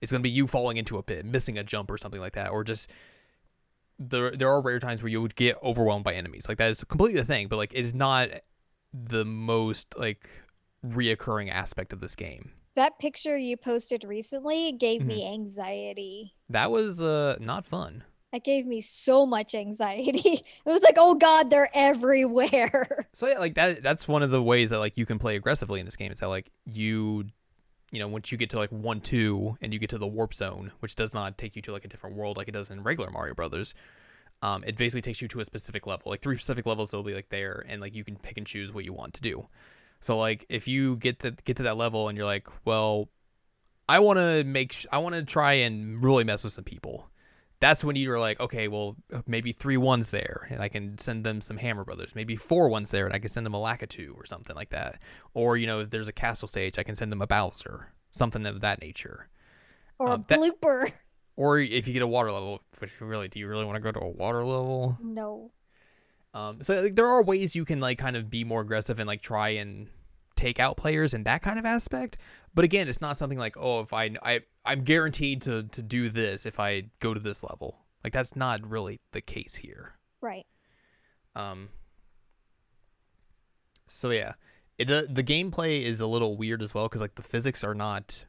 It's 0.00 0.12
going 0.12 0.20
to 0.20 0.28
be 0.28 0.30
you 0.30 0.46
falling 0.46 0.76
into 0.76 0.96
a 0.98 1.02
pit, 1.02 1.24
missing 1.24 1.58
a 1.58 1.64
jump 1.64 1.90
or 1.90 1.98
something 1.98 2.20
like 2.20 2.34
that 2.34 2.50
or 2.50 2.62
just 2.64 2.90
there 3.98 4.30
there 4.30 4.48
are 4.48 4.60
rare 4.60 4.78
times 4.78 5.02
where 5.02 5.10
you 5.10 5.20
would 5.20 5.34
get 5.34 5.56
overwhelmed 5.62 6.04
by 6.04 6.14
enemies. 6.14 6.48
Like 6.48 6.58
that 6.58 6.70
is 6.70 6.84
completely 6.84 7.20
the 7.20 7.26
thing, 7.26 7.48
but 7.48 7.56
like 7.56 7.72
it 7.74 7.80
is 7.80 7.94
not 7.94 8.28
the 8.94 9.24
most 9.24 9.98
like 9.98 10.28
reoccurring 10.86 11.50
aspect 11.50 11.92
of 11.92 12.00
this 12.00 12.14
game. 12.14 12.52
That 12.76 13.00
picture 13.00 13.36
you 13.36 13.56
posted 13.56 14.04
recently 14.04 14.70
gave 14.72 15.00
Mm-hmm. 15.00 15.08
me 15.08 15.26
anxiety. 15.32 16.34
That 16.48 16.70
was 16.70 17.00
uh 17.00 17.36
not 17.40 17.66
fun. 17.66 18.04
That 18.32 18.44
gave 18.44 18.66
me 18.66 18.80
so 18.80 19.24
much 19.24 19.54
anxiety. 19.54 20.44
It 20.66 20.70
was 20.70 20.82
like, 20.82 20.96
oh 20.98 21.14
God, 21.14 21.50
they're 21.50 21.70
everywhere. 21.74 23.06
So 23.14 23.26
yeah, 23.26 23.38
like 23.38 23.54
that 23.54 23.82
that's 23.82 24.06
one 24.06 24.22
of 24.22 24.30
the 24.30 24.42
ways 24.42 24.70
that 24.70 24.78
like 24.78 24.96
you 24.96 25.06
can 25.06 25.18
play 25.18 25.34
aggressively 25.36 25.80
in 25.80 25.86
this 25.86 25.96
game. 25.96 26.12
Is 26.12 26.20
that 26.20 26.28
like 26.28 26.50
you 26.66 27.26
you 27.90 27.98
know, 27.98 28.08
once 28.08 28.30
you 28.30 28.36
get 28.38 28.50
to 28.50 28.58
like 28.58 28.70
one 28.70 29.00
two 29.00 29.56
and 29.62 29.72
you 29.72 29.78
get 29.78 29.90
to 29.90 29.98
the 29.98 30.06
warp 30.06 30.34
zone, 30.34 30.72
which 30.80 30.94
does 30.94 31.14
not 31.14 31.38
take 31.38 31.56
you 31.56 31.62
to 31.62 31.72
like 31.72 31.84
a 31.84 31.88
different 31.88 32.16
world 32.16 32.36
like 32.36 32.48
it 32.48 32.52
does 32.52 32.70
in 32.70 32.82
regular 32.82 33.10
Mario 33.10 33.34
Brothers, 33.34 33.74
um, 34.42 34.62
it 34.66 34.76
basically 34.76 35.00
takes 35.00 35.22
you 35.22 35.28
to 35.28 35.40
a 35.40 35.44
specific 35.44 35.86
level. 35.86 36.10
Like 36.10 36.20
three 36.20 36.36
specific 36.36 36.66
levels 36.66 36.92
will 36.92 37.02
be 37.02 37.14
like 37.14 37.30
there 37.30 37.64
and 37.66 37.80
like 37.80 37.94
you 37.94 38.04
can 38.04 38.16
pick 38.16 38.36
and 38.36 38.46
choose 38.46 38.72
what 38.72 38.84
you 38.84 38.92
want 38.92 39.14
to 39.14 39.22
do. 39.22 39.48
So 40.00 40.18
like 40.18 40.44
if 40.48 40.68
you 40.68 40.96
get 40.96 41.20
to 41.20 41.30
get 41.30 41.56
to 41.56 41.62
that 41.64 41.76
level 41.76 42.08
and 42.08 42.16
you're 42.16 42.26
like, 42.26 42.46
well, 42.64 43.08
I 43.88 44.00
want 44.00 44.18
to 44.18 44.44
make 44.44 44.72
sh- 44.72 44.86
I 44.92 44.98
want 44.98 45.14
to 45.14 45.24
try 45.24 45.54
and 45.54 46.04
really 46.04 46.24
mess 46.24 46.44
with 46.44 46.52
some 46.52 46.64
people. 46.64 47.08
That's 47.60 47.82
when 47.82 47.96
you're 47.96 48.20
like, 48.20 48.38
okay, 48.40 48.68
well, 48.68 48.96
maybe 49.26 49.50
three 49.52 49.76
ones 49.76 50.10
there, 50.12 50.46
and 50.50 50.62
I 50.62 50.68
can 50.68 50.96
send 50.98 51.24
them 51.24 51.40
some 51.40 51.56
Hammer 51.56 51.84
Brothers. 51.84 52.14
Maybe 52.14 52.36
four 52.36 52.68
ones 52.68 52.90
there, 52.92 53.04
and 53.06 53.14
I 53.14 53.18
can 53.18 53.28
send 53.30 53.44
them 53.44 53.54
a 53.54 53.58
Lakitu 53.58 54.14
or 54.16 54.24
something 54.24 54.54
like 54.54 54.70
that. 54.70 55.02
Or 55.34 55.56
you 55.56 55.66
know, 55.66 55.80
if 55.80 55.90
there's 55.90 56.06
a 56.08 56.12
castle 56.12 56.46
stage, 56.46 56.78
I 56.78 56.84
can 56.84 56.94
send 56.94 57.10
them 57.10 57.20
a 57.22 57.26
Bowser, 57.26 57.92
something 58.12 58.46
of 58.46 58.60
that 58.60 58.80
nature. 58.80 59.28
Or 59.98 60.10
Um, 60.10 60.20
a 60.20 60.24
that- 60.28 60.38
blooper. 60.38 60.90
Or 61.36 61.56
if 61.60 61.86
you 61.86 61.92
get 61.92 62.02
a 62.02 62.06
water 62.08 62.32
level, 62.32 62.62
which 62.80 63.00
really, 63.00 63.28
do 63.28 63.38
you 63.38 63.46
really 63.46 63.64
want 63.64 63.76
to 63.76 63.80
go 63.80 63.92
to 63.92 64.00
a 64.00 64.08
water 64.08 64.44
level? 64.44 64.98
No. 65.00 65.52
Um, 66.34 66.60
so 66.62 66.82
like, 66.82 66.96
there 66.96 67.06
are 67.06 67.22
ways 67.22 67.54
you 67.54 67.64
can 67.64 67.78
like 67.78 67.96
kind 67.96 68.16
of 68.16 68.28
be 68.28 68.42
more 68.42 68.60
aggressive 68.60 68.98
and 68.98 69.06
like 69.06 69.22
try 69.22 69.50
and 69.50 69.86
take 70.38 70.58
out 70.58 70.76
players 70.78 71.12
in 71.12 71.24
that 71.24 71.42
kind 71.42 71.58
of 71.58 71.66
aspect. 71.66 72.16
But 72.54 72.64
again, 72.64 72.88
it's 72.88 73.00
not 73.00 73.16
something 73.16 73.38
like 73.38 73.56
oh, 73.58 73.80
if 73.80 73.92
I 73.92 74.10
I 74.22 74.40
I'm 74.64 74.84
guaranteed 74.84 75.42
to 75.42 75.64
to 75.64 75.82
do 75.82 76.08
this 76.08 76.46
if 76.46 76.58
I 76.60 76.84
go 77.00 77.12
to 77.12 77.20
this 77.20 77.42
level. 77.42 77.78
Like 78.04 78.12
that's 78.12 78.34
not 78.36 78.66
really 78.66 79.00
the 79.12 79.20
case 79.20 79.56
here. 79.56 79.94
Right. 80.22 80.46
Um. 81.34 81.68
So 83.86 84.10
yeah, 84.10 84.34
it 84.78 84.90
uh, 84.90 85.02
the 85.08 85.24
gameplay 85.24 85.82
is 85.82 86.00
a 86.00 86.06
little 86.06 86.36
weird 86.36 86.62
as 86.62 86.74
well 86.74 86.84
because 86.86 87.00
like 87.00 87.14
the 87.14 87.22
physics 87.22 87.64
are 87.64 87.74
not 87.74 88.24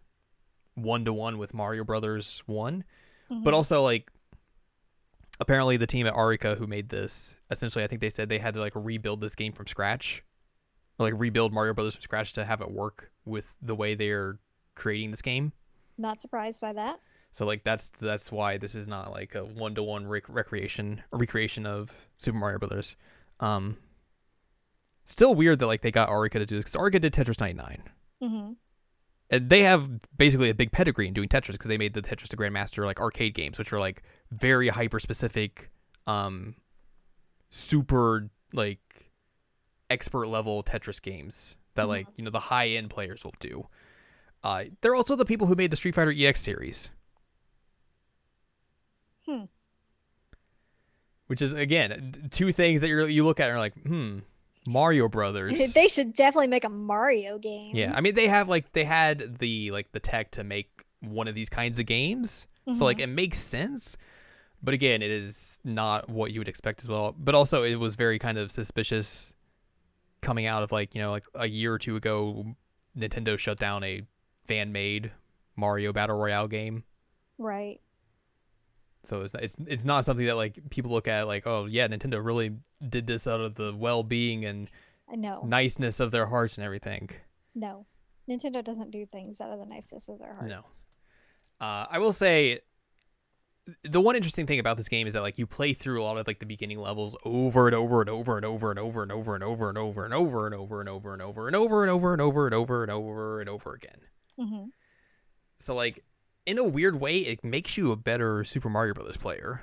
one 0.75 1.05
to 1.05 1.13
one 1.13 1.37
with 1.37 1.53
Mario 1.53 1.83
Brothers 1.83 2.41
one, 2.45 2.83
but 3.29 3.51
Mhm. 3.51 3.57
also 3.57 3.83
like 3.83 4.09
apparently 5.41 5.77
the 5.77 5.87
team 5.87 6.05
at 6.07 6.13
Arika 6.13 6.57
who 6.57 6.67
made 6.67 6.89
this 6.89 7.35
essentially 7.51 7.83
I 7.83 7.87
think 7.87 8.01
they 8.01 8.09
said 8.09 8.29
they 8.29 8.39
had 8.39 8.53
to 8.55 8.59
like 8.59 8.73
rebuild 8.75 9.21
this 9.21 9.35
game 9.35 9.51
from 9.53 9.67
scratch, 9.67 10.23
like 11.03 11.13
rebuild 11.17 11.53
Mario 11.53 11.73
Brothers 11.73 11.95
from 11.95 12.01
scratch 12.01 12.33
to 12.33 12.45
have 12.45 12.61
it 12.61 12.71
work 12.71 13.11
with 13.25 13.55
the 13.61 13.75
way 13.75 13.95
they're 13.95 14.37
creating 14.75 15.11
this 15.11 15.21
game. 15.21 15.53
Not 15.97 16.21
surprised 16.21 16.61
by 16.61 16.73
that. 16.73 16.99
So 17.31 17.45
like 17.45 17.63
that's 17.63 17.89
that's 17.89 18.31
why 18.31 18.57
this 18.57 18.75
is 18.75 18.87
not 18.87 19.11
like 19.11 19.35
a 19.35 19.43
one 19.43 19.75
to 19.75 19.83
one 19.83 20.07
recreation 20.07 21.03
or 21.11 21.19
recreation 21.19 21.65
of 21.65 22.07
Super 22.17 22.37
Mario 22.37 22.57
Brothers. 22.57 22.95
Um, 23.39 23.77
still 25.05 25.35
weird 25.35 25.59
that 25.59 25.67
like 25.67 25.81
they 25.81 25.91
got 25.91 26.09
Arika 26.09 26.33
to 26.33 26.45
do 26.45 26.55
this 26.55 26.65
because 26.65 26.75
Arika 26.75 26.99
did 26.99 27.13
Tetris 27.13 27.39
99, 27.39 27.83
hmm 28.21 28.51
and 29.29 29.49
they 29.49 29.61
have 29.61 29.89
basically 30.17 30.49
a 30.49 30.55
big 30.55 30.71
pedigree 30.71 31.07
in 31.07 31.13
doing 31.13 31.29
Tetris 31.29 31.51
because 31.51 31.67
they 31.67 31.77
made 31.77 31.93
the 31.93 32.01
Tetris 32.01 32.29
the 32.29 32.37
Grandmaster 32.37 32.85
like 32.85 32.99
arcade 32.99 33.33
games, 33.33 33.59
which 33.59 33.71
are 33.71 33.79
like 33.79 34.03
very 34.31 34.69
hyper 34.69 34.99
specific, 34.99 35.69
um, 36.07 36.55
super 37.49 38.29
like 38.53 38.79
expert 39.89 40.27
level 40.27 40.63
Tetris 40.63 41.01
games 41.01 41.55
that 41.75 41.85
Mhm. 41.85 41.89
like 41.89 42.07
you 42.15 42.23
know 42.23 42.29
the 42.31 42.39
high 42.39 42.67
end 42.69 42.89
players 42.89 43.23
will 43.23 43.33
do. 43.39 43.67
Uh, 44.43 44.65
they're 44.81 44.95
also 44.95 45.15
the 45.15 45.25
people 45.25 45.47
who 45.47 45.55
made 45.55 45.69
the 45.71 45.75
Street 45.75 45.95
Fighter 45.95 46.13
EX 46.15 46.39
series. 46.39 46.89
Hmm. 49.25 49.43
Which 51.27 51.41
is 51.41 51.53
again 51.53 52.27
two 52.31 52.51
things 52.51 52.81
that 52.81 52.87
you 52.87 53.05
you 53.05 53.25
look 53.25 53.39
at 53.39 53.49
and 53.49 53.55
are 53.55 53.59
like, 53.59 53.75
hmm, 53.83 54.19
Mario 54.67 55.07
Brothers. 55.09 55.73
they 55.73 55.87
should 55.87 56.13
definitely 56.13 56.47
make 56.47 56.63
a 56.63 56.69
Mario 56.69 57.37
game. 57.37 57.75
yeah, 57.75 57.93
I 57.95 58.01
mean 58.01 58.15
they 58.15 58.27
have 58.27 58.49
like 58.49 58.71
they 58.73 58.83
had 58.85 59.39
the 59.39 59.71
like 59.71 59.91
the 59.91 59.99
tech 59.99 60.31
to 60.31 60.43
make 60.43 60.83
one 61.01 61.27
of 61.27 61.35
these 61.35 61.49
kinds 61.49 61.79
of 61.79 61.85
games, 61.85 62.47
so 62.73 62.83
like 62.83 62.97
Mhm. 62.97 63.01
it 63.03 63.07
makes 63.07 63.37
sense. 63.37 63.95
But 64.61 64.73
again, 64.73 65.01
it 65.01 65.09
is 65.11 65.59
not 65.63 66.09
what 66.09 66.31
you 66.33 66.41
would 66.41 66.49
expect 66.49 66.81
as 66.81 66.89
well. 66.89 67.15
But 67.17 67.33
also, 67.33 67.63
it 67.63 67.75
was 67.75 67.95
very 67.95 68.19
kind 68.19 68.37
of 68.37 68.51
suspicious 68.51 69.33
coming 70.21 70.45
out 70.45 70.63
of 70.63 70.71
like 70.71 70.95
you 70.95 71.01
know 71.01 71.11
like 71.11 71.25
a 71.35 71.47
year 71.47 71.73
or 71.73 71.77
two 71.77 71.95
ago, 71.95 72.55
Nintendo 72.97 73.37
shut 73.37 73.57
down 73.57 73.83
a 73.83 74.03
fan 74.45 74.71
made 74.71 75.11
Mario 75.55 75.93
Battle 75.93 76.17
Royale 76.17 76.47
game. 76.47 76.83
Right. 77.37 77.79
So 79.03 79.21
it's 79.21 79.33
it's 79.35 79.55
it's 79.65 79.85
not 79.85 80.05
something 80.05 80.25
that 80.25 80.35
like 80.35 80.59
people 80.69 80.91
look 80.91 81.07
at 81.07 81.27
like 81.27 81.47
oh 81.47 81.65
yeah 81.65 81.87
Nintendo 81.87 82.23
really 82.23 82.51
did 82.87 83.07
this 83.07 83.27
out 83.27 83.39
of 83.39 83.55
the 83.55 83.73
well 83.75 84.03
being 84.03 84.45
and 84.45 84.69
know. 85.15 85.43
niceness 85.45 85.99
of 85.99 86.11
their 86.11 86.25
hearts 86.25 86.57
and 86.57 86.65
everything. 86.65 87.09
No. 87.55 87.85
Nintendo 88.29 88.63
doesn't 88.63 88.91
do 88.91 89.05
things 89.05 89.41
out 89.41 89.51
of 89.51 89.59
the 89.59 89.65
niceness 89.65 90.09
of 90.09 90.19
their 90.19 90.33
hearts. 90.37 90.87
No. 91.59 91.65
Uh, 91.65 91.85
I 91.89 91.99
will 91.99 92.13
say 92.13 92.59
the 93.83 94.01
one 94.01 94.15
interesting 94.15 94.45
thing 94.45 94.59
about 94.59 94.77
this 94.77 94.87
game 94.87 95.07
is 95.07 95.13
that 95.13 95.21
like 95.21 95.37
you 95.37 95.47
play 95.47 95.73
through 95.73 96.01
a 96.01 96.03
lot 96.03 96.17
of 96.17 96.27
like 96.27 96.39
the 96.39 96.45
beginning 96.45 96.79
levels 96.79 97.15
over 97.25 97.67
and 97.67 97.75
over 97.75 98.01
and 98.01 98.09
over 98.09 98.37
and 98.37 98.45
over 98.45 98.69
and 98.69 98.79
over 98.79 99.03
and 99.03 99.11
over 99.11 99.35
and 99.35 99.43
over 99.43 99.69
and 99.69 99.83
over 99.83 100.05
and 100.05 100.13
over 100.15 100.43
and 100.45 100.53
over 100.55 100.81
and 100.81 100.89
over 100.89 101.11
and 101.13 101.21
over 101.21 101.47
and 101.47 101.55
over 101.55 101.83
and 101.83 101.91
over 101.91 102.13
and 102.13 102.21
over 102.21 102.45
and 102.45 102.53
over 102.53 102.83
and 102.83 102.91
over 102.91 103.39
and 103.41 103.49
over 103.49 103.73
again. 103.73 103.99
hmm 104.37 104.65
So 105.59 105.75
like 105.75 106.03
in 106.45 106.57
a 106.57 106.63
weird 106.63 106.99
way, 106.99 107.17
it 107.17 107.43
makes 107.43 107.77
you 107.77 107.91
a 107.91 107.95
better 107.95 108.43
Super 108.43 108.69
Mario 108.69 108.93
Brothers 108.93 109.17
player. 109.17 109.61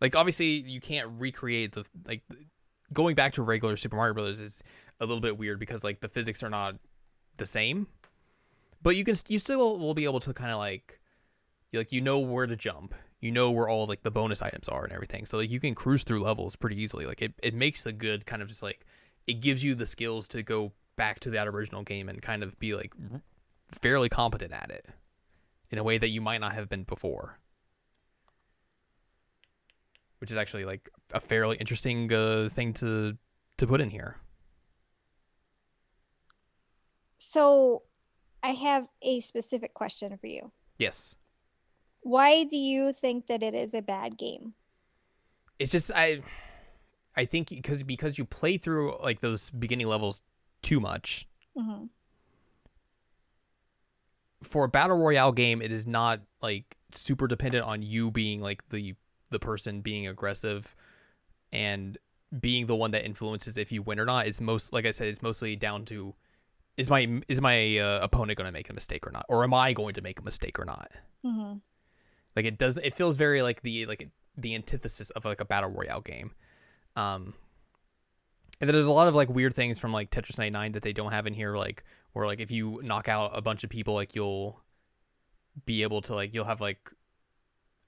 Like 0.00 0.16
obviously 0.16 0.60
you 0.60 0.80
can't 0.80 1.08
recreate 1.18 1.72
the 1.72 1.84
like 2.06 2.22
going 2.92 3.14
back 3.14 3.34
to 3.34 3.42
regular 3.42 3.76
Super 3.76 3.96
Mario 3.96 4.14
Brothers 4.14 4.40
is 4.40 4.62
a 5.00 5.06
little 5.06 5.20
bit 5.20 5.38
weird 5.38 5.58
because 5.58 5.84
like 5.84 6.00
the 6.00 6.08
physics 6.08 6.42
are 6.42 6.50
not 6.50 6.76
the 7.36 7.46
same. 7.46 7.86
But 8.82 8.96
you 8.96 9.04
can 9.04 9.14
you 9.28 9.38
still 9.38 9.78
will 9.78 9.94
be 9.94 10.04
able 10.04 10.20
to 10.20 10.32
kind 10.32 10.50
of 10.50 10.58
like 10.58 10.99
like 11.78 11.92
you 11.92 12.00
know 12.00 12.18
where 12.18 12.46
to 12.46 12.56
jump. 12.56 12.94
You 13.20 13.30
know 13.30 13.50
where 13.50 13.68
all 13.68 13.86
like 13.86 14.02
the 14.02 14.10
bonus 14.10 14.42
items 14.42 14.68
are 14.68 14.82
and 14.84 14.92
everything. 14.92 15.26
So 15.26 15.38
like 15.38 15.50
you 15.50 15.60
can 15.60 15.74
cruise 15.74 16.04
through 16.04 16.22
levels 16.22 16.56
pretty 16.56 16.80
easily. 16.80 17.06
Like 17.06 17.22
it, 17.22 17.34
it 17.42 17.54
makes 17.54 17.86
a 17.86 17.92
good 17.92 18.26
kind 18.26 18.42
of 18.42 18.48
just 18.48 18.62
like 18.62 18.86
it 19.26 19.40
gives 19.40 19.62
you 19.62 19.74
the 19.74 19.86
skills 19.86 20.26
to 20.28 20.42
go 20.42 20.72
back 20.96 21.20
to 21.20 21.30
that 21.30 21.46
original 21.46 21.82
game 21.82 22.08
and 22.08 22.20
kind 22.20 22.42
of 22.42 22.58
be 22.58 22.74
like 22.74 22.92
fairly 23.68 24.08
competent 24.08 24.52
at 24.52 24.70
it 24.70 24.86
in 25.70 25.78
a 25.78 25.84
way 25.84 25.98
that 25.98 26.08
you 26.08 26.20
might 26.20 26.40
not 26.40 26.52
have 26.52 26.68
been 26.68 26.82
before. 26.82 27.38
Which 30.18 30.30
is 30.30 30.36
actually 30.36 30.64
like 30.64 30.90
a 31.12 31.20
fairly 31.20 31.56
interesting 31.56 32.12
uh, 32.12 32.48
thing 32.50 32.72
to 32.74 33.16
to 33.58 33.66
put 33.66 33.80
in 33.80 33.90
here. 33.90 34.16
So 37.18 37.82
I 38.42 38.48
have 38.48 38.88
a 39.02 39.20
specific 39.20 39.74
question 39.74 40.16
for 40.16 40.26
you. 40.26 40.52
Yes. 40.78 41.14
Why 42.02 42.44
do 42.44 42.56
you 42.58 42.92
think 42.92 43.26
that 43.28 43.42
it 43.42 43.54
is 43.54 43.72
a 43.74 43.80
bad 43.82 44.18
game? 44.18 44.54
It's 45.58 45.72
just 45.72 45.90
I 45.94 46.22
I 47.16 47.24
think 47.24 47.50
because 47.50 47.82
because 47.82 48.18
you 48.18 48.24
play 48.24 48.56
through 48.56 48.96
like 49.02 49.20
those 49.20 49.50
beginning 49.50 49.88
levels 49.88 50.22
too 50.62 50.80
much. 50.80 51.28
hmm 51.56 51.86
For 54.42 54.64
a 54.64 54.68
battle 54.68 54.96
royale 54.96 55.32
game, 55.32 55.60
it 55.60 55.70
is 55.70 55.86
not 55.86 56.20
like 56.40 56.76
super 56.92 57.28
dependent 57.28 57.64
on 57.64 57.82
you 57.82 58.10
being 58.10 58.40
like 58.40 58.66
the 58.70 58.94
the 59.28 59.38
person 59.38 59.80
being 59.80 60.06
aggressive 60.06 60.74
and 61.52 61.98
being 62.40 62.66
the 62.66 62.76
one 62.76 62.92
that 62.92 63.04
influences 63.04 63.56
if 63.58 63.70
you 63.72 63.82
win 63.82 64.00
or 64.00 64.04
not. 64.06 64.26
It's 64.26 64.40
most 64.40 64.72
like 64.72 64.86
I 64.86 64.92
said, 64.92 65.08
it's 65.08 65.22
mostly 65.22 65.56
down 65.56 65.84
to 65.86 66.14
is 66.76 66.88
my 66.88 67.20
is 67.28 67.40
my 67.42 67.78
uh, 67.78 68.00
opponent 68.02 68.38
going 68.38 68.46
to 68.46 68.52
make 68.52 68.70
a 68.70 68.72
mistake 68.74 69.06
or 69.06 69.10
not, 69.10 69.26
or 69.28 69.44
am 69.44 69.52
I 69.52 69.72
going 69.74 69.94
to 69.94 70.00
make 70.02 70.20
a 70.20 70.24
mistake 70.24 70.58
or 70.58 70.64
not? 70.64 70.90
hmm 71.24 71.54
Like 72.40 72.46
it 72.54 72.56
does. 72.56 72.78
It 72.78 72.94
feels 72.94 73.18
very 73.18 73.42
like 73.42 73.60
the 73.60 73.84
like 73.84 74.08
the 74.34 74.54
antithesis 74.54 75.10
of 75.10 75.26
like 75.26 75.40
a 75.40 75.44
battle 75.44 75.68
royale 75.68 76.00
game. 76.00 76.30
Um, 76.96 77.34
and 78.58 78.66
then 78.66 78.72
there's 78.72 78.86
a 78.86 78.92
lot 78.92 79.08
of 79.08 79.14
like 79.14 79.28
weird 79.28 79.52
things 79.52 79.78
from 79.78 79.92
like 79.92 80.10
Tetris 80.10 80.38
99 80.38 80.72
that 80.72 80.82
they 80.82 80.94
don't 80.94 81.12
have 81.12 81.26
in 81.26 81.34
here, 81.34 81.54
like 81.54 81.84
where 82.14 82.24
like 82.24 82.40
if 82.40 82.50
you 82.50 82.80
knock 82.82 83.08
out 83.08 83.36
a 83.36 83.42
bunch 83.42 83.62
of 83.62 83.68
people, 83.68 83.92
like 83.92 84.14
you'll 84.14 84.58
be 85.66 85.82
able 85.82 86.00
to 86.00 86.14
like 86.14 86.34
you'll 86.34 86.46
have 86.46 86.62
like 86.62 86.90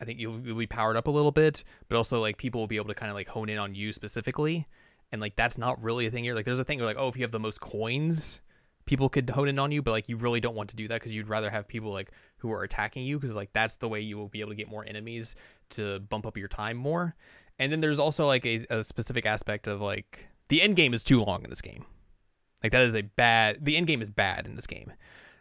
I 0.03 0.05
think 0.05 0.21
you'll, 0.21 0.39
you'll 0.41 0.59
be 0.59 0.67
powered 0.67 0.99
up 0.99 1.07
a 1.07 1.11
little 1.11 1.33
bit, 1.33 1.65
but 1.89 1.97
also 1.97 2.21
like 2.21 2.37
people 2.37 2.61
will 2.61 2.69
be 2.69 2.77
able 2.77 2.89
to 2.89 2.95
kind 2.95 3.09
of 3.09 3.17
like 3.17 3.29
hone 3.29 3.49
in 3.49 3.57
on 3.57 3.75
you 3.75 3.91
specifically, 3.95 4.69
and 5.13 5.19
like 5.23 5.35
that's 5.35 5.57
not 5.57 5.83
really 5.83 6.05
a 6.05 6.11
thing 6.11 6.25
here. 6.25 6.35
Like 6.35 6.45
there's 6.45 6.61
a 6.61 6.65
thing 6.65 6.77
where 6.79 6.89
like 6.89 6.99
oh 6.99 7.09
if 7.09 7.17
you 7.17 7.23
have 7.23 7.33
the 7.33 7.41
most 7.41 7.63
coins, 7.63 8.42
people 8.85 9.09
could 9.09 9.31
hone 9.31 9.49
in 9.49 9.59
on 9.59 9.73
you, 9.73 9.83
but 9.83 9.93
like 9.93 10.09
you 10.09 10.17
really 10.17 10.41
don't 10.41 10.55
want 10.55 10.71
to 10.71 10.77
do 10.77 10.89
that 10.89 11.01
because 11.01 11.15
you'd 11.15 11.29
rather 11.29 11.51
have 11.51 11.69
people 11.69 11.93
like 11.93 12.11
who 12.39 12.51
are 12.53 12.63
attacking 12.63 13.05
you 13.05 13.19
because 13.19 13.37
like 13.37 13.53
that's 13.53 13.77
the 13.77 13.89
way 13.89 14.01
you 14.01 14.17
will 14.17 14.29
be 14.29 14.41
able 14.41 14.51
to 14.51 14.57
get 14.57 14.69
more 14.69 14.85
enemies 14.87 15.35
to 15.71 16.01
bump 16.01 16.27
up 16.27 16.37
your 16.37 16.49
time 16.49 16.77
more. 16.77 17.15
And 17.59 17.71
then 17.71 17.81
there's 17.81 17.99
also 17.99 18.27
like 18.27 18.45
a, 18.45 18.67
a 18.71 18.85
specific 18.85 19.27
aspect 19.27 19.67
of 19.67 19.81
like 19.81 20.29
the 20.49 20.63
end 20.63 20.77
game 20.77 20.95
is 20.95 21.05
too 21.05 21.23
long 21.23 21.45
in 21.45 21.51
this 21.51 21.61
game. 21.61 21.85
Like 22.63 22.73
that 22.73 22.83
is 22.83 22.95
a 22.95 23.03
bad. 23.03 23.65
The 23.65 23.77
end 23.77 23.87
game 23.87 24.03
is 24.03 24.11
bad 24.11 24.47
in 24.47 24.55
this 24.57 24.67
game, 24.67 24.93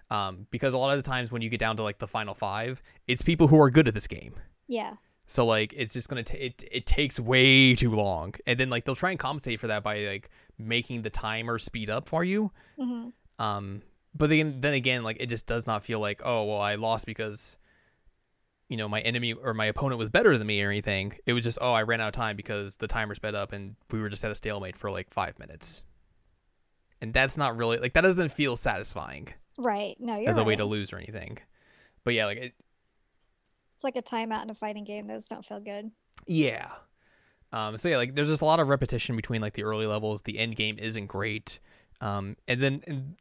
um, 0.09 0.47
because 0.49 0.73
a 0.73 0.77
lot 0.77 0.97
of 0.97 1.03
the 1.03 1.07
times 1.09 1.31
when 1.31 1.41
you 1.41 1.49
get 1.49 1.59
down 1.59 1.77
to 1.77 1.83
like 1.83 1.99
the 1.99 2.07
final 2.07 2.33
five, 2.33 2.81
it's 3.07 3.21
people 3.21 3.47
who 3.47 3.59
are 3.59 3.69
good 3.69 3.87
at 3.87 3.93
this 3.93 4.07
game. 4.07 4.35
Yeah. 4.67 4.95
So 5.27 5.45
like 5.45 5.73
it's 5.77 5.93
just 5.93 6.09
gonna 6.09 6.23
ta 6.23 6.35
it 6.37 6.63
it 6.71 6.85
takes 6.85 7.19
way 7.19 7.75
too 7.75 7.91
long, 7.91 8.33
and 8.45 8.59
then 8.59 8.69
like 8.69 8.83
they'll 8.83 8.95
try 8.95 9.11
and 9.11 9.19
compensate 9.19 9.59
for 9.59 9.67
that 9.67 9.83
by 9.83 9.99
like 10.05 10.29
making 10.57 11.03
the 11.03 11.09
timer 11.09 11.57
speed 11.59 11.89
up 11.89 12.09
for 12.09 12.23
you. 12.23 12.51
hmm 12.79 13.09
Um, 13.41 13.81
but 14.13 14.29
then 14.29 14.61
then 14.61 14.73
again, 14.73 15.03
like 15.03 15.17
it 15.19 15.27
just 15.27 15.47
does 15.47 15.65
not 15.65 15.83
feel 15.83 15.99
like 15.99 16.21
oh 16.23 16.43
well 16.45 16.61
I 16.61 16.75
lost 16.75 17.05
because 17.05 17.57
you 18.67 18.77
know 18.77 18.87
my 18.87 19.01
enemy 19.01 19.33
or 19.33 19.53
my 19.53 19.65
opponent 19.65 19.99
was 19.99 20.09
better 20.09 20.37
than 20.37 20.47
me 20.47 20.61
or 20.63 20.69
anything. 20.69 21.13
It 21.25 21.33
was 21.33 21.43
just 21.43 21.57
oh 21.61 21.73
I 21.73 21.83
ran 21.83 22.01
out 22.01 22.09
of 22.09 22.13
time 22.13 22.35
because 22.35 22.75
the 22.77 22.87
timer 22.87 23.15
sped 23.15 23.35
up 23.35 23.51
and 23.53 23.75
we 23.91 24.01
were 24.01 24.09
just 24.09 24.23
at 24.23 24.31
a 24.31 24.35
stalemate 24.35 24.75
for 24.75 24.91
like 24.91 25.09
five 25.09 25.39
minutes. 25.39 25.83
And 27.01 27.13
that's 27.13 27.37
not 27.37 27.57
really 27.57 27.77
like 27.77 27.93
that 27.93 28.01
doesn't 28.01 28.31
feel 28.31 28.55
satisfying 28.55 29.33
Right. 29.57 29.95
No, 29.99 30.17
you're 30.17 30.29
as 30.29 30.37
a 30.37 30.43
way 30.43 30.55
to 30.55 30.65
lose 30.65 30.93
or 30.93 30.97
anything. 30.97 31.37
But 32.03 32.13
yeah, 32.13 32.25
like 32.25 32.37
it, 32.37 32.53
It's 33.73 33.83
like 33.83 33.95
a 33.95 34.01
timeout 34.01 34.43
in 34.43 34.49
a 34.49 34.55
fighting 34.55 34.83
game. 34.83 35.07
Those 35.07 35.27
don't 35.27 35.45
feel 35.45 35.59
good. 35.59 35.91
Yeah. 36.25 36.69
Um, 37.51 37.77
so 37.77 37.89
yeah, 37.89 37.97
like 37.97 38.15
there's 38.15 38.29
just 38.29 38.41
a 38.41 38.45
lot 38.45 38.59
of 38.59 38.69
repetition 38.69 39.15
between 39.15 39.41
like 39.41 39.53
the 39.53 39.63
early 39.63 39.85
levels. 39.85 40.23
The 40.23 40.39
end 40.39 40.55
game 40.55 40.79
isn't 40.79 41.07
great. 41.07 41.59
Um, 41.99 42.37
and 42.47 42.61
then 42.61 42.81
and, 42.87 43.15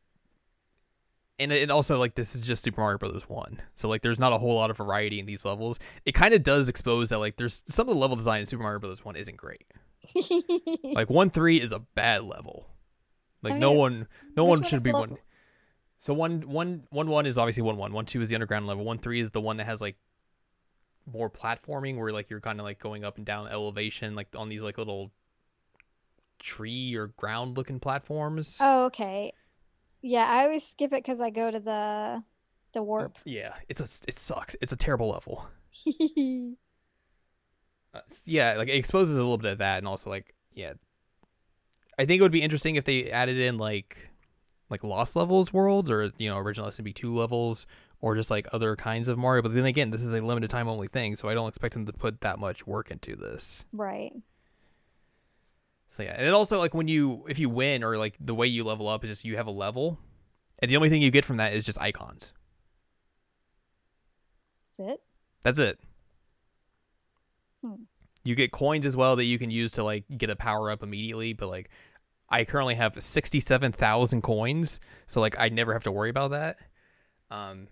and 1.41 1.51
it 1.53 1.71
also 1.71 1.99
like 1.99 2.15
this 2.15 2.35
is 2.35 2.43
just 2.43 2.63
Super 2.63 2.81
Mario 2.81 2.99
Brothers 2.99 3.29
one. 3.29 3.61
So 3.75 3.89
like 3.89 4.03
there's 4.03 4.19
not 4.19 4.33
a 4.33 4.39
whole 4.39 4.55
lot 4.55 4.71
of 4.71 4.77
variety 4.77 5.19
in 5.19 5.27
these 5.27 5.45
levels. 5.45 5.79
It 6.05 6.13
kind 6.13 6.35
of 6.35 6.43
does 6.45 6.69
expose 6.69 7.09
that 7.09 7.19
like 7.19 7.37
there's 7.37 7.63
some 7.67 7.89
of 7.89 7.95
the 7.95 8.01
level 8.01 8.17
design 8.17 8.41
in 8.41 8.47
Super 8.47 8.63
Mario 8.63 8.79
Brothers 8.79 9.05
one 9.05 9.17
isn't 9.17 9.37
great. 9.37 9.65
Like 10.83 11.11
one 11.11 11.31
three 11.31 11.61
is 11.61 11.73
a 11.73 11.79
bad 11.79 12.25
level. 12.25 12.67
Like 13.43 13.55
I 13.55 13.59
no 13.59 13.73
one 13.73 14.07
no 14.37 14.45
one 14.45 14.63
should 14.63 14.83
be 14.83 14.93
the 14.93 14.99
one. 14.99 15.17
So 15.99 16.15
one 16.15 16.43
one 16.43 16.85
one 16.91 17.09
one 17.09 17.27
is 17.27 17.39
obviously 17.39 17.63
one 17.63 17.77
one. 17.77 17.93
One 17.93 18.07
two 18.07 18.21
is 18.21 18.29
the 18.29 18.37
underground 18.37 18.67
level. 18.67 18.85
One 18.85 18.99
three 18.99 19.21
is 19.21 19.31
the 19.31 19.41
one 19.41 19.57
that 19.59 19.65
has 19.65 19.81
like 19.81 19.97
more 21.11 21.31
platforming 21.31 21.97
where 21.99 22.13
like 22.13 22.31
you're 22.31 22.41
kind 22.41 22.61
of 22.61 22.65
like 22.65 22.79
going 22.79 23.05
up 23.05 23.17
and 23.17 23.27
down 23.27 23.49
elevation 23.49 24.15
like 24.15 24.29
on 24.37 24.49
these 24.49 24.63
like 24.63 24.79
little 24.79 25.11
tree 26.39 26.95
or 26.97 27.09
ground 27.09 27.57
looking 27.57 27.79
platforms. 27.81 28.59
oh, 28.61 28.87
okay. 28.87 29.33
Yeah, 30.03 30.27
I 30.29 30.45
always 30.45 30.67
skip 30.67 30.93
it 30.93 31.03
because 31.03 31.21
I 31.21 31.31
go 31.31 31.51
to 31.51 31.61
the 31.61 32.23
the 32.73 32.83
warp. 32.83 33.19
Yeah, 33.25 33.55
it's 33.69 33.81
a 33.81 34.09
it 34.09 34.19
sucks. 34.19 34.57
It's 34.61 34.73
a 34.73 34.77
terrible 34.77 35.11
level. 35.11 35.49
Uh, 37.93 38.01
yeah, 38.25 38.55
like 38.57 38.69
it 38.69 38.77
exposes 38.77 39.19
a 39.19 39.21
little 39.21 39.37
bit 39.37 39.51
of 39.51 39.59
that, 39.59 39.79
and 39.79 39.87
also 39.89 40.11
like 40.11 40.33
yeah, 40.53 40.75
I 41.99 42.05
think 42.05 42.21
it 42.21 42.23
would 42.23 42.31
be 42.33 42.43
interesting 42.43 42.77
if 42.77 42.85
they 42.85 43.11
added 43.11 43.37
in 43.37 43.59
like 43.59 44.11
like 44.69 44.85
Lost 44.85 45.17
Levels 45.17 45.53
worlds 45.53 45.91
or 45.91 46.13
you 46.19 46.31
know 46.31 46.39
original 46.39 46.69
SMB 46.69 46.95
two 46.95 47.15
levels 47.15 47.67
or 48.01 48.15
just 48.15 48.31
like 48.31 48.47
other 48.53 48.77
kinds 48.77 49.09
of 49.09 49.19
Mario. 49.19 49.43
But 49.43 49.55
then 49.55 49.65
again, 49.65 49.91
this 49.91 50.03
is 50.03 50.15
a 50.15 50.21
limited 50.21 50.51
time 50.51 50.69
only 50.69 50.87
thing, 50.87 51.17
so 51.17 51.29
I 51.29 51.35
don't 51.35 51.49
expect 51.49 51.75
them 51.75 51.85
to 51.87 51.93
put 51.93 52.21
that 52.21 52.39
much 52.39 52.67
work 52.67 52.91
into 52.91 53.17
this. 53.17 53.65
right. 53.73 54.13
So 55.91 56.05
yeah, 56.05 56.15
and 56.17 56.25
it 56.25 56.33
also 56.33 56.59
like 56.59 56.73
when 56.73 56.87
you 56.87 57.25
if 57.29 57.41
you 57.41 57.51
win 57.51 57.83
or 57.83 57.99
like 57.99 58.17
the 58.21 58.35
way 58.35 58.47
you 58.47 58.63
level 58.63 58.89
up 58.89 59.03
is 59.03 59.11
just 59.11 59.25
you 59.25 59.37
have 59.37 59.49
a 59.49 59.53
level, 59.53 59.99
and 60.61 60.71
the 60.71 60.77
only 60.77 60.89
thing 60.89 61.03
you 61.03 61.11
get 61.11 61.25
from 61.25 61.39
that 61.39 61.53
is 61.53 61.65
just 61.65 61.81
icons. 61.81 62.33
That's 64.79 64.93
it. 64.93 65.01
That's 65.43 65.59
it. 65.59 65.81
Hmm. 67.65 67.83
You 68.23 68.37
get 68.37 68.53
coins 68.53 68.87
as 68.87 68.97
well 68.97 69.17
that 69.17 69.25
you 69.25 69.37
can 69.37 69.51
use 69.51 69.73
to 69.73 69.83
like 69.83 70.05
get 70.17 70.31
a 70.31 70.37
power 70.37 70.71
up 70.71 70.85
immediately, 70.85 71.33
but 71.33 71.49
like 71.49 71.71
I 72.29 72.45
currently 72.45 72.77
have 72.77 72.95
67,000 73.03 74.23
coins, 74.23 74.79
so 75.09 75.21
like 75.21 75.35
I 75.41 75.49
never 75.49 75.73
have 75.73 75.83
to 75.85 75.93
worry 75.93 76.11
about 76.11 76.31
that. 76.31 76.61
Um 77.33 77.67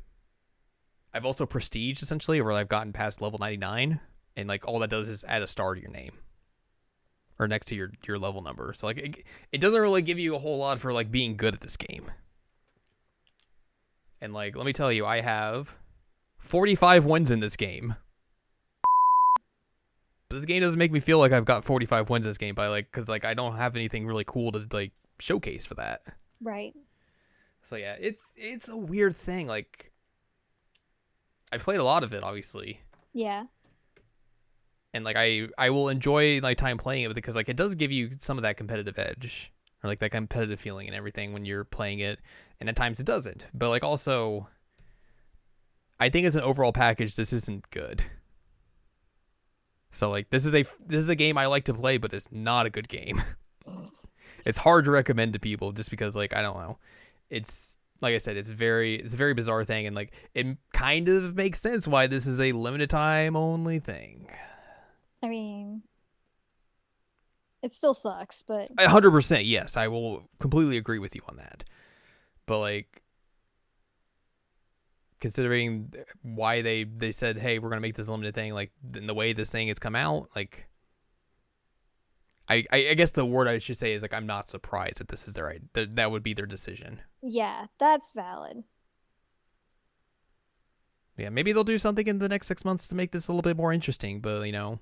I've 1.15 1.25
also 1.25 1.47
prestige 1.47 2.03
essentially 2.03 2.41
where 2.41 2.53
I've 2.53 2.69
gotten 2.69 2.93
past 2.93 3.23
level 3.23 3.39
99 3.39 4.01
and 4.37 4.49
like 4.49 4.67
all 4.67 4.81
that 4.81 4.91
does 4.91 5.09
is 5.09 5.25
add 5.29 5.43
a 5.43 5.47
star 5.47 5.75
to 5.75 5.81
your 5.81 5.91
name 5.91 6.13
or 7.39 7.49
next 7.49 7.67
to 7.67 7.77
your 7.77 7.93
your 8.07 8.19
level 8.19 8.43
number. 8.43 8.73
So 8.73 8.87
like 8.87 8.99
it, 8.99 9.25
it 9.53 9.61
doesn't 9.61 9.81
really 9.81 10.03
give 10.03 10.19
you 10.19 10.35
a 10.35 10.39
whole 10.39 10.59
lot 10.59 10.79
for 10.79 10.93
like 10.93 11.11
being 11.11 11.37
good 11.37 11.55
at 11.55 11.61
this 11.61 11.77
game. 11.77 12.11
And 14.21 14.33
like 14.33 14.57
let 14.57 14.67
me 14.67 14.73
tell 14.73 14.93
you, 14.93 15.07
I 15.07 15.21
have 15.21 15.77
45 16.39 17.05
wins 17.05 17.31
in 17.31 17.41
this 17.41 17.57
game. 17.57 17.95
But 20.29 20.37
this 20.37 20.45
game 20.45 20.61
doesn't 20.61 20.79
make 20.79 20.93
me 20.93 21.01
feel 21.01 21.19
like 21.19 21.33
I've 21.33 21.47
got 21.47 21.65
45 21.65 22.11
wins 22.11 22.27
in 22.27 22.31
this 22.31 22.39
game 22.39 22.55
by 22.55 22.69
like 22.69 22.91
cuz 22.93 23.09
like 23.09 23.25
I 23.25 23.35
don't 23.35 23.57
have 23.57 23.77
anything 23.77 24.07
really 24.07 24.25
cool 24.25 24.53
to 24.53 24.67
like 24.73 24.93
showcase 25.19 25.65
for 25.65 25.75
that. 25.75 26.03
Right. 26.41 26.75
So 27.63 27.77
yeah, 27.77 27.97
it's 28.01 28.25
it's 28.37 28.69
a 28.69 28.77
weird 28.77 29.17
thing 29.17 29.47
like 29.47 29.93
I've 31.51 31.63
played 31.63 31.81
a 31.81 31.85
lot 31.85 32.03
of 32.03 32.13
it 32.13 32.23
obviously. 32.23 32.83
Yeah. 33.15 33.45
And 34.99 35.05
like 35.05 35.17
I 35.17 35.47
I 35.57 35.71
will 35.71 35.89
enjoy 35.89 36.41
my 36.41 36.55
time 36.55 36.77
playing 36.77 37.05
it 37.05 37.15
because 37.15 37.37
like 37.37 37.49
it 37.49 37.57
does 37.57 37.77
give 37.77 37.93
you 37.93 38.11
some 38.19 38.37
of 38.37 38.43
that 38.43 38.57
competitive 38.57 38.99
edge 38.99 39.53
or 39.83 39.89
like 39.89 40.01
that 40.01 40.11
competitive 40.11 40.59
feeling 40.59 40.89
and 40.89 40.97
everything 40.97 41.33
when 41.33 41.45
you're 41.45 41.63
playing 41.63 42.01
it 42.01 42.19
and 42.59 42.69
at 42.69 42.75
times 42.75 42.99
it 42.99 43.07
doesn't. 43.07 43.47
But 43.55 43.71
like 43.71 43.85
also 43.85 44.49
I 46.01 46.09
think 46.09 46.27
as 46.27 46.35
an 46.35 46.43
overall 46.43 46.73
package 46.73 47.15
this 47.15 47.33
isn't 47.33 47.71
good. 47.71 48.03
So 49.93 50.11
like 50.11 50.31
this 50.31 50.45
is 50.45 50.53
a 50.53 50.65
this 50.85 51.01
is 51.01 51.11
a 51.11 51.15
game 51.15 51.39
I 51.39 51.47
like 51.47 51.65
to 51.67 51.75
play 51.75 51.97
but 51.97 52.13
it's 52.13 52.33
not 52.33 52.67
a 52.67 52.71
good 52.71 52.89
game. 52.89 53.23
it's 54.45 54.59
hard 54.59 54.85
to 54.87 54.91
recommend 54.91 55.33
to 55.35 55.39
people 55.39 55.71
just 55.71 55.91
because 55.91 56.17
like 56.17 56.35
I 56.35 56.43
don't 56.43 56.57
know. 56.57 56.77
It's 57.31 57.79
like 58.01 58.17
I 58.17 58.19
said 58.19 58.37
it's 58.37 58.51
very 58.51 58.97
it's 58.97 59.15
a 59.15 59.17
very 59.17 59.35
bizarre 59.35 59.63
thing 59.63 59.87
and 59.87 59.95
like 59.95 60.13
it 60.35 60.59
kind 60.73 61.09
of 61.09 61.37
makes 61.37 61.61
sense 61.61 61.87
why 61.87 62.09
this 62.09 62.27
is 62.27 62.41
a 62.41 62.51
limited 62.51 62.91
time 62.91 63.37
only 63.37 63.79
thing. 63.79 64.29
I 65.23 65.29
mean, 65.29 65.83
it 67.63 67.73
still 67.73 67.95
sucks, 67.95 68.43
but 68.43 68.69
A 68.79 68.89
hundred 68.89 69.11
percent, 69.11 69.45
yes, 69.45 69.77
I 69.77 69.89
will 69.89 70.29
completely 70.39 70.77
agree 70.77 70.99
with 70.99 71.15
you 71.15 71.23
on 71.29 71.37
that. 71.37 71.65
But 72.47 72.61
like, 72.61 73.03
considering 75.21 75.93
why 76.23 76.63
they 76.63 76.85
they 76.85 77.13
said, 77.13 77.39
"Hey, 77.39 77.59
we're 77.59 77.71
gonna 77.71 77.81
make 77.81 77.97
this 77.97 78.09
limited 78.09 78.35
thing," 78.35 78.55
like 78.55 78.73
in 78.95 79.07
the 79.07 79.15
way 79.15 79.33
this 79.33 79.51
thing 79.51 79.69
has 79.69 79.79
come 79.79 79.97
out, 79.97 80.29
like, 80.37 80.69
I 82.49 82.65
I, 82.71 82.89
I 82.91 82.95
guess 82.95 83.11
the 83.11 83.27
word 83.27 83.49
I 83.49 83.59
should 83.59 83.77
say 83.79 83.93
is 83.93 84.03
like 84.03 84.15
I'm 84.15 84.27
not 84.27 84.49
surprised 84.49 84.99
that 84.99 85.09
this 85.09 85.27
is 85.27 85.35
their 85.35 85.59
that 85.73 85.97
that 85.97 86.11
would 86.13 86.23
be 86.23 86.35
their 86.35 86.47
decision. 86.47 87.01
yeah, 87.23 87.67
that's 87.79 88.13
valid. 88.13 88.63
Yeah, 91.17 91.31
maybe 91.31 91.53
they'll 91.53 91.65
do 91.65 91.79
something 91.79 92.07
in 92.07 92.19
the 92.21 92.29
next 92.29 92.47
six 92.47 92.65
months 92.65 92.87
to 92.89 92.95
make 92.95 93.11
this 93.11 93.27
a 93.29 93.33
little 93.33 93.43
bit 93.43 93.57
more 93.57 93.73
interesting, 93.73 94.21
but 94.21 94.43
you 94.43 94.53
know, 94.53 94.79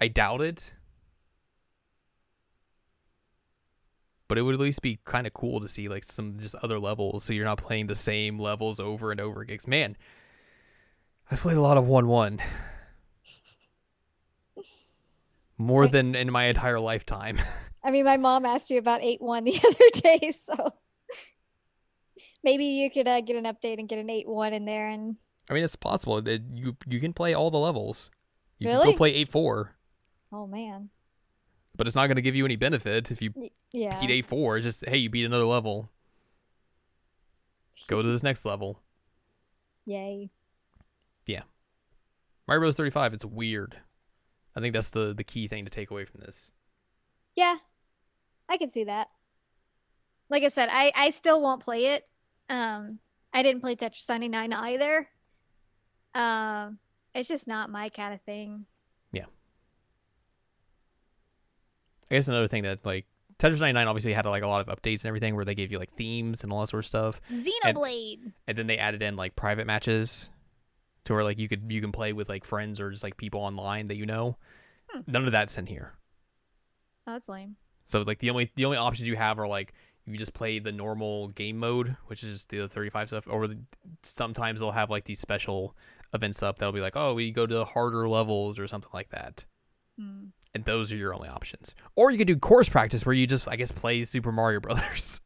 I 0.00 0.08
doubt 0.08 0.40
it. 0.40 0.74
but 4.26 4.38
it 4.38 4.42
would 4.42 4.54
at 4.54 4.60
least 4.60 4.80
be 4.82 4.98
kind 5.04 5.26
of 5.26 5.34
cool 5.34 5.60
to 5.60 5.68
see 5.68 5.86
like 5.88 6.02
some 6.02 6.38
just 6.38 6.54
other 6.56 6.78
levels, 6.80 7.22
so 7.24 7.32
you're 7.32 7.44
not 7.44 7.58
playing 7.58 7.86
the 7.86 7.94
same 7.94 8.38
levels 8.38 8.80
over 8.80 9.12
and 9.12 9.20
over 9.20 9.42
again. 9.42 9.58
Man, 9.66 9.96
I 11.30 11.36
played 11.36 11.58
a 11.58 11.60
lot 11.60 11.76
of 11.76 11.86
one 11.86 12.08
one, 12.08 12.40
more 15.58 15.82
Right. 15.82 15.92
than 15.92 16.14
in 16.14 16.32
my 16.32 16.44
entire 16.44 16.80
lifetime. 16.80 17.38
I 17.84 17.90
mean, 17.90 18.04
my 18.06 18.16
mom 18.16 18.46
asked 18.46 18.70
you 18.70 18.78
about 18.78 19.02
8 19.04 19.20
1 19.20 19.44
the 19.44 19.60
other 19.68 20.18
day, 20.20 20.30
so 20.32 20.72
maybe 22.42 22.64
you 22.64 22.90
could 22.90 23.06
uh, 23.06 23.20
get 23.20 23.36
an 23.36 23.44
update 23.44 23.78
and 23.78 23.88
get 23.88 23.98
an 23.98 24.08
8 24.08 24.26
1 24.26 24.52
in 24.54 24.64
there. 24.64 24.88
And 24.88 25.16
I 25.50 25.54
mean, 25.54 25.64
it's 25.64 25.76
possible 25.76 26.20
that 26.22 26.42
you 26.54 26.76
you 26.88 26.98
can 26.98 27.12
play 27.12 27.34
all 27.34 27.50
the 27.50 27.58
levels. 27.58 28.10
You 28.58 28.68
can 28.68 28.78
Really? 28.78 28.92
go 28.92 28.96
play 28.96 29.10
eight 29.14 29.28
four, 29.28 29.76
oh 30.34 30.46
man. 30.46 30.90
but 31.76 31.86
it's 31.86 31.96
not 31.96 32.06
going 32.06 32.16
to 32.16 32.22
give 32.22 32.34
you 32.34 32.44
any 32.44 32.56
benefit 32.56 33.10
if 33.10 33.22
you 33.22 33.32
Yeah. 33.72 33.98
beat 34.00 34.10
eight 34.10 34.26
four. 34.26 34.56
It's 34.56 34.64
just 34.66 34.84
hey, 34.86 34.96
you 34.98 35.08
beat 35.10 35.24
another 35.24 35.44
level. 35.44 35.90
Go 37.86 38.00
to 38.02 38.08
this 38.08 38.22
next 38.22 38.44
level. 38.44 38.80
Yay. 39.86 40.28
Yeah. 41.26 41.42
Mario 42.48 42.60
Bros. 42.60 42.76
35, 42.76 43.12
it's 43.14 43.24
weird. 43.24 43.76
I 44.56 44.60
think 44.60 44.72
that's 44.72 44.90
the 44.90 45.12
the 45.14 45.24
key 45.24 45.48
thing 45.48 45.64
to 45.64 45.70
take 45.70 45.90
away 45.90 46.04
from 46.04 46.20
this. 46.20 46.52
Yeah, 47.36 47.56
I 48.48 48.56
can 48.56 48.68
see 48.68 48.84
that. 48.84 49.08
Like 50.30 50.42
I 50.44 50.48
said, 50.48 50.68
I 50.70 50.92
I 50.94 51.10
still 51.10 51.42
won't 51.42 51.62
play 51.62 51.86
it. 51.86 52.06
Um, 52.48 52.98
I 53.32 53.42
didn't 53.42 53.60
play 53.62 53.74
Tetris 53.74 54.08
99 54.08 54.52
either. 54.52 55.08
Um, 56.14 56.78
it's 57.14 57.28
just 57.28 57.48
not 57.48 57.68
my 57.70 57.88
kind 57.88 58.14
of 58.14 58.20
thing. 58.22 58.66
I 62.10 62.14
guess 62.14 62.28
another 62.28 62.48
thing 62.48 62.64
that 62.64 62.84
like 62.84 63.06
Tetris 63.38 63.60
99 63.60 63.88
obviously 63.88 64.12
had 64.12 64.26
like 64.26 64.42
a 64.42 64.48
lot 64.48 64.66
of 64.66 64.74
updates 64.76 65.00
and 65.00 65.06
everything 65.06 65.34
where 65.34 65.44
they 65.44 65.54
gave 65.54 65.72
you 65.72 65.78
like 65.78 65.90
themes 65.90 66.42
and 66.44 66.52
all 66.52 66.60
that 66.60 66.68
sort 66.68 66.84
of 66.84 66.86
stuff, 66.86 67.20
Xenoblade. 67.32 68.32
and 68.46 68.56
then 68.58 68.66
they 68.66 68.78
added 68.78 69.02
in 69.02 69.16
like 69.16 69.36
private 69.36 69.66
matches 69.66 70.30
to 71.04 71.12
where 71.12 71.24
like 71.24 71.38
you 71.38 71.48
could 71.48 71.70
you 71.70 71.80
can 71.80 71.92
play 71.92 72.12
with 72.12 72.28
like 72.28 72.44
friends 72.44 72.80
or 72.80 72.90
just 72.90 73.02
like 73.02 73.16
people 73.16 73.40
online 73.40 73.88
that 73.88 73.96
you 73.96 74.06
know. 74.06 74.36
Hmm. 74.90 75.00
None 75.06 75.26
of 75.26 75.32
that's 75.32 75.58
in 75.58 75.66
here. 75.66 75.94
Oh, 77.06 77.12
that's 77.12 77.28
lame. 77.28 77.56
So 77.84 78.02
like 78.02 78.18
the 78.18 78.30
only 78.30 78.50
the 78.54 78.64
only 78.64 78.78
options 78.78 79.08
you 79.08 79.16
have 79.16 79.38
are 79.38 79.48
like 79.48 79.74
you 80.06 80.16
just 80.16 80.34
play 80.34 80.58
the 80.58 80.72
normal 80.72 81.28
game 81.28 81.58
mode, 81.58 81.96
which 82.06 82.22
is 82.22 82.44
the 82.46 82.68
35 82.68 83.08
stuff, 83.08 83.26
or 83.26 83.46
the, 83.46 83.58
sometimes 84.02 84.60
they'll 84.60 84.70
have 84.70 84.90
like 84.90 85.04
these 85.04 85.18
special 85.18 85.74
events 86.12 86.42
up 86.42 86.58
that'll 86.58 86.72
be 86.72 86.80
like, 86.80 86.96
oh, 86.96 87.14
we 87.14 87.30
go 87.30 87.46
to 87.46 87.64
harder 87.64 88.06
levels 88.08 88.58
or 88.58 88.66
something 88.66 88.90
like 88.92 89.08
that. 89.10 89.44
Hmm. 89.98 90.26
And 90.54 90.64
those 90.64 90.92
are 90.92 90.96
your 90.96 91.12
only 91.14 91.28
options. 91.28 91.74
Or 91.96 92.10
you 92.10 92.18
could 92.18 92.28
do 92.28 92.36
course 92.36 92.68
practice 92.68 93.04
where 93.04 93.14
you 93.14 93.26
just 93.26 93.48
I 93.48 93.56
guess 93.56 93.72
play 93.72 94.04
Super 94.04 94.30
Mario 94.32 94.60
Brothers. 94.60 95.20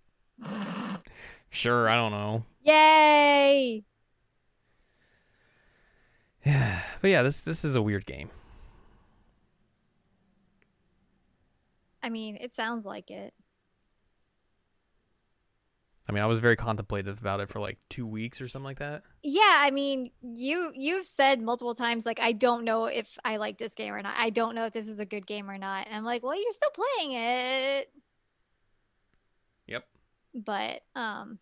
sure, 1.51 1.89
I 1.89 1.97
don't 1.97 2.13
know. 2.13 2.45
Yay! 2.63 3.85
Yeah, 6.45 6.83
but 7.03 7.09
yeah, 7.09 7.23
this 7.23 7.43
this 7.43 7.65
is 7.65 7.75
a 7.75 7.83
weird 7.83 8.07
game. 8.07 8.31
I 12.03 12.11
mean, 12.11 12.39
it 12.41 12.55
sounds 12.55 12.87
like 12.87 13.11
it. 13.11 13.35
I 16.09 16.13
mean, 16.13 16.23
I 16.23 16.27
was 16.27 16.41
very 16.41 16.57
contemplative 16.57 17.21
about 17.21 17.41
it 17.41 17.51
for 17.51 17.61
like 17.61 17.79
two 17.91 18.07
weeks 18.07 18.41
or 18.41 18.49
something 18.49 18.65
like 18.65 18.79
that. 18.79 19.03
Yeah, 19.23 19.59
I 19.59 19.71
mean, 19.71 20.11
you 20.23 20.73
you've 20.75 21.07
said 21.07 21.43
multiple 21.43 21.75
times 21.75 22.07
like 22.07 22.19
I 22.19 22.33
don't 22.33 22.65
know 22.65 22.87
if 22.87 23.19
I 23.27 23.37
like 23.37 23.59
this 23.59 23.75
game 23.75 23.93
or 23.93 24.01
not. 24.01 24.15
I 24.17 24.31
don't 24.31 24.55
know 24.55 24.65
if 24.65 24.73
this 24.73 24.89
is 24.89 25.01
a 25.01 25.07
good 25.07 25.27
game 25.27 25.51
or 25.51 25.59
not. 25.59 25.87
And 25.87 25.95
I'm 25.95 26.05
like, 26.05 26.23
well, 26.23 26.35
you're 26.35 26.53
still 26.53 26.71
playing 26.71 27.13
it. 27.13 27.93
Yep. 29.67 29.85
But 30.35 30.83
um 30.97 31.39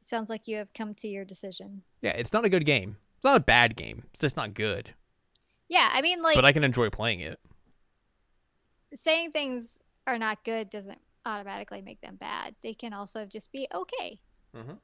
sounds 0.00 0.30
like 0.30 0.46
you 0.46 0.56
have 0.58 0.72
come 0.72 0.94
to 0.94 1.08
your 1.08 1.24
decision. 1.24 1.82
Yeah, 2.00 2.12
it's 2.12 2.32
not 2.32 2.44
a 2.44 2.48
good 2.48 2.64
game. 2.64 2.96
It's 3.16 3.24
not 3.24 3.36
a 3.36 3.44
bad 3.44 3.74
game. 3.74 4.04
It's 4.12 4.20
just 4.20 4.36
not 4.36 4.54
good. 4.54 4.94
Yeah, 5.68 5.88
I 5.92 6.00
mean 6.00 6.22
like 6.22 6.36
but 6.36 6.44
I 6.44 6.52
can 6.52 6.62
enjoy 6.62 6.90
playing 6.90 7.18
it. 7.20 7.40
saying 8.94 9.32
things 9.32 9.80
are 10.06 10.18
not 10.18 10.44
good 10.44 10.70
doesn't 10.70 11.00
automatically 11.26 11.82
make 11.82 12.00
them 12.00 12.16
bad. 12.16 12.54
They 12.62 12.74
can 12.74 12.92
also 12.92 13.26
just 13.26 13.52
be 13.52 13.66
okay. 13.74 14.18
Mm-hmm. 14.56 14.74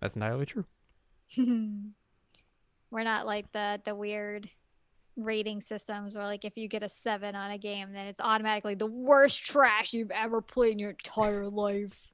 That's 0.00 0.14
entirely 0.14 0.46
true. 0.46 0.64
We're 1.36 3.04
not 3.04 3.26
like 3.26 3.50
the 3.52 3.80
the 3.84 3.94
weird 3.94 4.48
rating 5.16 5.60
systems 5.60 6.14
where 6.14 6.26
like 6.26 6.44
if 6.44 6.56
you 6.56 6.68
get 6.68 6.82
a 6.82 6.88
seven 6.88 7.34
on 7.34 7.50
a 7.50 7.58
game, 7.58 7.92
then 7.92 8.06
it's 8.06 8.20
automatically 8.20 8.74
the 8.74 8.86
worst 8.86 9.44
trash 9.44 9.92
you've 9.92 10.10
ever 10.10 10.40
played 10.40 10.74
in 10.74 10.78
your 10.78 10.90
entire 10.90 11.48
life. 11.50 12.12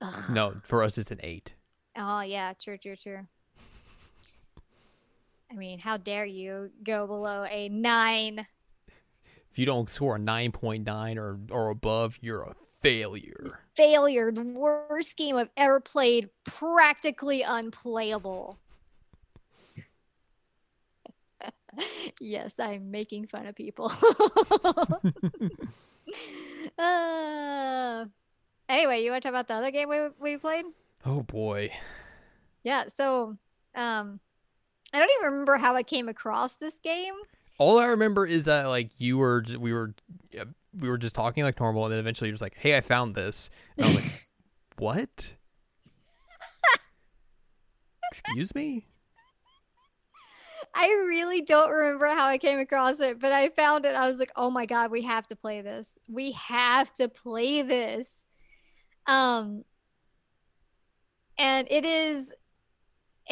Ugh. 0.00 0.30
No, 0.30 0.54
for 0.64 0.82
us 0.82 0.98
it's 0.98 1.10
an 1.10 1.20
eight. 1.22 1.54
Oh 1.96 2.20
yeah, 2.20 2.52
true, 2.58 2.78
true, 2.78 2.96
true. 2.96 3.26
I 5.52 5.54
mean, 5.54 5.80
how 5.80 5.98
dare 5.98 6.24
you 6.24 6.70
go 6.82 7.06
below 7.06 7.44
a 7.44 7.68
nine? 7.68 8.46
If 9.50 9.58
you 9.58 9.66
don't 9.66 9.90
score 9.90 10.16
a 10.16 10.18
nine 10.18 10.50
point 10.50 10.86
nine 10.86 11.18
or 11.18 11.38
or 11.50 11.68
above, 11.68 12.18
you're 12.22 12.40
a 12.42 12.54
failure. 12.80 13.60
Failure, 13.74 14.32
the 14.32 14.42
worst 14.42 15.18
game 15.18 15.36
I've 15.36 15.50
ever 15.58 15.78
played, 15.78 16.30
practically 16.44 17.42
unplayable. 17.42 18.58
yes, 22.20 22.58
I'm 22.58 22.90
making 22.90 23.26
fun 23.26 23.46
of 23.46 23.54
people. 23.54 23.92
uh, 26.78 28.06
anyway, 28.70 29.04
you 29.04 29.10
want 29.10 29.22
to 29.22 29.28
talk 29.28 29.34
about 29.34 29.48
the 29.48 29.54
other 29.54 29.70
game 29.70 29.90
we 29.90 29.98
we 30.18 30.38
played? 30.38 30.64
Oh 31.04 31.22
boy. 31.22 31.70
Yeah, 32.64 32.84
so 32.88 33.36
um 33.74 34.18
I 34.92 34.98
don't 34.98 35.10
even 35.18 35.32
remember 35.32 35.56
how 35.56 35.74
I 35.74 35.82
came 35.82 36.08
across 36.08 36.56
this 36.56 36.78
game. 36.78 37.14
All 37.58 37.78
I 37.78 37.86
remember 37.86 38.26
is 38.26 38.46
that 38.46 38.66
like 38.66 38.90
you 38.98 39.18
were 39.18 39.44
we 39.58 39.72
were 39.72 39.94
we 40.74 40.88
were 40.88 40.98
just 40.98 41.14
talking 41.14 41.44
like 41.44 41.60
normal, 41.60 41.84
and 41.84 41.92
then 41.92 42.00
eventually 42.00 42.28
you're 42.28 42.34
just 42.34 42.42
like, 42.42 42.56
"Hey, 42.56 42.76
I 42.76 42.80
found 42.80 43.14
this." 43.14 43.50
And 43.76 43.84
I 43.84 43.88
was 43.88 43.96
like, 43.96 44.28
"What?" 44.78 45.34
Excuse 48.10 48.54
me. 48.54 48.86
I 50.74 50.86
really 51.06 51.42
don't 51.42 51.70
remember 51.70 52.06
how 52.06 52.26
I 52.28 52.38
came 52.38 52.58
across 52.58 53.00
it, 53.00 53.20
but 53.20 53.32
I 53.32 53.48
found 53.50 53.84
it. 53.84 53.94
I 53.94 54.06
was 54.06 54.18
like, 54.18 54.32
"Oh 54.36 54.50
my 54.50 54.66
god, 54.66 54.90
we 54.90 55.02
have 55.02 55.26
to 55.28 55.36
play 55.36 55.60
this. 55.60 55.98
We 56.08 56.32
have 56.32 56.92
to 56.94 57.08
play 57.08 57.62
this." 57.62 58.26
Um 59.06 59.64
and 61.38 61.66
it 61.70 61.84
is 61.84 62.32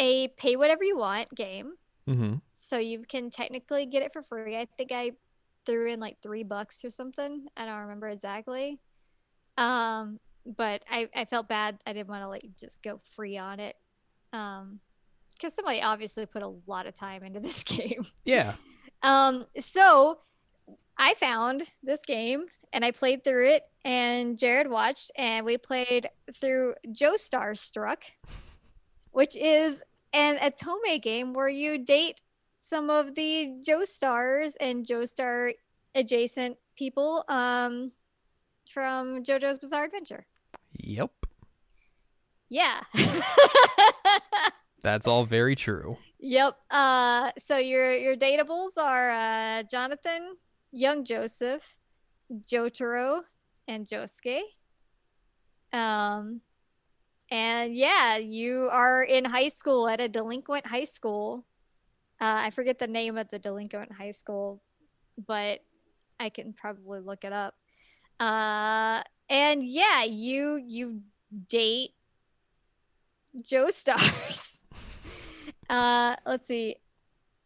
a 0.00 0.28
pay 0.36 0.56
whatever 0.56 0.82
you 0.82 0.96
want 0.96 1.32
game. 1.34 1.74
Mm-hmm. 2.08 2.34
So 2.52 2.78
you 2.78 3.02
can 3.06 3.30
technically 3.30 3.86
get 3.86 4.02
it 4.02 4.12
for 4.12 4.22
free. 4.22 4.56
I 4.56 4.66
think 4.76 4.90
I 4.90 5.12
threw 5.66 5.92
in 5.92 6.00
like 6.00 6.16
three 6.22 6.42
bucks 6.42 6.84
or 6.84 6.90
something. 6.90 7.46
I 7.56 7.66
don't 7.66 7.80
remember 7.82 8.08
exactly. 8.08 8.80
Um, 9.56 10.18
but 10.44 10.82
I, 10.90 11.08
I 11.14 11.26
felt 11.26 11.48
bad. 11.48 11.78
I 11.86 11.92
didn't 11.92 12.08
want 12.08 12.22
to 12.22 12.28
like 12.28 12.48
just 12.58 12.82
go 12.82 12.98
free 13.14 13.38
on 13.38 13.60
it. 13.60 13.76
Um, 14.32 14.80
because 15.34 15.54
somebody 15.54 15.80
obviously 15.80 16.26
put 16.26 16.42
a 16.42 16.52
lot 16.66 16.86
of 16.86 16.94
time 16.94 17.22
into 17.22 17.40
this 17.40 17.62
game. 17.62 18.06
Yeah. 18.24 18.54
Um, 19.02 19.46
so 19.58 20.18
I 20.98 21.14
found 21.14 21.62
this 21.82 22.02
game 22.04 22.46
and 22.72 22.84
I 22.84 22.90
played 22.90 23.24
through 23.24 23.48
it, 23.48 23.62
and 23.84 24.38
Jared 24.38 24.70
watched, 24.70 25.10
and 25.16 25.44
we 25.44 25.58
played 25.58 26.08
through 26.32 26.74
Joestar 26.88 27.58
Struck, 27.58 28.04
which 29.10 29.36
is 29.36 29.82
an 30.12 30.38
otome 30.38 31.00
game 31.02 31.32
where 31.32 31.48
you 31.48 31.78
date 31.78 32.22
some 32.58 32.90
of 32.90 33.14
the 33.14 33.60
Joestars 33.66 34.54
and 34.60 34.84
Joestar 34.84 35.52
adjacent 35.94 36.56
people 36.76 37.24
um, 37.28 37.92
from 38.68 39.22
JoJo's 39.22 39.58
Bizarre 39.58 39.84
Adventure. 39.84 40.26
Yep. 40.78 41.10
Yeah. 42.48 42.80
That's 44.82 45.06
all 45.06 45.24
very 45.24 45.54
true. 45.56 45.98
Yep. 46.18 46.56
Uh, 46.70 47.30
so 47.38 47.58
your 47.58 47.94
your 47.96 48.16
datables 48.16 48.78
are 48.78 49.10
uh, 49.10 49.62
Jonathan, 49.70 50.36
young 50.72 51.04
Joseph, 51.04 51.78
Jotaro, 52.32 53.22
and 53.68 53.86
Josuke. 53.86 54.40
Um, 55.72 56.40
and 57.30 57.74
yeah, 57.74 58.16
you 58.16 58.68
are 58.72 59.02
in 59.02 59.24
high 59.24 59.48
school 59.48 59.88
at 59.88 60.00
a 60.00 60.08
delinquent 60.08 60.66
high 60.66 60.84
school. 60.84 61.46
Uh, 62.20 62.42
I 62.44 62.50
forget 62.50 62.78
the 62.78 62.86
name 62.86 63.16
of 63.16 63.30
the 63.30 63.38
delinquent 63.38 63.92
high 63.92 64.10
school, 64.10 64.62
but 65.26 65.60
I 66.18 66.28
can 66.28 66.52
probably 66.52 67.00
look 67.00 67.24
it 67.24 67.32
up. 67.32 67.54
Uh, 68.18 69.02
and 69.28 69.62
yeah, 69.62 70.02
you 70.04 70.60
you 70.66 71.02
date 71.48 71.92
Joestars. 73.38 74.64
uh, 75.70 76.16
let's 76.26 76.48
see. 76.48 76.76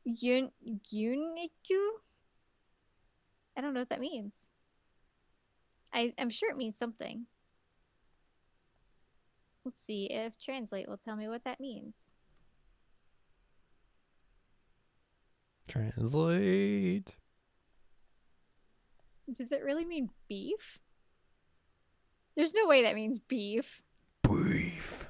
Yun 0.04 0.50
Yuniku. 0.92 1.88
I 3.56 3.60
don't 3.60 3.74
know 3.74 3.80
what 3.80 3.90
that 3.90 4.00
means. 4.00 4.50
I, 5.92 6.12
I'm 6.18 6.30
sure 6.30 6.50
it 6.50 6.56
means 6.56 6.76
something. 6.76 7.26
Let's 9.64 9.80
see 9.80 10.06
if 10.06 10.38
translate 10.38 10.88
will 10.88 10.98
tell 10.98 11.16
me 11.16 11.26
what 11.26 11.44
that 11.44 11.58
means. 11.58 12.12
Translate. 15.66 17.16
Does 19.32 19.52
it 19.52 19.64
really 19.64 19.86
mean 19.86 20.10
beef? 20.28 20.78
There's 22.36 22.54
no 22.54 22.66
way 22.66 22.82
that 22.82 22.94
means 22.94 23.18
beef. 23.18 23.82
Beef. 24.22 25.08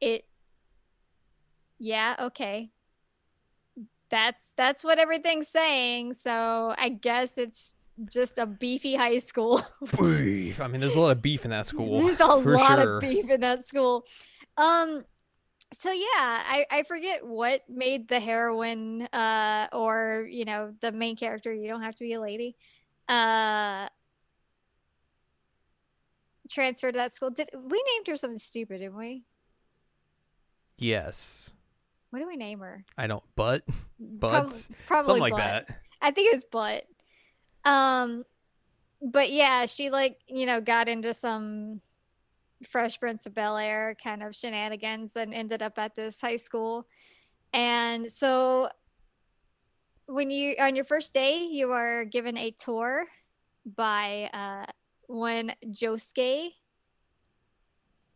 It 0.00 0.24
Yeah, 1.78 2.16
okay. 2.18 2.70
That's 4.10 4.52
that's 4.54 4.82
what 4.82 4.98
everything's 4.98 5.48
saying, 5.48 6.14
so 6.14 6.74
I 6.76 6.88
guess 6.88 7.38
it's 7.38 7.76
just 8.08 8.38
a 8.38 8.46
beefy 8.46 8.94
high 8.94 9.18
school. 9.18 9.60
Beef. 9.98 10.60
I 10.60 10.68
mean, 10.68 10.80
there's 10.80 10.96
a 10.96 11.00
lot 11.00 11.10
of 11.10 11.22
beef 11.22 11.44
in 11.44 11.50
that 11.50 11.66
school. 11.66 12.00
There's 12.00 12.20
a 12.20 12.26
lot 12.26 12.78
sure. 12.80 12.96
of 12.96 13.00
beef 13.00 13.28
in 13.28 13.40
that 13.40 13.64
school. 13.64 14.04
Um 14.56 15.04
so 15.72 15.92
yeah, 15.92 16.02
I, 16.16 16.66
I 16.70 16.82
forget 16.82 17.24
what 17.24 17.62
made 17.68 18.08
the 18.08 18.18
heroine 18.18 19.02
uh 19.12 19.68
or 19.72 20.26
you 20.30 20.44
know 20.44 20.74
the 20.80 20.92
main 20.92 21.16
character, 21.16 21.52
you 21.54 21.68
don't 21.68 21.82
have 21.82 21.96
to 21.96 22.04
be 22.04 22.14
a 22.14 22.20
lady. 22.20 22.56
Uh 23.08 23.88
transfer 26.50 26.90
to 26.90 26.98
that 26.98 27.12
school. 27.12 27.30
Did 27.30 27.48
we 27.54 27.82
named 27.94 28.06
her 28.08 28.16
something 28.16 28.38
stupid, 28.38 28.78
didn't 28.78 28.96
we? 28.96 29.24
Yes. 30.76 31.52
What 32.10 32.18
do 32.18 32.26
we 32.26 32.36
name 32.36 32.60
her? 32.60 32.84
I 32.98 33.06
don't. 33.06 33.22
But 33.36 33.64
Prob- 34.20 34.20
but 34.20 34.68
probably 34.86 35.06
something 35.06 35.20
like 35.20 35.36
that. 35.36 35.68
I 36.02 36.10
think 36.10 36.32
it 36.32 36.36
was 36.36 36.44
butt. 36.44 36.84
Um, 37.64 38.24
but 39.02 39.30
yeah, 39.32 39.66
she 39.66 39.90
like 39.90 40.18
you 40.28 40.46
know 40.46 40.60
got 40.60 40.88
into 40.88 41.12
some 41.14 41.80
Fresh 42.66 43.00
Prince 43.00 43.26
of 43.26 43.34
Bel 43.34 43.56
Air 43.56 43.96
kind 44.02 44.22
of 44.22 44.34
shenanigans 44.36 45.16
and 45.16 45.32
ended 45.32 45.62
up 45.62 45.78
at 45.78 45.94
this 45.94 46.20
high 46.20 46.36
school. 46.36 46.86
And 47.52 48.10
so, 48.10 48.68
when 50.06 50.30
you 50.30 50.54
on 50.58 50.74
your 50.76 50.84
first 50.84 51.14
day, 51.14 51.44
you 51.44 51.72
are 51.72 52.04
given 52.04 52.36
a 52.36 52.50
tour 52.50 53.06
by 53.64 54.28
uh, 54.32 54.66
one 55.06 55.52
Josuke, 55.66 56.50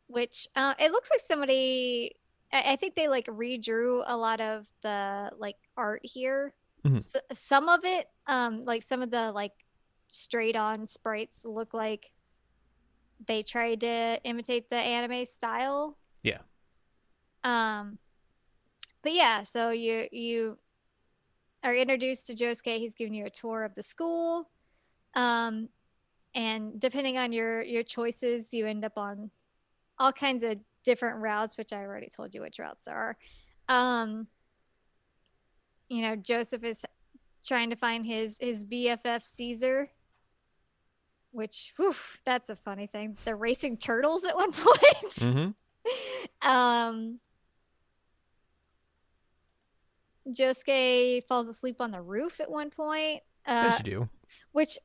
which 0.06 0.48
uh, 0.56 0.74
it 0.78 0.92
looks 0.92 1.10
like 1.10 1.20
somebody. 1.20 2.16
I 2.52 2.72
I 2.72 2.76
think 2.76 2.94
they 2.94 3.08
like 3.08 3.26
redrew 3.26 4.02
a 4.06 4.16
lot 4.16 4.40
of 4.40 4.70
the 4.82 5.30
like 5.38 5.56
art 5.76 6.00
here 6.04 6.54
Mhm. 6.86 6.96
S- 6.96 7.16
some 7.32 7.68
of 7.70 7.80
it 7.84 8.06
um 8.26 8.60
like 8.62 8.82
some 8.82 9.02
of 9.02 9.10
the 9.10 9.32
like 9.32 9.52
straight 10.10 10.56
on 10.56 10.86
sprites 10.86 11.44
look 11.44 11.74
like 11.74 12.10
they 13.26 13.42
tried 13.42 13.80
to 13.80 14.20
imitate 14.24 14.70
the 14.70 14.76
anime 14.76 15.24
style. 15.24 15.96
Yeah. 16.22 16.38
um 17.42 17.98
but 19.02 19.12
yeah 19.12 19.42
so 19.42 19.70
you 19.70 20.06
you 20.10 20.58
are 21.62 21.74
introduced 21.74 22.26
to 22.26 22.34
josuke. 22.34 22.78
He's 22.78 22.94
giving 22.94 23.14
you 23.14 23.24
a 23.26 23.30
tour 23.30 23.64
of 23.64 23.74
the 23.74 23.82
school. 23.82 24.50
Um 25.14 25.68
and 26.34 26.80
depending 26.80 27.16
on 27.18 27.32
your 27.32 27.62
your 27.62 27.82
choices 27.82 28.52
you 28.52 28.66
end 28.66 28.84
up 28.84 28.98
on 28.98 29.30
all 29.98 30.12
kinds 30.12 30.42
of 30.42 30.58
different 30.82 31.20
routes 31.22 31.56
which 31.56 31.72
i 31.72 31.78
already 31.78 32.08
told 32.14 32.34
you 32.34 32.40
which 32.42 32.58
routes 32.58 32.84
there 32.84 32.96
are. 32.96 33.16
Um 33.68 34.26
you 35.88 36.02
know 36.02 36.16
joseph 36.16 36.64
is 36.64 36.84
trying 37.44 37.70
to 37.70 37.76
find 37.76 38.06
his 38.06 38.38
his 38.40 38.64
bff 38.64 39.22
caesar 39.22 39.88
which 41.32 41.72
whew, 41.76 41.94
that's 42.24 42.48
a 42.48 42.54
funny 42.54 42.86
thing. 42.86 43.16
They're 43.24 43.36
racing 43.36 43.78
turtles 43.78 44.24
at 44.24 44.36
one 44.36 44.52
point. 44.52 45.14
Hmm 45.18 45.48
um 46.48 47.18
josuke 50.28 51.22
falls 51.28 51.48
asleep 51.48 51.80
on 51.80 51.90
the 51.90 52.00
roof 52.00 52.40
at 52.40 52.50
one 52.50 52.70
point 52.70 53.20
uh, 53.46 53.68
Yes, 53.68 53.78
you 53.80 53.84
do. 53.84 54.08
which 54.52 54.78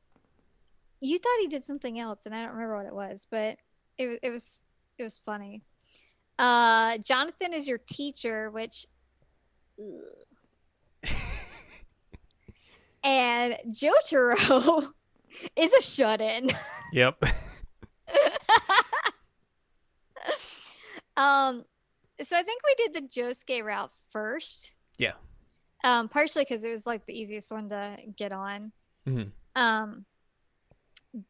you 1.00 1.18
thought 1.18 1.38
he 1.40 1.46
did 1.48 1.64
something 1.64 1.98
else 1.98 2.26
and 2.26 2.34
i 2.34 2.42
don't 2.42 2.52
remember 2.52 2.76
what 2.76 2.86
it 2.86 2.94
was 2.94 3.26
but 3.30 3.56
it, 3.96 4.18
it 4.22 4.30
was 4.30 4.64
it 4.98 5.02
was 5.02 5.18
funny. 5.18 5.62
Uh 6.38 6.98
jonathan 6.98 7.54
is 7.54 7.66
your 7.68 7.78
teacher 7.78 8.50
which 8.50 8.86
and 13.02 13.56
jotaro 13.68 14.86
is 15.56 15.72
a 15.74 15.82
shut-in 15.82 16.48
Yep. 16.92 17.22
um 21.16 21.64
so 22.20 22.36
i 22.36 22.42
think 22.42 22.60
we 22.64 22.74
did 22.76 22.94
the 22.94 23.02
josuke 23.08 23.62
route 23.64 23.90
first 24.10 24.72
Yeah. 24.98 25.12
um 25.84 26.08
partially 26.08 26.42
because 26.44 26.64
it 26.64 26.70
was 26.70 26.86
like 26.86 27.06
the 27.06 27.18
easiest 27.18 27.50
one 27.52 27.68
to 27.70 27.96
get 28.16 28.32
on 28.32 28.72
Mhm. 29.08 29.32
um 29.56 30.04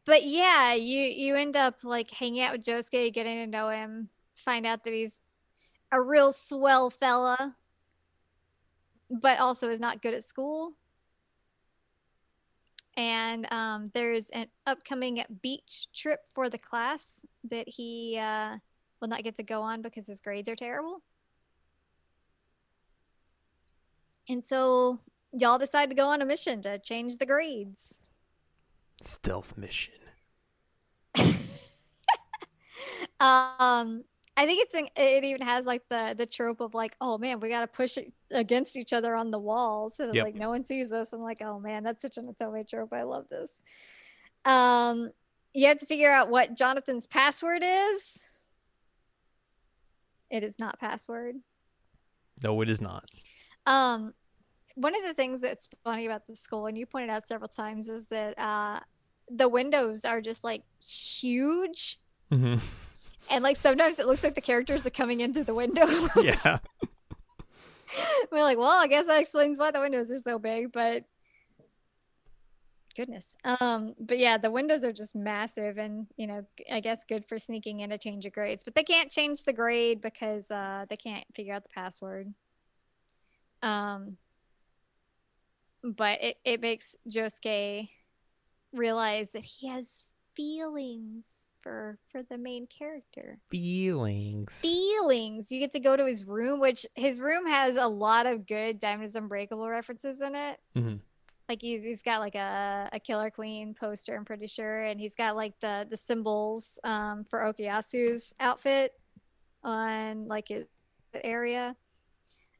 but 0.05 0.23
yeah 0.25 0.73
you 0.73 0.99
you 1.01 1.35
end 1.35 1.55
up 1.55 1.83
like 1.83 2.09
hanging 2.11 2.41
out 2.41 2.51
with 2.53 2.65
josuke 2.65 3.13
getting 3.13 3.37
to 3.37 3.47
know 3.47 3.69
him 3.69 4.09
find 4.35 4.65
out 4.65 4.83
that 4.83 4.93
he's 4.93 5.21
a 5.91 6.01
real 6.01 6.31
swell 6.31 6.89
fella 6.89 7.55
but 9.09 9.39
also 9.39 9.69
is 9.69 9.79
not 9.79 10.01
good 10.01 10.13
at 10.13 10.23
school 10.23 10.73
and 12.97 13.51
um, 13.51 13.91
there's 13.93 14.29
an 14.31 14.47
upcoming 14.67 15.23
beach 15.41 15.87
trip 15.93 16.19
for 16.33 16.49
the 16.49 16.59
class 16.59 17.25
that 17.49 17.67
he 17.67 18.17
uh, 18.21 18.57
will 18.99 19.07
not 19.07 19.23
get 19.23 19.35
to 19.35 19.43
go 19.43 19.61
on 19.61 19.81
because 19.81 20.07
his 20.07 20.21
grades 20.21 20.49
are 20.49 20.55
terrible 20.55 21.01
and 24.29 24.43
so 24.43 24.99
y'all 25.31 25.57
decide 25.57 25.89
to 25.89 25.95
go 25.95 26.09
on 26.09 26.21
a 26.21 26.25
mission 26.25 26.61
to 26.61 26.77
change 26.79 27.17
the 27.17 27.25
grades 27.25 28.01
Stealth 29.01 29.57
mission. 29.57 29.95
um 33.19 34.03
i 34.37 34.45
think 34.45 34.61
it's 34.63 34.73
it 34.75 35.23
even 35.23 35.41
has 35.41 35.65
like 35.65 35.83
the 35.89 36.15
the 36.17 36.25
trope 36.25 36.61
of 36.61 36.73
like 36.73 36.95
oh 37.01 37.17
man 37.17 37.39
we 37.39 37.49
gotta 37.49 37.67
push 37.67 37.97
it 37.97 38.11
against 38.31 38.75
each 38.77 38.93
other 38.93 39.13
on 39.15 39.29
the 39.29 39.37
wall 39.39 39.89
so 39.89 40.05
that 40.07 40.15
Yep. 40.15 40.23
like 40.25 40.35
no 40.35 40.49
one 40.49 40.63
sees 40.63 40.91
us. 40.93 41.11
I'm 41.13 41.21
like 41.21 41.41
oh 41.41 41.59
man 41.59 41.83
that's 41.83 42.01
such 42.01 42.17
an 42.17 42.27
otome 42.33 42.67
trope. 42.67 42.93
I 42.93 43.03
love 43.03 43.27
this. 43.29 43.61
Um 44.45 45.09
you 45.53 45.67
have 45.67 45.77
to 45.79 45.85
figure 45.85 46.11
out 46.11 46.29
what 46.29 46.55
jonathan's 46.55 47.05
password 47.07 47.61
is. 47.63 48.39
It 50.29 50.43
is 50.43 50.59
not 50.59 50.79
password. 50.79 51.35
No, 52.43 52.61
it 52.61 52.69
is 52.69 52.81
not. 52.81 53.05
um 53.65 54.13
one 54.75 54.95
of 54.95 55.03
the 55.05 55.13
things 55.13 55.41
that's 55.41 55.69
funny 55.83 56.05
about 56.05 56.25
the 56.25 56.35
school 56.35 56.65
and 56.67 56.77
you 56.77 56.85
pointed 56.85 57.09
out 57.09 57.27
several 57.27 57.49
times 57.49 57.89
is 57.89 58.07
that 58.07 58.39
uh 58.39 58.79
the 59.29 59.49
windows 59.49 60.05
are 60.05 60.21
just 60.21 60.43
like 60.45 60.63
huge. 60.81 61.99
Hmm 62.29 62.55
and 63.29 63.43
like 63.43 63.57
sometimes 63.57 63.99
it 63.99 64.07
looks 64.07 64.23
like 64.23 64.35
the 64.35 64.41
characters 64.41 64.85
are 64.87 64.91
coming 64.91 65.19
in 65.21 65.33
through 65.33 65.43
the 65.43 65.55
windows. 65.55 66.09
Yeah. 66.23 66.59
We're 68.31 68.43
like, 68.43 68.57
well, 68.57 68.81
I 68.81 68.87
guess 68.87 69.07
that 69.07 69.19
explains 69.19 69.59
why 69.59 69.71
the 69.71 69.81
windows 69.81 70.09
are 70.11 70.17
so 70.17 70.39
big, 70.39 70.71
but 70.71 71.03
goodness. 72.95 73.35
Um, 73.43 73.95
but 73.99 74.17
yeah, 74.17 74.37
the 74.37 74.51
windows 74.51 74.85
are 74.85 74.93
just 74.93 75.13
massive 75.15 75.77
and 75.77 76.07
you 76.15 76.27
know, 76.27 76.45
I 76.71 76.79
guess 76.79 77.03
good 77.03 77.25
for 77.25 77.37
sneaking 77.37 77.81
in 77.81 77.91
a 77.91 77.97
change 77.97 78.25
of 78.25 78.33
grades. 78.33 78.63
But 78.63 78.75
they 78.75 78.83
can't 78.83 79.11
change 79.11 79.43
the 79.43 79.53
grade 79.53 80.01
because 80.01 80.49
uh 80.51 80.85
they 80.89 80.95
can't 80.95 81.25
figure 81.35 81.53
out 81.53 81.63
the 81.63 81.69
password. 81.69 82.33
Um 83.61 84.17
but 85.83 86.21
it, 86.21 86.37
it 86.45 86.61
makes 86.61 86.95
Josuke 87.09 87.89
realize 88.71 89.31
that 89.31 89.43
he 89.43 89.67
has 89.67 90.07
feelings 90.35 91.47
for 91.61 91.97
for 92.09 92.23
the 92.23 92.37
main 92.37 92.67
character 92.67 93.39
Feelings. 93.49 94.59
feelings. 94.61 95.51
You 95.51 95.59
get 95.59 95.71
to 95.71 95.79
go 95.79 95.95
to 95.95 96.05
his 96.05 96.25
room, 96.25 96.59
which 96.59 96.85
his 96.95 97.19
room 97.19 97.45
has 97.47 97.77
a 97.77 97.87
lot 97.87 98.25
of 98.25 98.45
good 98.47 98.79
Diamond 98.79 99.05
is 99.05 99.15
Unbreakable 99.15 99.67
references 99.69 100.21
in 100.21 100.35
it. 100.35 100.59
Mhm. 100.75 101.01
Like 101.49 101.61
he's 101.61 101.83
he's 101.83 102.01
got 102.01 102.19
like 102.21 102.35
a, 102.35 102.89
a 102.93 102.99
Killer 102.99 103.29
Queen 103.29 103.73
poster, 103.73 104.15
I'm 104.15 104.25
pretty 104.25 104.47
sure, 104.47 104.81
and 104.83 104.99
he's 104.99 105.15
got 105.15 105.35
like 105.35 105.59
the 105.59 105.85
the 105.89 105.97
symbols 105.97 106.79
um, 106.83 107.25
for 107.25 107.39
Okuyasu's 107.39 108.33
outfit 108.39 108.93
on 109.63 110.27
like 110.27 110.47
his 110.47 110.65
area. 111.13 111.75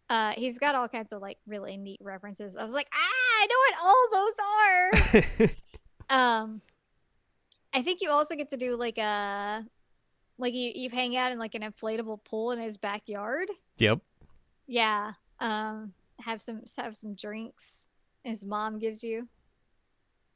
Uh, 0.10 0.34
he's 0.36 0.60
got 0.60 0.76
all 0.76 0.90
kinds 0.90 1.14
of 1.14 1.22
like 1.22 1.38
really 1.48 1.78
neat 1.78 2.00
references. 2.04 2.58
I 2.58 2.64
was 2.66 2.74
like, 2.74 2.90
ah, 2.94 2.98
I 2.98 3.48
know 3.48 3.56
what 3.66 3.76
all 3.82 5.22
those 5.32 5.40
are. 5.40 6.10
um, 6.44 6.62
I 7.74 7.82
think 7.82 8.02
you 8.02 8.10
also 8.10 8.36
get 8.36 8.50
to 8.50 8.58
do 8.58 8.76
like 8.76 8.98
a 8.98 9.66
like 10.38 10.54
you 10.54 10.72
you 10.76 10.90
hang 10.90 11.16
out 11.16 11.32
in 11.32 11.40
like 11.40 11.56
an 11.56 11.62
inflatable 11.62 12.24
pool 12.24 12.52
in 12.52 12.60
his 12.60 12.78
backyard. 12.78 13.50
Yep. 13.78 14.00
Yeah. 14.68 15.14
Um 15.40 15.94
have 16.20 16.42
some 16.42 16.62
have 16.78 16.96
some 16.96 17.16
drinks 17.16 17.88
his 18.24 18.46
mom 18.46 18.80
gives 18.80 19.04
you. 19.04 19.28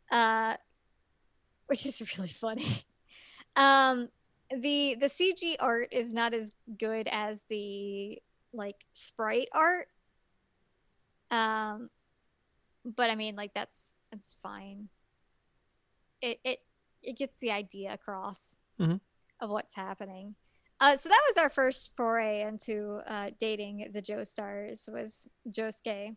Uh 0.09 0.55
which 1.67 1.85
is 1.85 2.01
really 2.17 2.29
funny. 2.29 2.67
Um 3.55 4.09
the 4.49 4.95
the 4.99 5.07
CG 5.07 5.55
art 5.59 5.89
is 5.91 6.13
not 6.13 6.33
as 6.33 6.55
good 6.77 7.07
as 7.11 7.43
the 7.49 8.21
like 8.53 8.85
sprite 8.93 9.49
art. 9.51 9.87
Um 11.31 11.89
but 12.85 13.09
I 13.09 13.15
mean 13.15 13.35
like 13.35 13.53
that's 13.53 13.95
that's 14.11 14.33
fine. 14.33 14.89
It 16.21 16.39
it 16.43 16.59
it 17.05 17.17
gets 17.17 17.37
the 17.37 17.51
idea 17.51 17.93
across 17.93 18.57
Mhm. 18.79 18.99
of 19.39 19.49
what's 19.49 19.75
happening. 19.75 20.35
Uh, 20.79 20.95
so 20.97 21.07
that 21.07 21.21
was 21.29 21.37
our 21.37 21.49
first 21.49 21.95
foray 21.95 22.41
into 22.41 23.01
uh, 23.07 23.31
dating 23.39 23.89
the 23.93 24.01
Joestars 24.01 24.91
was 24.91 25.27
Josuke. 25.49 26.15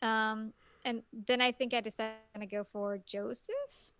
Um, 0.00 0.52
and 0.84 1.02
then 1.12 1.40
I 1.40 1.52
think 1.52 1.74
I 1.74 1.80
decided 1.80 2.16
to 2.40 2.46
go 2.46 2.64
for 2.64 2.98
Joseph. 3.06 3.92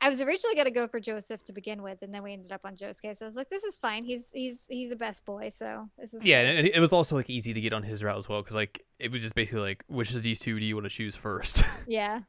I 0.00 0.08
was 0.08 0.22
originally 0.22 0.54
going 0.54 0.66
to 0.66 0.70
go 0.72 0.86
for 0.88 0.98
Joseph 1.00 1.44
to 1.44 1.52
begin 1.52 1.82
with, 1.82 2.00
and 2.02 2.14
then 2.14 2.22
we 2.22 2.32
ended 2.32 2.52
up 2.52 2.62
on 2.64 2.74
Josuke. 2.74 3.14
So 3.16 3.26
I 3.26 3.28
was 3.28 3.36
like, 3.36 3.50
"This 3.50 3.64
is 3.64 3.76
fine. 3.76 4.04
He's 4.04 4.30
he's 4.32 4.66
he's 4.66 4.90
a 4.92 4.96
best 4.96 5.26
boy, 5.26 5.50
so 5.50 5.90
this 5.98 6.14
is 6.14 6.24
Yeah, 6.24 6.42
great." 6.42 6.58
and 6.58 6.68
it 6.68 6.80
was 6.80 6.92
also 6.92 7.16
like 7.16 7.28
easy 7.28 7.52
to 7.52 7.60
get 7.60 7.72
on 7.74 7.82
his 7.82 8.02
route 8.02 8.16
as 8.18 8.28
well 8.28 8.40
because 8.40 8.54
like 8.54 8.82
it 8.98 9.10
was 9.10 9.20
just 9.20 9.34
basically 9.34 9.60
like 9.60 9.84
which 9.88 10.14
of 10.14 10.22
these 10.22 10.38
two 10.38 10.58
do 10.58 10.64
you 10.64 10.74
want 10.76 10.84
to 10.84 10.90
choose 10.90 11.16
first? 11.16 11.62
Yeah. 11.88 12.20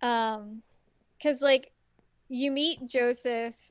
Um, 0.00 0.62
cause 1.22 1.42
like 1.42 1.72
you 2.34 2.50
meet 2.50 2.86
Joseph 2.86 3.70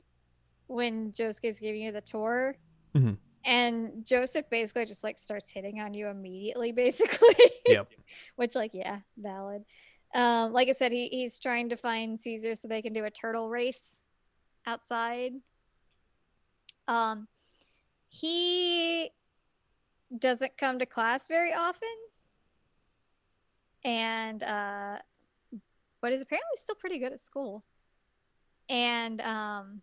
when 0.68 1.10
Joseph 1.12 1.44
is 1.44 1.58
giving 1.60 1.82
you 1.82 1.90
the 1.92 2.00
tour, 2.00 2.56
Mhm. 2.94 3.18
and 3.44 4.06
Joseph 4.06 4.48
basically 4.50 4.84
just 4.84 5.02
like 5.02 5.18
starts 5.18 5.50
hitting 5.50 5.80
on 5.80 5.94
you 5.94 6.06
immediately, 6.06 6.70
basically. 6.84 7.50
yep. 7.66 7.90
Which, 8.36 8.54
like, 8.54 8.72
yeah, 8.72 9.00
valid. 9.16 9.64
Um, 10.14 10.52
like 10.52 10.68
I 10.68 10.72
said, 10.72 10.92
he, 10.92 11.08
he's 11.08 11.38
trying 11.40 11.70
to 11.70 11.76
find 11.76 12.20
Caesar 12.20 12.54
so 12.54 12.68
they 12.68 12.82
can 12.82 12.92
do 12.92 13.04
a 13.04 13.10
turtle 13.10 13.48
race 13.48 14.06
outside. 14.66 15.32
Um, 16.86 17.26
he 18.10 19.10
doesn't 20.16 20.56
come 20.58 20.78
to 20.78 20.86
class 20.86 21.26
very 21.28 21.52
often, 21.52 21.88
and 23.84 24.42
uh, 24.42 24.98
but 26.00 26.12
is 26.12 26.20
apparently 26.22 26.56
still 26.56 26.74
pretty 26.76 26.98
good 26.98 27.12
at 27.12 27.18
school. 27.20 27.64
And 28.72 29.20
um, 29.20 29.82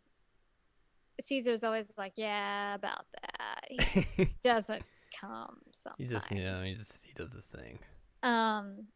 Caesar's 1.21 1.63
always 1.63 1.93
like, 1.95 2.13
"Yeah, 2.15 2.73
about 2.73 3.05
that." 3.21 3.65
He 3.69 4.25
doesn't 4.43 4.83
come 5.21 5.57
sometimes. 5.71 5.99
he 5.99 6.07
just 6.07 6.31
you 6.31 6.43
know 6.43 6.61
he 6.63 6.73
just 6.73 7.05
he 7.05 7.13
does 7.13 7.31
his 7.31 7.45
thing. 7.45 7.77
Um, 8.23 8.87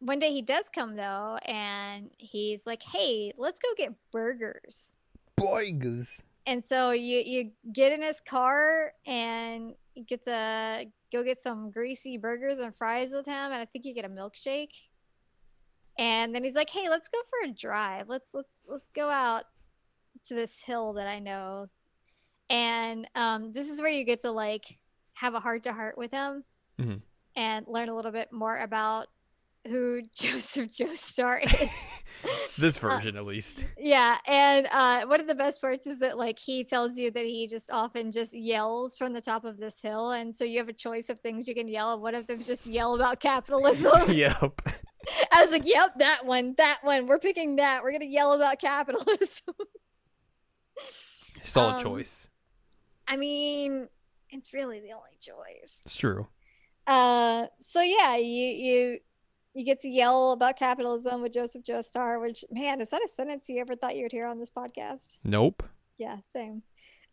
one 0.00 0.18
day 0.18 0.30
he 0.30 0.42
does 0.42 0.68
come 0.68 0.94
though, 0.94 1.38
and 1.46 2.10
he's 2.18 2.66
like, 2.66 2.82
"Hey, 2.82 3.32
let's 3.38 3.58
go 3.58 3.68
get 3.76 3.94
burgers." 4.12 4.98
Burgers. 5.36 6.22
And 6.46 6.62
so 6.62 6.90
you 6.90 7.20
you 7.24 7.52
get 7.72 7.92
in 7.92 8.02
his 8.02 8.20
car 8.20 8.92
and 9.06 9.74
you 9.94 10.04
get 10.04 10.24
to 10.24 10.84
go 11.10 11.24
get 11.24 11.38
some 11.38 11.70
greasy 11.70 12.18
burgers 12.18 12.58
and 12.58 12.76
fries 12.76 13.14
with 13.14 13.24
him, 13.24 13.52
and 13.52 13.54
I 13.54 13.64
think 13.64 13.86
you 13.86 13.94
get 13.94 14.04
a 14.04 14.08
milkshake. 14.10 14.89
And 16.00 16.34
then 16.34 16.42
he's 16.42 16.56
like, 16.56 16.70
"Hey, 16.70 16.88
let's 16.88 17.08
go 17.08 17.18
for 17.28 17.48
a 17.48 17.52
drive. 17.52 18.08
Let's 18.08 18.34
let's 18.34 18.64
let's 18.66 18.88
go 18.90 19.08
out 19.10 19.44
to 20.24 20.34
this 20.34 20.60
hill 20.62 20.94
that 20.94 21.06
I 21.06 21.18
know." 21.20 21.66
And 22.48 23.06
um, 23.14 23.52
this 23.52 23.68
is 23.70 23.80
where 23.80 23.90
you 23.90 24.04
get 24.04 24.22
to 24.22 24.30
like 24.32 24.64
have 25.14 25.34
a 25.34 25.40
heart 25.40 25.62
to 25.64 25.72
heart 25.72 25.96
with 25.98 26.10
him 26.10 26.42
Mhm. 26.80 27.02
and 27.36 27.66
learn 27.68 27.88
a 27.90 27.94
little 27.94 28.10
bit 28.12 28.32
more 28.32 28.56
about 28.58 29.06
who 29.68 30.00
Joseph 30.16 30.70
Joestar 30.70 31.42
is. 31.62 32.02
This 32.58 32.78
version 32.78 33.16
at 33.18 33.26
least. 33.26 33.66
Yeah, 33.78 34.16
and 34.26 34.66
uh, 34.72 35.04
one 35.06 35.20
of 35.20 35.28
the 35.28 35.34
best 35.34 35.60
parts 35.60 35.86
is 35.86 35.98
that 35.98 36.16
like 36.16 36.38
he 36.38 36.64
tells 36.64 36.96
you 36.96 37.10
that 37.10 37.24
he 37.26 37.46
just 37.46 37.70
often 37.70 38.10
just 38.10 38.34
yells 38.34 38.96
from 38.96 39.12
the 39.12 39.20
top 39.20 39.44
of 39.44 39.58
this 39.58 39.82
hill, 39.82 40.12
and 40.12 40.34
so 40.34 40.44
you 40.44 40.58
have 40.58 40.68
a 40.70 40.72
choice 40.72 41.10
of 41.10 41.18
things 41.18 41.46
you 41.46 41.54
can 41.54 41.68
yell. 41.68 41.92
and 41.92 42.00
One 42.02 42.14
of 42.14 42.26
them 42.26 42.40
is 42.40 42.46
just 42.46 42.66
yell 42.66 42.94
about 42.94 43.20
capitalism. 43.20 43.92
yep. 44.12 44.60
I 45.32 45.42
was 45.42 45.52
like, 45.52 45.66
"Yep, 45.66 45.98
that 45.98 46.26
one, 46.26 46.54
that 46.58 46.78
one. 46.82 47.06
We're 47.06 47.18
picking 47.18 47.56
that. 47.56 47.82
We're 47.82 47.92
gonna 47.92 48.04
yell 48.04 48.32
about 48.32 48.58
capitalism." 48.60 49.54
Solid 51.44 51.76
Um, 51.76 51.82
choice. 51.82 52.28
I 53.08 53.16
mean, 53.16 53.88
it's 54.30 54.52
really 54.54 54.80
the 54.80 54.92
only 54.92 55.16
choice. 55.20 55.82
It's 55.86 55.96
true. 55.96 56.28
Uh, 56.86 57.46
so 57.58 57.80
yeah, 57.82 58.16
you 58.16 58.46
you 58.46 58.98
you 59.54 59.64
get 59.64 59.80
to 59.80 59.88
yell 59.88 60.32
about 60.32 60.56
capitalism 60.56 61.22
with 61.22 61.32
Joseph 61.32 61.62
Joestar, 61.64 62.20
which 62.20 62.44
man, 62.50 62.80
is 62.80 62.90
that 62.90 63.02
a 63.04 63.08
sentence 63.08 63.48
you 63.48 63.60
ever 63.60 63.74
thought 63.74 63.96
you 63.96 64.02
would 64.02 64.12
hear 64.12 64.26
on 64.26 64.38
this 64.38 64.50
podcast? 64.50 65.18
Nope. 65.24 65.62
Yeah, 65.98 66.18
same. 66.26 66.62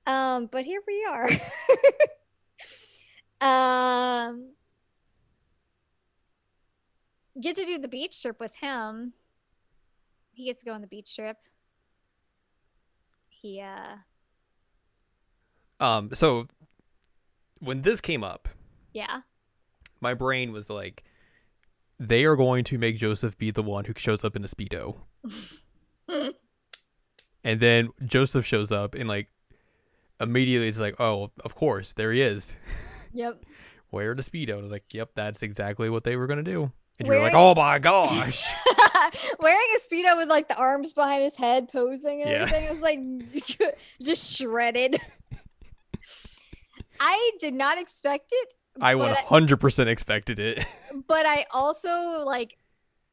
Um, 0.06 0.46
but 0.46 0.64
here 0.66 0.82
we 0.88 1.06
are. 1.10 1.30
um, 4.30 4.54
get 7.42 7.56
to 7.58 7.66
do 7.66 7.78
the 7.78 7.88
beach 7.88 8.22
trip 8.22 8.40
with 8.40 8.56
him. 8.56 9.14
He 10.34 10.46
gets 10.46 10.60
to 10.60 10.66
go 10.66 10.74
on 10.74 10.82
the 10.82 10.88
beach 10.88 11.16
trip. 11.16 11.38
He 13.30 13.62
uh 13.62 13.98
Um. 15.84 16.10
So 16.14 16.48
when 17.60 17.82
this 17.82 18.02
came 18.02 18.24
up, 18.24 18.48
yeah. 18.94 19.22
my 20.00 20.14
brain 20.14 20.52
was 20.52 20.70
like, 20.70 21.04
they 22.00 22.26
are 22.26 22.36
going 22.36 22.64
to 22.66 22.78
make 22.78 22.98
Joseph 22.98 23.38
be 23.38 23.52
the 23.52 23.64
one 23.64 23.86
who 23.86 23.94
shows 23.98 24.24
up 24.24 24.36
in 24.36 24.44
a 24.44 24.48
speedo, 24.48 24.98
and 27.44 27.60
then 27.60 27.90
Joseph 28.06 28.46
shows 28.46 28.72
up 28.72 28.94
and 28.94 29.08
like 29.08 29.30
immediately 30.20 30.68
it's 30.68 30.80
like, 30.80 31.00
oh, 31.00 31.32
of 31.44 31.56
course, 31.56 31.94
there 31.94 32.12
he 32.12 32.22
is. 32.22 32.56
Yep. 33.14 33.46
Wear 33.90 34.14
the 34.14 34.22
speedo. 34.22 34.50
And 34.50 34.60
I 34.60 34.64
was 34.64 34.72
like, 34.72 34.94
yep, 34.94 35.12
that's 35.16 35.42
exactly 35.42 35.90
what 35.90 36.04
they 36.04 36.18
were 36.18 36.28
gonna 36.28 36.44
do. 36.44 36.72
And 37.00 37.08
you're 37.08 37.20
like, 37.22 37.34
oh 37.36 37.54
my 37.54 37.78
gosh. 37.80 38.44
Wearing 39.40 39.68
a 39.76 39.80
speedo 39.80 40.18
with 40.18 40.30
like 40.30 40.48
the 40.48 40.56
arms 40.56 40.94
behind 40.94 41.24
his 41.24 41.38
head, 41.38 41.70
posing 41.72 42.22
and 42.22 42.30
Yeah. 42.32 42.38
everything. 42.38 42.64
It 42.66 42.70
was 42.70 42.82
like 42.82 43.76
just 44.02 44.36
shredded. 44.36 44.98
I 47.00 47.32
did 47.40 47.54
not 47.54 47.78
expect 47.78 48.30
it. 48.32 48.56
I 48.82 48.96
100% 48.96 49.88
expected 49.88 50.40
it. 50.40 50.66
but 51.08 51.26
I 51.26 51.46
also 51.52 52.24
like, 52.26 52.58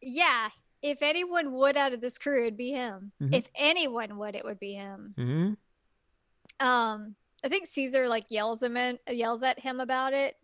yeah. 0.01 0.49
If 0.82 1.01
anyone 1.01 1.53
would 1.53 1.78
out 1.78 1.95
of 1.95 2.03
this 2.03 2.18
crew, 2.18 2.43
it'd 2.43 2.59
be 2.59 2.70
him. 2.70 3.12
Mhm. 3.22 3.35
If 3.35 3.49
anyone 3.55 4.18
would, 4.18 4.35
it 4.35 4.45
would 4.45 4.59
be 4.61 4.74
him. 4.74 5.14
Mm-hmm. 5.16 6.66
Um, 6.66 7.14
I 7.43 7.49
think 7.49 7.66
Caesar 7.66 8.07
like 8.07 8.26
yells 8.28 8.62
him 8.62 8.76
in, 8.76 8.99
yells 9.11 9.43
at 9.43 9.59
him 9.59 9.80
about 9.80 10.12
it. 10.12 10.37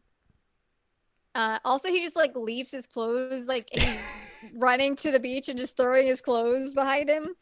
Uh, 1.35 1.59
also, 1.65 1.89
he 1.89 2.01
just 2.01 2.17
like 2.17 2.35
leaves 2.37 2.71
his 2.73 2.87
clothes, 2.87 3.47
like 3.49 3.69
he's 3.73 4.53
running 4.59 4.97
to 4.97 5.11
the 5.13 5.21
beach 5.21 5.49
and 5.49 5.59
just 5.59 5.77
throwing 5.77 6.07
his 6.07 6.21
clothes 6.21 6.75
behind 6.75 7.09
him, 7.09 7.35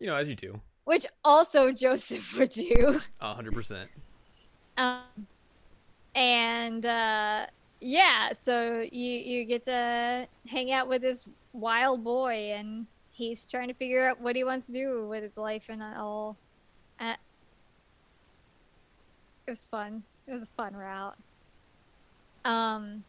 You 0.00 0.06
know, 0.06 0.16
as 0.16 0.28
you 0.28 0.34
do. 0.34 0.60
which 0.84 1.04
also 1.24 1.70
Joseph 1.84 2.36
would 2.38 2.50
do. 2.50 3.00
A 3.20 3.34
100%. 3.34 3.86
Um, 4.78 5.02
and 6.14 6.84
uh, 6.86 7.46
yeah, 7.80 8.32
so 8.32 8.80
you 8.90 9.10
you 9.10 9.44
get 9.44 9.64
to 9.64 10.26
hang 10.48 10.72
out 10.72 10.88
with 10.88 11.02
this 11.02 11.28
wild 11.52 12.02
boy, 12.02 12.52
and 12.56 12.86
he's 13.12 13.44
trying 13.46 13.68
to 13.68 13.74
figure 13.74 14.08
out 14.08 14.20
what 14.20 14.34
he 14.36 14.42
wants 14.42 14.66
to 14.66 14.72
do 14.72 15.06
with 15.06 15.22
his 15.22 15.36
life 15.36 15.68
and 15.68 15.82
all. 15.82 16.36
Uh, 16.98 17.14
it 19.46 19.50
was 19.50 19.66
fun. 19.66 20.02
It 20.26 20.32
was 20.32 20.42
a 20.44 20.46
fun 20.56 20.74
route. 20.74 21.16
Um, 22.44 23.04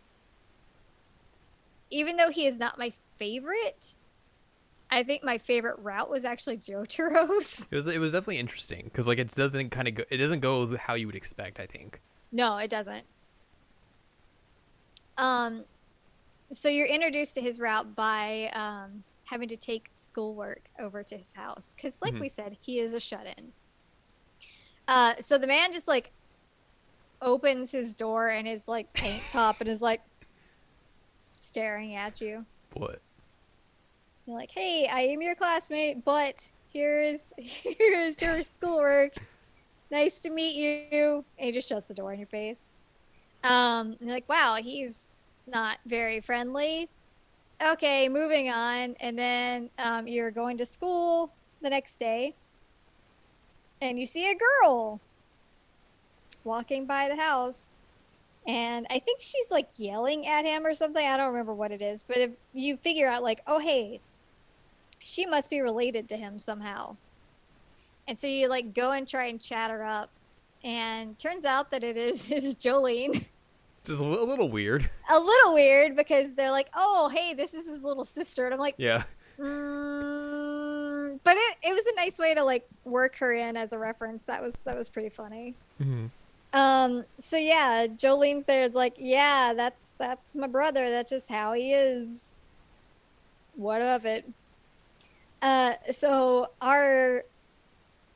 even 1.92 2.16
though 2.18 2.30
he 2.30 2.46
is 2.46 2.60
not 2.60 2.78
my 2.78 2.92
favorite, 3.18 3.96
I 4.90 5.04
think 5.04 5.24
my 5.24 5.38
favorite 5.38 5.80
route 5.80 6.10
was 6.10 6.26
actually 6.26 6.58
Jotaro's. 6.58 7.68
It 7.72 7.76
was 7.76 7.88
it 7.88 8.00
was 8.00 8.12
definitely 8.12 8.40
interesting 8.40 8.86
because 8.86 9.08
like 9.08 9.18
it 9.20 9.34
doesn't 9.36 9.70
kind 9.70 9.88
of 9.88 9.96
go 9.96 10.04
it 10.10 10.18
doesn't 10.18 10.40
go 10.42 10.78
how 10.78 10.94
you 10.94 11.08
would 11.08 11.16
expect. 11.16 11.60
I 11.60 11.66
think. 11.66 12.02
No, 12.32 12.58
it 12.58 12.70
doesn't. 12.70 13.06
Um, 15.18 15.64
so 16.52 16.70
you're 16.70 16.88
introduced 16.88 17.36
to 17.36 17.42
his 17.42 17.60
route 17.60 17.96
by 17.96 18.52
um, 18.54 19.04
having 19.26 19.48
to 19.50 19.58
take 19.58 19.90
schoolwork 19.94 20.64
over 20.80 21.04
to 21.04 21.18
his 21.18 21.34
house 21.34 21.74
because, 21.76 22.02
like 22.02 22.14
Mhm. 22.14 22.20
we 22.20 22.30
said, 22.30 22.58
he 22.62 22.80
is 22.80 22.94
a 22.94 23.00
shut-in. 23.00 23.54
Uh, 24.88 25.16
so 25.20 25.38
the 25.38 25.48
man 25.48 25.72
just 25.72 25.88
like 25.88 26.12
opens 27.22 27.72
his 27.72 27.94
door 27.96 28.30
and 28.30 28.46
his 28.46 28.68
like 28.68 28.92
paint 28.94 29.24
top 29.32 29.60
and 29.62 29.70
is 29.70 29.82
like 29.82 30.02
staring 31.38 31.96
at 31.96 32.22
you. 32.22 32.46
What? 32.74 33.00
You're 34.26 34.38
like, 34.38 34.52
"Hey, 34.52 34.88
I 34.88 35.02
am 35.02 35.22
your 35.22 35.36
classmate, 35.36 36.04
but 36.04 36.50
here 36.72 37.02
is 37.02 37.34
here 37.38 37.94
is 37.94 38.22
your 38.22 38.42
schoolwork. 38.44 39.14
Nice 39.92 40.20
to 40.20 40.30
meet 40.30 40.56
you." 40.56 41.26
And 41.38 41.46
he 41.46 41.52
just 41.52 41.70
shuts 41.70 41.88
the 41.88 41.94
door 41.94 42.14
in 42.14 42.20
your 42.20 42.28
face. 42.28 42.74
Um, 43.44 43.96
and 44.00 44.10
like, 44.10 44.28
wow, 44.28 44.56
he's 44.56 45.10
not 45.46 45.78
very 45.86 46.20
friendly. 46.20 46.90
Okay, 47.64 48.10
moving 48.10 48.50
on. 48.50 48.96
And 49.00 49.18
then 49.18 49.70
um, 49.78 50.08
you're 50.08 50.32
going 50.32 50.58
to 50.58 50.66
school 50.66 51.32
the 51.62 51.70
next 51.70 51.98
day, 51.98 52.34
and 53.82 54.00
you 54.00 54.06
see 54.06 54.30
a 54.32 54.36
girl 54.36 55.00
walking 56.44 56.86
by 56.86 57.08
the 57.08 57.16
house. 57.16 57.76
And 58.48 58.86
I 58.90 59.00
think 59.00 59.22
she's 59.22 59.50
like 59.52 59.70
yelling 59.78 60.28
at 60.28 60.46
him 60.46 60.66
or 60.66 60.74
something. 60.74 61.06
I 61.06 61.18
don't 61.18 61.30
remember 61.32 61.54
what 61.54 61.72
it 61.72 61.82
is. 61.82 62.04
But 62.04 62.18
if 62.18 62.32
you 62.54 62.78
figure 62.78 63.08
out, 63.10 63.24
like, 63.24 63.42
oh, 63.48 63.60
hey, 63.60 64.00
she 65.00 65.26
must 65.26 65.50
be 65.50 65.62
related 65.62 66.08
to 66.10 66.18
him 66.18 66.38
somehow. 66.38 66.96
And 68.08 68.20
so 68.20 68.28
you 68.28 68.48
like 68.48 68.74
go 68.74 68.92
and 68.92 69.08
try 69.08 69.26
and 69.26 69.42
chat 69.42 69.72
her 69.72 69.84
up. 69.84 70.10
And 70.64 71.18
turns 71.20 71.46
out 71.46 71.72
that 71.72 71.84
it 71.84 71.98
is, 71.98 72.32
is 72.32 72.56
Jolyne. 72.56 73.14
Just 73.84 74.02
a 74.02 74.06
little 74.06 74.50
weird. 74.50 74.90
a 75.12 75.20
little 75.20 75.54
weird 75.54 75.96
because 75.96 76.34
they're 76.34 76.50
like, 76.52 76.70
"Oh, 76.76 77.08
hey, 77.10 77.36
this 77.36 77.54
is 77.54 77.68
his 77.68 77.84
little 77.84 78.04
sister," 78.04 78.46
and 78.46 78.54
I'm 78.56 78.60
like, 78.60 78.74
Yeah. 78.80 79.04
mm, 79.40 81.20
but 81.24 81.36
it, 81.38 81.58
it 81.64 81.72
was 81.74 81.86
a 81.86 81.96
nice 81.96 82.18
way 82.18 82.34
to 82.34 82.44
like 82.44 82.68
work 82.84 83.16
her 83.18 83.32
in 83.34 83.56
as 83.56 83.74
a 83.74 83.80
reference. 83.80 84.26
That 84.26 84.42
was 84.42 84.56
that 84.64 84.76
was 84.76 84.90
pretty 84.90 85.10
funny. 85.10 85.54
hmm 85.78 86.08
Um, 86.54 87.04
so 87.18 87.38
yeah, 87.38 87.88
Jolyne's 87.88 88.46
there. 88.46 88.64
It's 88.64 88.76
like, 88.76 88.96
yeah, 88.98 89.54
that's 89.54 89.96
that's 89.96 90.36
my 90.36 90.48
brother. 90.48 90.90
That's 90.90 91.10
just 91.10 91.30
how 91.30 91.54
he 91.54 91.74
is. 91.74 92.34
What 93.56 93.82
of 93.82 94.06
it? 94.06 94.26
Uh, 95.42 95.74
so 95.92 96.50
our 96.62 97.24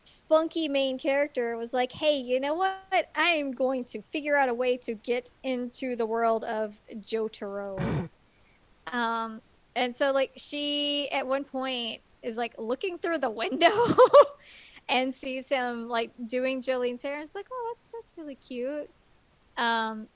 spunky 0.01 0.67
main 0.67 0.97
character 0.97 1.57
was 1.57 1.73
like, 1.73 1.91
hey, 1.91 2.17
you 2.17 2.39
know 2.39 2.55
what? 2.55 3.09
I 3.15 3.29
am 3.29 3.51
going 3.51 3.83
to 3.85 4.01
figure 4.01 4.35
out 4.35 4.49
a 4.49 4.53
way 4.53 4.77
to 4.77 4.95
get 4.95 5.31
into 5.43 5.95
the 5.95 6.05
world 6.05 6.43
of 6.43 6.79
Jotaro. 6.95 8.09
um, 8.87 9.41
and 9.75 9.95
so 9.95 10.11
like 10.11 10.31
she 10.35 11.09
at 11.11 11.27
one 11.27 11.43
point 11.43 12.01
is 12.23 12.37
like 12.37 12.53
looking 12.57 12.97
through 12.97 13.19
the 13.19 13.29
window 13.29 13.69
and 14.89 15.13
sees 15.13 15.47
him 15.47 15.87
like 15.87 16.11
doing 16.25 16.61
Jolyne's 16.61 17.03
hair. 17.03 17.19
It's 17.19 17.35
like, 17.35 17.47
oh, 17.51 17.73
that's 17.73 17.87
that's 17.87 18.13
really 18.17 18.35
cute. 18.35 18.89
Um, 19.55 20.07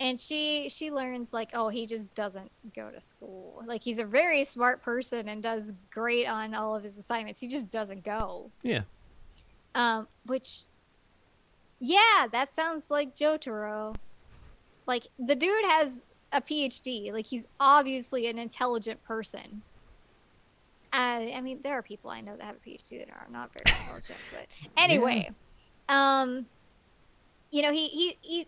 and 0.00 0.20
she 0.20 0.68
she 0.68 0.90
learns 0.90 1.32
like, 1.32 1.50
oh, 1.54 1.68
he 1.68 1.86
just 1.86 2.12
doesn't 2.14 2.50
go 2.74 2.90
to 2.90 3.00
school. 3.00 3.62
Like 3.64 3.82
he's 3.82 3.98
a 3.98 4.04
very 4.04 4.44
smart 4.44 4.82
person 4.82 5.28
and 5.28 5.42
does 5.42 5.74
great 5.90 6.26
on 6.26 6.52
all 6.54 6.74
of 6.74 6.82
his 6.82 6.98
assignments. 6.98 7.40
He 7.40 7.48
just 7.48 7.70
doesn't 7.70 8.04
go. 8.04 8.50
Yeah. 8.62 8.82
Um, 9.74 10.08
which, 10.26 10.62
yeah, 11.78 12.26
that 12.32 12.52
sounds 12.52 12.90
like 12.90 13.14
Jotaro. 13.14 13.94
Like 14.86 15.06
the 15.18 15.34
dude 15.34 15.64
has 15.66 16.06
a 16.32 16.40
PhD. 16.40 17.12
Like 17.12 17.26
he's 17.26 17.46
obviously 17.60 18.26
an 18.26 18.38
intelligent 18.38 19.02
person. 19.04 19.62
Uh, 20.92 21.26
I 21.34 21.40
mean, 21.42 21.60
there 21.62 21.74
are 21.74 21.82
people 21.82 22.10
I 22.10 22.20
know 22.20 22.36
that 22.36 22.44
have 22.44 22.56
a 22.56 22.68
PhD 22.68 22.98
that 23.00 23.10
are 23.10 23.26
not 23.30 23.50
very 23.52 23.64
intelligent, 23.78 24.18
but 24.32 24.46
anyway, 24.82 25.30
um, 25.88 26.46
you 27.50 27.62
know, 27.62 27.72
he 27.72 27.88
he 27.88 28.16
he 28.22 28.46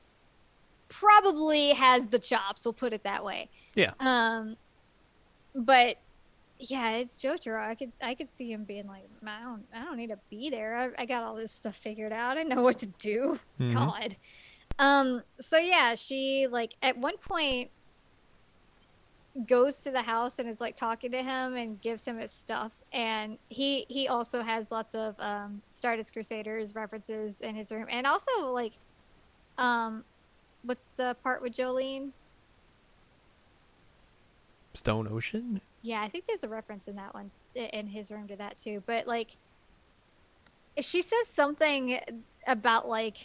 probably 0.89 1.71
has 1.71 2.09
the 2.09 2.19
chops. 2.19 2.65
We'll 2.65 2.73
put 2.73 2.93
it 2.93 3.05
that 3.05 3.25
way. 3.25 3.49
Yeah. 3.75 3.93
Um, 4.01 4.57
but 5.55 5.97
yeah, 6.59 6.93
it's 6.97 7.23
Jotaro. 7.23 7.61
I 7.61 7.75
could 7.75 7.93
I 8.03 8.15
could 8.15 8.31
see 8.31 8.51
him 8.53 8.65
being 8.65 8.87
like, 8.87 9.05
I 9.27 9.41
don't 9.43 9.65
I 9.75 9.85
don't 9.85 9.97
need 9.97 10.09
to 10.11 10.19
be 10.31 10.51
there. 10.51 10.77
I, 10.99 11.03
I 11.03 11.07
got 11.07 11.23
all 11.23 11.35
this 11.35 11.53
stuff 11.53 11.77
figured 11.77 12.13
out. 12.13 12.39
I 12.39 12.43
know 12.43 12.63
what 12.63 12.79
to 12.79 12.87
do. 12.87 13.39
Mhm. 13.61 13.75
God. 13.75 14.17
Um. 14.79 15.23
So 15.41 15.59
yeah, 15.59 15.95
she 15.97 16.47
like 16.51 16.75
at 16.83 16.97
one 16.97 17.17
point 17.19 17.71
goes 19.47 19.79
to 19.79 19.91
the 19.91 20.03
house 20.03 20.39
and 20.39 20.49
is 20.49 20.61
like 20.61 20.75
talking 20.75 21.13
to 21.13 21.23
him 21.23 21.55
and 21.55 21.81
gives 21.81 22.07
him 22.07 22.19
his 22.19 22.33
stuff 22.33 22.83
and 22.93 23.39
he 23.49 23.87
he 23.89 24.09
also 24.09 24.43
has 24.43 24.73
lots 24.73 24.95
of 24.95 25.15
um 25.21 25.63
Stardust 25.71 26.13
Crusaders 26.13 26.75
references 26.75 27.41
in 27.41 27.55
his 27.55 27.71
room 27.71 27.87
and 27.89 28.07
also 28.07 28.53
like 28.53 28.73
um 29.57 30.05
what's 30.65 30.91
the 30.93 31.17
part 31.23 31.41
with 31.41 31.53
Jolyne 31.53 32.13
Stone 34.79 35.09
Ocean. 35.11 35.61
Yeah, 35.83 36.03
I 36.03 36.09
think 36.09 36.27
there's 36.27 36.45
a 36.45 36.49
reference 36.49 36.87
in 36.87 36.97
that 36.97 37.13
one 37.13 37.31
in 37.55 37.89
his 37.89 38.13
room 38.13 38.29
to 38.29 38.37
that 38.37 38.59
too. 38.59 38.83
But 38.87 39.09
like, 39.09 39.37
she 40.79 41.03
says 41.03 41.27
something 41.27 41.99
about 42.47 42.89
like 42.89 43.17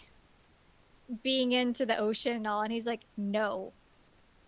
being 1.22 1.52
into 1.52 1.86
the 1.86 1.98
ocean 1.98 2.34
and 2.34 2.48
all, 2.48 2.62
and 2.62 2.72
he's 2.72 2.88
like, 2.88 3.02
"No, 3.18 3.72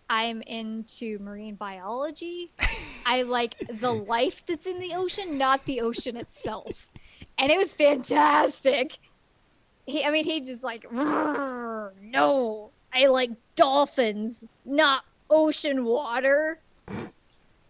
I'm 0.08 0.42
into 0.42 1.18
marine 1.18 1.56
biology. 1.56 2.50
I 3.06 3.22
like 3.22 3.56
the 3.68 3.92
life 4.08 4.44
that's 4.46 4.66
in 4.66 4.78
the 4.78 4.94
ocean, 4.94 5.38
not 5.38 5.64
the 5.64 5.80
ocean 5.80 6.16
itself." 6.16 6.88
And 7.38 7.50
it 7.50 7.58
was 7.58 7.74
fantastic. 7.74 8.98
He, 9.86 10.04
I 10.04 10.10
mean, 10.10 10.24
he 10.24 10.40
just 10.40 10.64
like, 10.64 10.90
no, 10.90 12.70
I 12.92 13.06
like 13.06 13.30
dolphins, 13.54 14.44
not 14.64 15.04
ocean 15.30 15.84
water. 15.84 16.58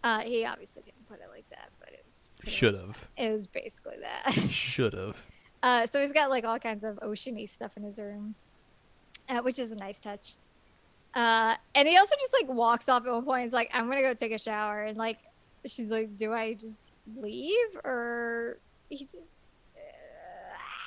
Uh, 0.03 0.20
he 0.20 0.45
obviously 0.45 0.82
didn't 0.82 1.05
put 1.07 1.20
it 1.20 1.28
like 1.32 1.49
that, 1.51 1.68
but 1.80 1.89
it 1.89 2.01
was 2.05 2.28
Should 2.45 2.78
have. 2.78 3.09
It 3.16 3.30
was 3.30 3.47
basically 3.47 3.97
that. 4.01 4.32
Should 4.51 4.93
have. 4.93 5.26
Uh, 5.62 5.87
so 5.87 6.01
he's 6.01 6.12
got 6.12 6.30
like 6.30 6.45
all 6.45 6.59
kinds 6.59 6.84
of 6.84 6.97
oceany 7.01 7.49
stuff 7.49 7.76
in 7.76 7.82
his 7.82 7.99
room, 7.99 8.37
uh, 9.28 9.41
which 9.41 9.59
is 9.59 9.72
a 9.72 9.76
nice 9.76 10.01
touch. 10.01 10.37
Uh, 11.16 11.56
and 11.74 11.88
he 11.88 11.96
also 11.96 12.14
just 12.20 12.36
like 12.38 12.54
walks 12.54 12.90
off 12.90 13.06
at 13.06 13.12
one 13.12 13.24
point. 13.24 13.42
He's 13.44 13.54
like, 13.54 13.70
"I'm 13.72 13.88
gonna 13.88 14.02
go 14.02 14.12
take 14.12 14.32
a 14.32 14.38
shower," 14.38 14.82
and 14.82 14.98
like, 14.98 15.16
she's 15.64 15.88
like, 15.88 16.14
"Do 16.14 16.34
I 16.34 16.52
just 16.52 16.78
leave 17.16 17.76
or 17.84 18.58
he 18.90 19.04
just?" 19.04 19.30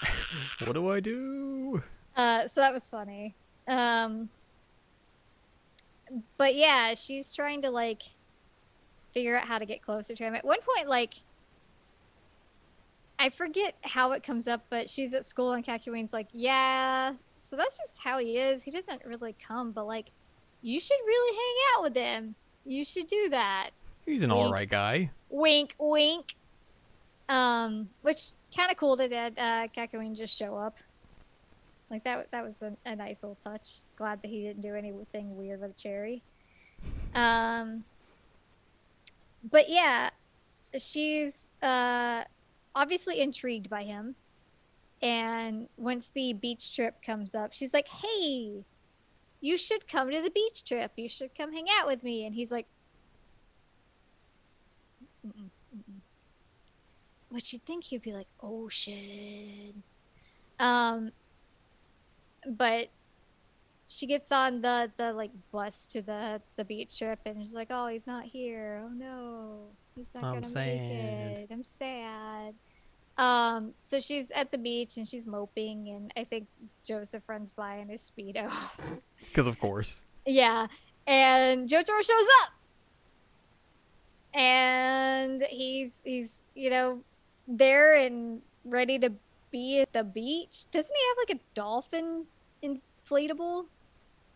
What 0.65 0.73
do 0.73 0.91
I 0.91 0.99
do? 0.99 1.81
Uh, 2.15 2.45
so 2.45 2.61
that 2.61 2.71
was 2.71 2.87
funny. 2.87 3.33
Um, 3.67 4.29
but 6.37 6.53
yeah, 6.53 6.93
she's 6.93 7.33
trying 7.33 7.63
to 7.63 7.71
like 7.71 8.03
figure 9.15 9.35
out 9.35 9.45
how 9.45 9.57
to 9.57 9.65
get 9.65 9.81
closer 9.81 10.13
to 10.15 10.23
him. 10.23 10.35
At 10.35 10.45
one 10.45 10.59
point, 10.61 10.87
like 10.87 11.15
I 13.17 13.29
forget 13.29 13.75
how 13.83 14.11
it 14.11 14.21
comes 14.21 14.47
up, 14.47 14.61
but 14.69 14.91
she's 14.91 15.15
at 15.15 15.25
school 15.25 15.53
and 15.53 15.65
Kakyoin's 15.65 16.13
like, 16.13 16.27
"Yeah, 16.33 17.13
so 17.35 17.55
that's 17.55 17.79
just 17.79 18.03
how 18.03 18.19
he 18.19 18.37
is. 18.37 18.63
He 18.63 18.69
doesn't 18.69 19.03
really 19.05 19.35
come, 19.45 19.71
but 19.71 19.87
like, 19.87 20.11
you 20.61 20.79
should 20.79 20.97
really 21.05 21.35
hang 21.37 21.55
out 21.75 21.83
with 21.83 21.95
him. 21.95 22.35
You 22.65 22.83
should 22.85 23.07
do 23.07 23.29
that." 23.29 23.71
He's 24.05 24.23
an 24.23 24.31
Wink. 24.31 24.41
all 24.45 24.51
right 24.51 24.69
guy. 24.69 25.11
Wink, 25.29 25.75
wink. 25.77 26.35
Um, 27.27 27.89
which 28.01 28.31
kind 28.55 28.71
of 28.71 28.77
cool 28.77 28.95
that 28.95 29.11
had 29.11 29.37
uh, 29.37 29.67
Kakyoin 29.67 30.15
just 30.15 30.35
show 30.35 30.57
up. 30.57 30.79
Like 31.91 32.03
that, 32.03 32.31
that 32.31 32.43
was 32.43 32.61
a, 32.61 32.73
a 32.85 32.95
nice 32.95 33.23
little 33.23 33.37
touch. 33.43 33.81
Glad 33.95 34.21
that 34.21 34.27
he 34.29 34.41
didn't 34.43 34.61
do 34.61 34.75
anything 34.75 35.35
weird 35.37 35.61
with 35.61 35.75
Cherry. 35.75 36.21
Um, 37.15 37.83
but 39.51 39.69
yeah, 39.69 40.09
she's 40.77 41.49
uh, 41.61 42.23
obviously 42.75 43.19
intrigued 43.21 43.69
by 43.69 43.83
him. 43.83 44.15
And 45.01 45.67
once 45.77 46.11
the 46.11 46.33
beach 46.33 46.75
trip 46.75 47.01
comes 47.01 47.33
up, 47.33 47.53
she's 47.53 47.73
like, 47.73 47.87
"Hey, 47.87 48.65
you 49.41 49.57
should 49.57 49.87
come 49.87 50.11
to 50.11 50.21
the 50.21 50.31
beach 50.31 50.63
trip. 50.63 50.91
You 50.95 51.07
should 51.09 51.35
come 51.35 51.53
hang 51.53 51.67
out 51.79 51.87
with 51.87 52.03
me." 52.03 52.25
And 52.25 52.35
he's 52.35 52.51
like, 52.51 52.67
Mm-mm, 55.25 55.49
mm-mm. 55.75 55.99
Which 57.29 57.53
you'd 57.53 57.65
think 57.65 57.85
he'd 57.85 58.01
be 58.01 58.13
like, 58.13 58.27
ocean. 58.41 59.83
Um, 60.59 61.11
but 62.47 62.87
she 63.87 64.05
gets 64.05 64.31
on 64.31 64.61
the 64.61 64.91
the 64.97 65.13
like 65.13 65.31
bus 65.51 65.87
to 65.87 66.01
the 66.01 66.41
the 66.55 66.65
beach 66.65 66.97
trip, 66.97 67.19
and 67.25 67.41
she's 67.41 67.53
like, 67.55 67.67
"Oh, 67.71 67.87
he's 67.87 68.07
not 68.07 68.25
here. 68.25 68.81
Oh 68.83 68.89
no, 68.89 69.67
he's 69.95 70.13
not 70.15 70.23
I'm 70.23 70.33
gonna 70.35 70.45
sad." 70.45 70.65
make 70.65 70.91
it. 70.91 71.49
I'm 71.51 71.63
sad." 71.63 72.55
Um, 73.19 73.73
so 73.81 73.99
she's 73.99 74.31
at 74.31 74.49
the 74.49 74.57
beach 74.57 74.95
and 74.95 75.05
she's 75.05 75.27
moping, 75.27 75.89
and 75.89 76.11
I 76.15 76.23
think 76.23 76.47
Joseph 76.85 77.27
runs 77.27 77.51
by 77.51 77.75
in 77.75 77.89
his 77.89 78.09
speedo. 78.09 78.49
Because 79.19 79.47
of 79.47 79.59
course. 79.59 80.05
Yeah. 80.25 80.67
And 81.05 81.67
Jotaro 81.67 82.01
shows 82.01 82.27
up. 82.41 82.53
And 84.33 85.41
he's 85.49 86.01
he's, 86.05 86.45
you 86.55 86.69
know, 86.69 87.01
there 87.49 87.95
and 87.95 88.41
ready 88.63 88.97
to 88.99 89.11
be 89.51 89.81
at 89.81 89.91
the 89.91 90.05
beach. 90.05 90.71
Doesn't 90.71 90.95
he 90.95 91.03
have 91.09 91.17
like 91.27 91.37
a 91.37 91.43
dolphin 91.53 92.25
inflatable? 92.63 93.65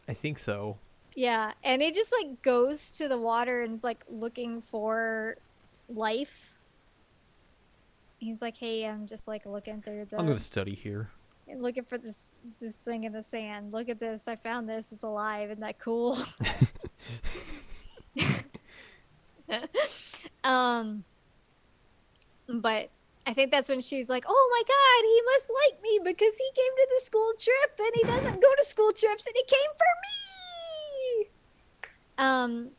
I 0.09 0.13
think 0.13 0.37
so. 0.37 0.77
Yeah. 1.15 1.53
And 1.63 1.81
he 1.81 1.93
just 1.93 2.13
like 2.21 2.41
goes 2.41 2.91
to 2.97 3.07
the 3.07 3.17
water 3.17 3.61
and 3.61 3.73
is 3.73 3.85
like 3.85 4.03
looking 4.09 4.59
for 4.59 5.37
life. 5.87 6.52
He's 8.23 8.41
like, 8.41 8.57
Hey, 8.57 8.85
I'm 8.85 9.05
just 9.05 9.27
like 9.27 9.45
looking 9.45 9.81
through 9.81 10.05
the 10.05 10.17
I'm 10.19 10.25
gonna 10.25 10.39
study 10.39 10.73
here. 10.73 11.09
looking 11.57 11.83
for 11.83 11.97
this 11.97 12.31
this 12.59 12.75
thing 12.75 13.03
in 13.03 13.11
the 13.13 13.23
sand. 13.23 13.73
Look 13.73 13.89
at 13.89 13.99
this. 13.99 14.27
I 14.27 14.35
found 14.35 14.67
this. 14.67 14.91
It's 14.91 15.03
alive. 15.03 15.49
Isn't 15.51 15.61
that 15.61 15.79
cool? 15.79 16.17
um 20.43 21.03
but 22.47 22.89
I 23.25 23.33
think 23.33 23.51
that's 23.51 23.69
when 23.69 23.79
she's 23.81 24.09
like, 24.09 24.25
"Oh 24.27 24.49
my 24.51 24.63
god, 24.67 25.05
he 25.07 25.21
must 25.33 25.51
like 25.63 25.81
me 25.81 25.99
because 26.03 26.37
he 26.37 26.49
came 26.55 26.75
to 26.75 26.87
the 26.95 27.01
school 27.05 27.31
trip 27.39 27.79
and 27.79 27.91
he 27.95 28.03
doesn't 28.03 28.41
go 28.41 28.49
to 28.57 28.63
school 28.65 28.91
trips 28.91 29.25
and 29.25 29.35
he 29.35 29.43
came 29.43 29.71
for 29.77 29.93
me." 30.03 31.27
Um 32.17 32.71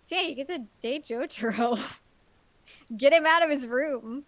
so 0.00 0.16
yeah, 0.16 0.22
you 0.22 0.34
get 0.34 0.48
to 0.48 0.64
date 0.80 1.04
Jotaro. 1.04 1.78
Get 2.96 3.12
him 3.12 3.26
out 3.26 3.42
of 3.42 3.50
his 3.50 3.66
room 3.66 4.24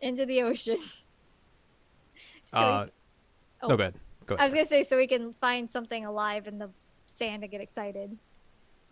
into 0.00 0.26
the 0.26 0.42
ocean. 0.42 0.76
So 2.46 2.58
uh, 2.58 2.86
oh, 3.62 3.68
no, 3.68 3.76
go 3.76 3.82
ahead. 3.84 3.94
I 4.28 4.44
was 4.44 4.52
gonna 4.52 4.66
say 4.66 4.82
so 4.82 4.96
we 4.96 5.06
can 5.06 5.32
find 5.32 5.70
something 5.70 6.04
alive 6.04 6.48
in 6.48 6.58
the 6.58 6.68
sand 7.06 7.44
and 7.44 7.50
get 7.52 7.60
excited. 7.60 8.16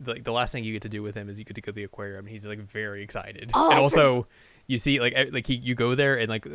Like 0.05 0.23
the 0.23 0.31
last 0.31 0.53
thing 0.53 0.63
you 0.63 0.73
get 0.73 0.83
to 0.83 0.89
do 0.89 1.03
with 1.03 1.17
him 1.17 1.29
is 1.29 1.41
you 1.41 1.45
get 1.45 1.55
to 1.57 1.61
go 1.61 1.73
to 1.73 1.75
the 1.75 1.83
aquarium. 1.83 2.21
and 2.21 2.29
He's 2.29 2.47
like 2.47 2.61
very 2.61 3.03
excited, 3.03 3.51
Oh, 3.55 3.71
and 3.71 3.79
I 3.79 3.83
also 3.83 4.29
you 4.69 4.79
see 4.79 5.01
like 5.01 5.33
like 5.33 5.49
he, 5.49 5.55
you 5.55 5.75
go 5.75 5.97
there 5.97 6.21
and 6.21 6.29
like 6.29 6.47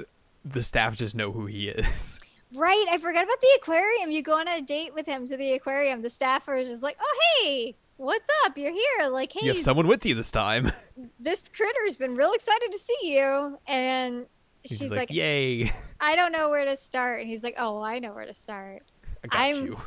the 0.46 0.64
staff 0.64 0.96
just 0.96 1.14
know 1.14 1.32
who 1.34 1.46
he 1.46 1.68
is. 1.70 2.22
Right, 2.56 2.86
I 2.88 3.00
forgot 3.00 3.24
about 3.24 3.42
the 3.42 3.48
aquarium. 3.58 4.12
You 4.12 4.22
go 4.22 4.38
on 4.40 4.48
a 4.48 4.62
date 4.62 4.94
with 4.94 5.08
him 5.08 5.26
to 5.26 5.36
the 5.36 5.54
aquarium. 5.54 6.04
The 6.04 6.10
staffer 6.12 6.54
is 6.54 6.70
just 6.70 6.84
like, 6.84 6.96
"Oh 7.02 7.20
hey, 7.42 7.74
what's 7.98 8.30
up? 8.46 8.56
You're 8.56 8.72
here." 8.72 9.10
Like, 9.10 9.34
hey, 9.34 9.40
You 9.48 9.54
have 9.54 9.58
someone 9.62 9.88
with 9.88 10.06
you 10.06 10.14
this 10.14 10.32
time. 10.32 10.72
this 11.20 11.50
critter's 11.50 11.98
been 11.98 12.16
real 12.16 12.32
excited 12.32 12.72
to 12.72 12.78
see 12.78 12.96
you." 13.02 13.58
And 13.66 14.28
He's 14.64 14.78
she's 14.78 14.92
like, 14.92 15.00
like, 15.00 15.12
"Yay, 15.12 15.72
"I 16.00 16.16
don't 16.18 16.32
know 16.32 16.50
where 16.50 16.66
to 16.66 16.76
start." 16.78 17.20
And 17.22 17.30
he's 17.30 17.44
like, 17.44 17.56
"Oh, 17.58 17.82
I 17.82 18.00
know 18.00 18.14
where 18.14 18.26
to 18.26 18.34
start. 18.34 18.84
I 19.24 19.28
got 19.28 19.40
I'm- 19.40 19.66
you." 19.66 19.78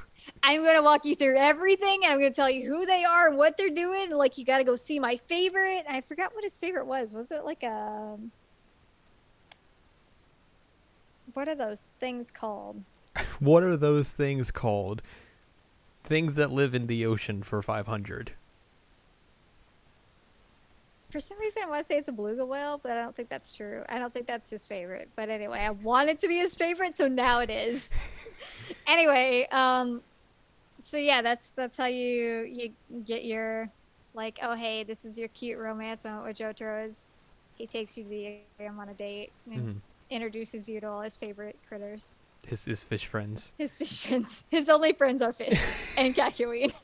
I'm 0.43 0.65
gonna 0.65 0.83
walk 0.83 1.05
you 1.05 1.15
through 1.15 1.37
everything, 1.37 2.01
and 2.03 2.13
I'm 2.13 2.19
gonna 2.19 2.33
tell 2.33 2.51
you 2.51 2.69
who 2.69 2.85
they 2.85 3.05
are 3.05 3.29
and 3.29 3.39
what 3.39 3.57
they're 3.57 3.71
doing. 3.71 4.11
Like, 4.11 4.37
you 4.39 4.45
got 4.45 4.59
to 4.59 4.65
go 4.65 4.75
see 4.75 4.99
my 4.99 5.17
favorite. 5.17 5.85
And 5.87 5.97
I 5.97 6.01
forgot 6.01 6.35
what 6.35 6.43
his 6.43 6.57
favorite 6.57 6.87
was. 6.87 7.15
Was 7.15 7.31
it 7.31 7.45
like 7.45 7.63
a 7.63 8.19
what 11.35 11.49
are 11.49 11.55
those 11.55 11.91
things 11.99 12.31
called? 12.31 12.83
What 13.41 13.63
are 13.63 13.77
those 13.77 14.13
things 14.13 14.51
called? 14.51 15.01
Things 16.05 16.35
that 16.35 16.51
live 16.53 16.75
in 16.75 16.87
the 16.87 17.07
ocean 17.07 17.43
for 17.43 17.63
500. 17.63 18.33
For 21.17 21.21
some 21.21 21.39
reason, 21.41 21.63
I 21.65 21.69
want 21.71 21.81
to 21.81 21.85
say 21.87 21.97
it's 21.97 22.09
a 22.09 22.13
beluga 22.13 22.45
whale, 22.45 22.77
but 22.77 22.93
I 22.93 22.97
don't 22.97 23.17
think 23.17 23.31
that's 23.31 23.51
true. 23.57 23.83
I 23.89 23.99
don't 23.99 24.13
think 24.13 24.27
that's 24.27 24.51
his 24.51 24.67
favorite. 24.67 25.09
But 25.17 25.31
anyway, 25.31 25.61
I 25.61 25.71
want 25.71 26.11
it 26.11 26.19
to 26.19 26.29
be 26.29 26.37
his 26.37 26.55
favorite, 26.55 26.95
so 26.95 27.09
now 27.09 27.41
it 27.41 27.49
is. 27.49 27.95
anyway, 28.87 29.49
um, 29.51 30.03
so 30.83 30.99
yeah, 30.99 31.23
that's 31.23 31.53
that's 31.53 31.79
how 31.79 31.87
you 31.87 32.45
you 32.47 32.71
get 33.03 33.25
your 33.25 33.71
like, 34.13 34.41
oh 34.43 34.53
hey, 34.53 34.85
this 34.85 35.07
is 35.07 35.17
your 35.17 35.29
cute 35.29 35.59
romance 35.59 36.05
moment 36.05 36.27
with 36.27 36.37
Jotaro. 36.37 36.85
Is 36.85 37.15
he 37.55 37.67
takes 37.67 37.97
you 37.97 38.05
to 38.05 38.11
the 38.11 38.27
aquarium 38.53 38.79
on 38.79 38.91
a 38.91 38.95
date 38.95 39.33
and 39.51 39.63
Mhm. 39.63 39.81
introduces 40.11 40.69
you 40.69 40.83
to 40.83 40.87
all 40.87 41.01
his 41.01 41.17
favorite 41.17 41.57
critters. 41.67 42.19
His 42.47 42.67
his 42.67 42.85
fish 42.85 43.07
friends. 43.07 43.53
His 43.57 43.79
fish 43.79 44.01
friends. 44.07 44.45
His 44.51 44.69
only 44.69 44.93
friends 44.93 45.23
are 45.23 45.33
fish 45.33 45.95
and 45.97 46.15
Kakyoin. 46.15 46.75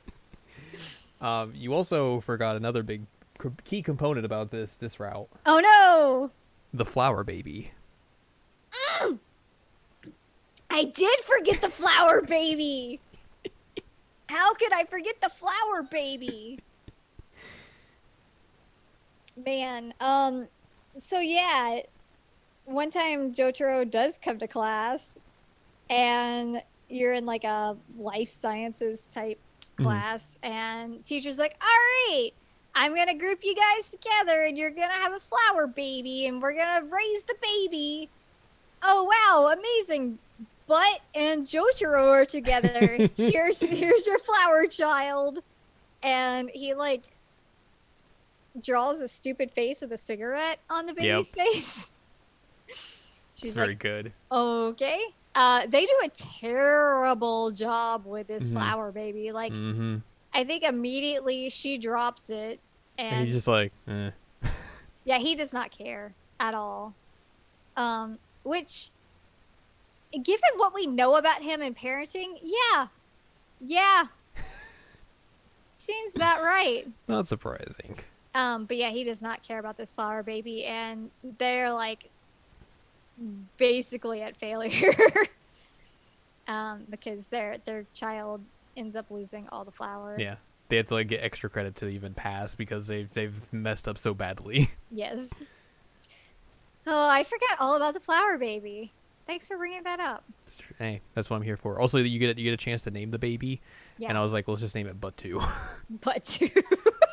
Um, 1.20 1.53
you 1.55 1.74
also 1.74 2.20
forgot 2.20 2.57
another 2.57 2.83
big 2.83 3.03
co- 3.43 3.53
key 3.64 3.82
component 3.82 4.24
about 4.24 4.51
this 4.51 4.76
this 4.76 4.99
route: 5.01 5.28
Oh 5.45 5.61
no! 5.61 6.30
the 6.72 6.84
flower 6.84 7.24
baby. 7.24 7.72
I 10.70 10.84
did 10.84 11.20
forget 11.20 11.61
the 11.61 11.68
flower 11.68 12.22
baby. 12.22 12.99
How 14.30 14.55
could 14.55 14.72
I 14.72 14.84
forget 14.84 15.20
the 15.20 15.28
flower 15.28 15.82
baby? 15.90 16.59
Man, 19.36 19.93
um 20.01 20.49
so 20.97 21.18
yeah, 21.20 21.80
one 22.64 22.90
time 22.90 23.32
Jotaro 23.32 23.88
does 23.90 24.18
come 24.18 24.38
to 24.38 24.47
class 24.47 25.18
and 25.90 26.62
you're 26.88 27.12
in 27.14 27.26
like 27.26 27.45
a 27.45 27.76
life 27.97 28.28
sciences 28.28 29.07
type 29.07 29.38
Mhm. 29.76 29.84
class 29.84 30.38
and 30.43 31.05
teacher's 31.05 31.38
like, 31.38 31.57
"All 31.61 31.68
right, 31.68 32.30
I'm 32.74 32.94
going 32.94 33.08
to 33.08 33.14
group 33.14 33.40
you 33.42 33.54
guys 33.54 33.90
together 33.90 34.42
and 34.44 34.56
you're 34.56 34.70
going 34.70 34.88
to 34.88 34.94
have 34.94 35.12
a 35.12 35.20
flower 35.20 35.66
baby 35.66 36.26
and 36.26 36.40
we're 36.40 36.54
going 36.54 36.80
to 36.80 36.84
raise 36.84 37.24
the 37.24 37.34
baby." 37.42 38.08
Oh 38.82 39.04
wow, 39.04 39.52
amazing. 39.52 40.18
Butt 40.66 41.00
and 41.14 41.42
Jotaro 41.44 42.08
are 42.10 42.24
together. 42.24 42.98
here's 43.16 43.60
here's 43.60 44.06
your 44.06 44.18
flower 44.18 44.66
child. 44.66 45.40
And 46.02 46.50
he 46.50 46.74
like 46.74 47.02
draws 48.60 49.00
a 49.00 49.08
stupid 49.08 49.50
face 49.50 49.80
with 49.80 49.92
a 49.92 49.98
cigarette 49.98 50.58
on 50.70 50.86
the 50.86 50.94
baby's 50.94 51.32
face. 51.32 51.92
It's 52.68 53.40
She's 53.40 53.54
very 53.54 53.68
like, 53.68 53.78
good. 53.78 54.12
okay. 54.30 55.00
Uh, 55.34 55.64
they 55.66 55.86
do 55.86 55.94
a 56.04 56.08
terrible 56.10 57.50
job 57.50 58.04
with 58.04 58.26
this 58.26 58.48
Mhm. 58.48 58.52
flower 58.52 58.92
baby. 58.92 59.32
Like, 59.32 59.52
Mm-hmm. 59.52 59.96
I 60.35 60.45
think 60.45 60.62
immediately 60.62 61.51
she 61.51 61.78
drops 61.78 62.30
it, 62.30 62.61
And, 62.99 63.16
and 63.16 63.24
he's 63.24 63.35
just 63.35 63.49
like, 63.49 63.72
eh. 63.89 64.11
yeah, 65.05 65.18
he 65.18 65.35
does 65.35 65.53
not 65.53 65.70
care 65.70 66.14
at 66.41 66.55
all. 66.55 66.95
Um, 67.76 68.18
which, 68.43 68.91
given 70.12 70.51
what 70.57 70.74
we 70.74 70.87
know 70.87 71.16
about 71.16 71.43
him 71.43 71.61
and 71.61 71.76
parenting, 71.76 72.39
yeah, 72.43 72.89
yeah, 73.61 74.05
seems 75.70 76.16
about 76.16 76.43
right. 76.43 76.87
not 77.09 77.28
surprising. 77.28 77.99
Um, 78.35 78.64
but 78.64 78.76
yeah, 78.78 78.89
he 78.89 79.05
does 79.05 79.20
not 79.20 79.43
care 79.43 79.59
about 79.59 79.76
this 79.76 79.93
flower 79.93 80.22
baby, 80.22 80.64
and 80.64 81.11
they're 81.39 81.72
like 81.72 82.09
basically 83.59 84.22
at 84.22 84.37
failure 84.37 84.95
um, 86.49 86.85
because 86.89 87.26
their 87.26 87.59
their 87.64 87.85
child 87.93 88.41
ends 88.76 88.96
up 88.96 89.10
losing 89.10 89.48
all 89.50 89.64
the 89.64 89.70
flower. 89.72 90.16
Yeah, 90.18 90.36
they 90.68 90.76
have 90.76 90.88
to 90.88 90.94
like 90.94 91.08
get 91.08 91.22
extra 91.22 91.48
credit 91.50 91.76
to 91.76 91.88
even 91.88 92.14
pass 92.14 92.54
because 92.54 92.86
they 92.86 93.04
they've 93.04 93.52
messed 93.52 93.88
up 93.88 93.98
so 93.98 94.14
badly. 94.14 94.68
Yes. 94.90 95.42
Oh, 96.86 97.08
I 97.08 97.22
forgot 97.22 97.58
all 97.60 97.76
about 97.76 97.94
the 97.94 98.00
flower 98.00 98.36
baby. 98.38 98.90
Thanks 99.26 99.46
for 99.46 99.56
bringing 99.56 99.84
that 99.84 100.00
up. 100.00 100.24
hey, 100.78 101.00
that's 101.14 101.30
what 101.30 101.36
I'm 101.36 101.42
here 101.42 101.56
for. 101.56 101.80
Also, 101.80 101.98
you 101.98 102.18
get 102.18 102.36
you 102.38 102.44
get 102.44 102.54
a 102.54 102.56
chance 102.62 102.82
to 102.82 102.90
name 102.90 103.10
the 103.10 103.18
baby, 103.18 103.60
Yeah, 103.98 104.08
and 104.08 104.18
I 104.18 104.22
was 104.22 104.32
like, 104.32 104.48
let's 104.48 104.60
just 104.60 104.74
name 104.74 104.88
it 104.88 105.00
Butt 105.00 105.16
Two. 105.16 105.40
but 106.02 106.38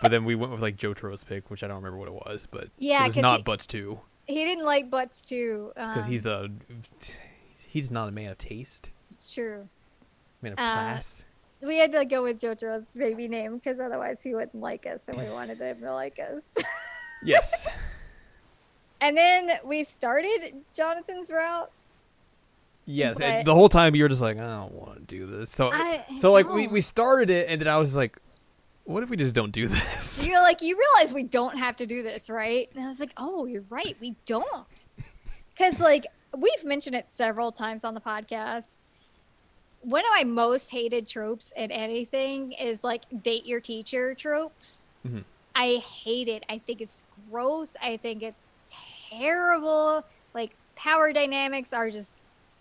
but 0.01 0.09
then 0.09 0.25
we 0.25 0.33
went 0.35 0.51
with 0.51 0.61
like 0.61 0.75
Jotaro's 0.75 1.23
pick, 1.23 1.51
which 1.51 1.63
I 1.63 1.67
don't 1.67 1.77
remember 1.77 1.97
what 1.97 2.07
it 2.07 2.13
was, 2.13 2.47
but 2.49 2.69
Yeah, 2.79 3.03
it 3.03 3.07
was 3.07 3.17
not 3.17 3.37
he- 3.37 3.43
Butts 3.43 3.65
Two 3.67 3.99
he 4.27 4.45
didn't 4.45 4.65
like 4.65 4.91
butts 4.91 5.23
too. 5.23 5.71
because 5.75 6.05
um, 6.05 6.11
he's 6.11 6.25
a 6.27 6.49
he's 7.67 7.89
not 7.89 8.09
a 8.09 8.11
man 8.11 8.29
of 8.31 8.37
taste, 8.37 8.91
It's 9.11 9.33
true. 9.33 9.67
man 10.43 10.53
of 10.53 10.59
Uh, 10.59 10.61
class. 10.73 11.25
We 11.61 11.77
had 11.77 11.91
to 11.91 12.05
go 12.05 12.23
with 12.23 12.39
JoJo's 12.39 12.95
baby 12.95 13.27
name 13.27 13.55
because 13.55 13.79
otherwise 13.81 14.23
he 14.23 14.33
wouldn't 14.33 14.55
like 14.55 14.85
us, 14.85 15.09
and 15.09 15.17
we 15.17 15.25
wanted 15.33 15.59
him 15.59 15.79
to 15.81 15.93
like 15.93 16.19
us. 16.19 16.57
Yes. 17.21 17.67
and 19.01 19.17
then 19.17 19.51
we 19.65 19.83
started 19.83 20.53
Jonathan's 20.73 21.29
route. 21.29 21.69
Yes, 22.85 23.19
and 23.19 23.45
the 23.45 23.53
whole 23.53 23.67
time 23.67 23.93
you're 23.93 24.07
just 24.07 24.21
like, 24.21 24.37
I 24.37 24.43
don't 24.43 24.71
want 24.71 24.95
to 24.95 25.01
do 25.01 25.25
this. 25.25 25.51
So, 25.51 25.69
I 25.73 26.05
so 26.19 26.31
like 26.31 26.49
we, 26.49 26.67
we 26.67 26.79
started 26.79 27.29
it, 27.29 27.49
and 27.49 27.59
then 27.59 27.67
I 27.67 27.75
was 27.75 27.97
like, 27.97 28.17
what 28.85 29.03
if 29.03 29.09
we 29.09 29.17
just 29.17 29.35
don't 29.35 29.51
do 29.51 29.67
this? 29.67 30.27
You're 30.27 30.41
like, 30.41 30.61
you 30.61 30.75
realize 30.77 31.13
we 31.13 31.23
don't 31.23 31.57
have 31.57 31.75
to 31.75 31.85
do 31.85 32.01
this, 32.01 32.29
right? 32.29 32.69
And 32.73 32.83
I 32.83 32.87
was 32.87 32.99
like, 32.99 33.11
oh, 33.17 33.45
you're 33.45 33.65
right, 33.69 33.95
we 33.99 34.15
don't. 34.25 34.85
Because 35.53 35.79
like 35.79 36.05
we've 36.37 36.65
mentioned 36.65 36.95
it 36.95 37.05
several 37.05 37.51
times 37.51 37.83
on 37.83 37.93
the 37.93 38.01
podcast. 38.01 38.81
One 39.81 40.03
of 40.05 40.11
my 40.13 40.23
most 40.25 40.71
hated 40.71 41.07
tropes 41.07 41.53
in 41.55 41.71
anything 41.71 42.51
is 42.53 42.83
like 42.83 43.03
date 43.23 43.45
your 43.45 43.61
teacher 43.61 44.13
tropes. 44.13 44.85
Mhm. 45.07 45.23
I 45.55 45.75
hate 46.03 46.27
it. 46.27 46.43
I 46.49 46.57
think 46.59 46.81
it's 46.81 47.03
gross. 47.29 47.75
I 47.81 47.97
think 47.97 48.21
it's 48.23 48.45
terrible. 49.09 50.05
Like 50.33 50.51
power 50.75 51.11
dynamics 51.13 51.73
are 51.73 51.89
just 51.89 52.17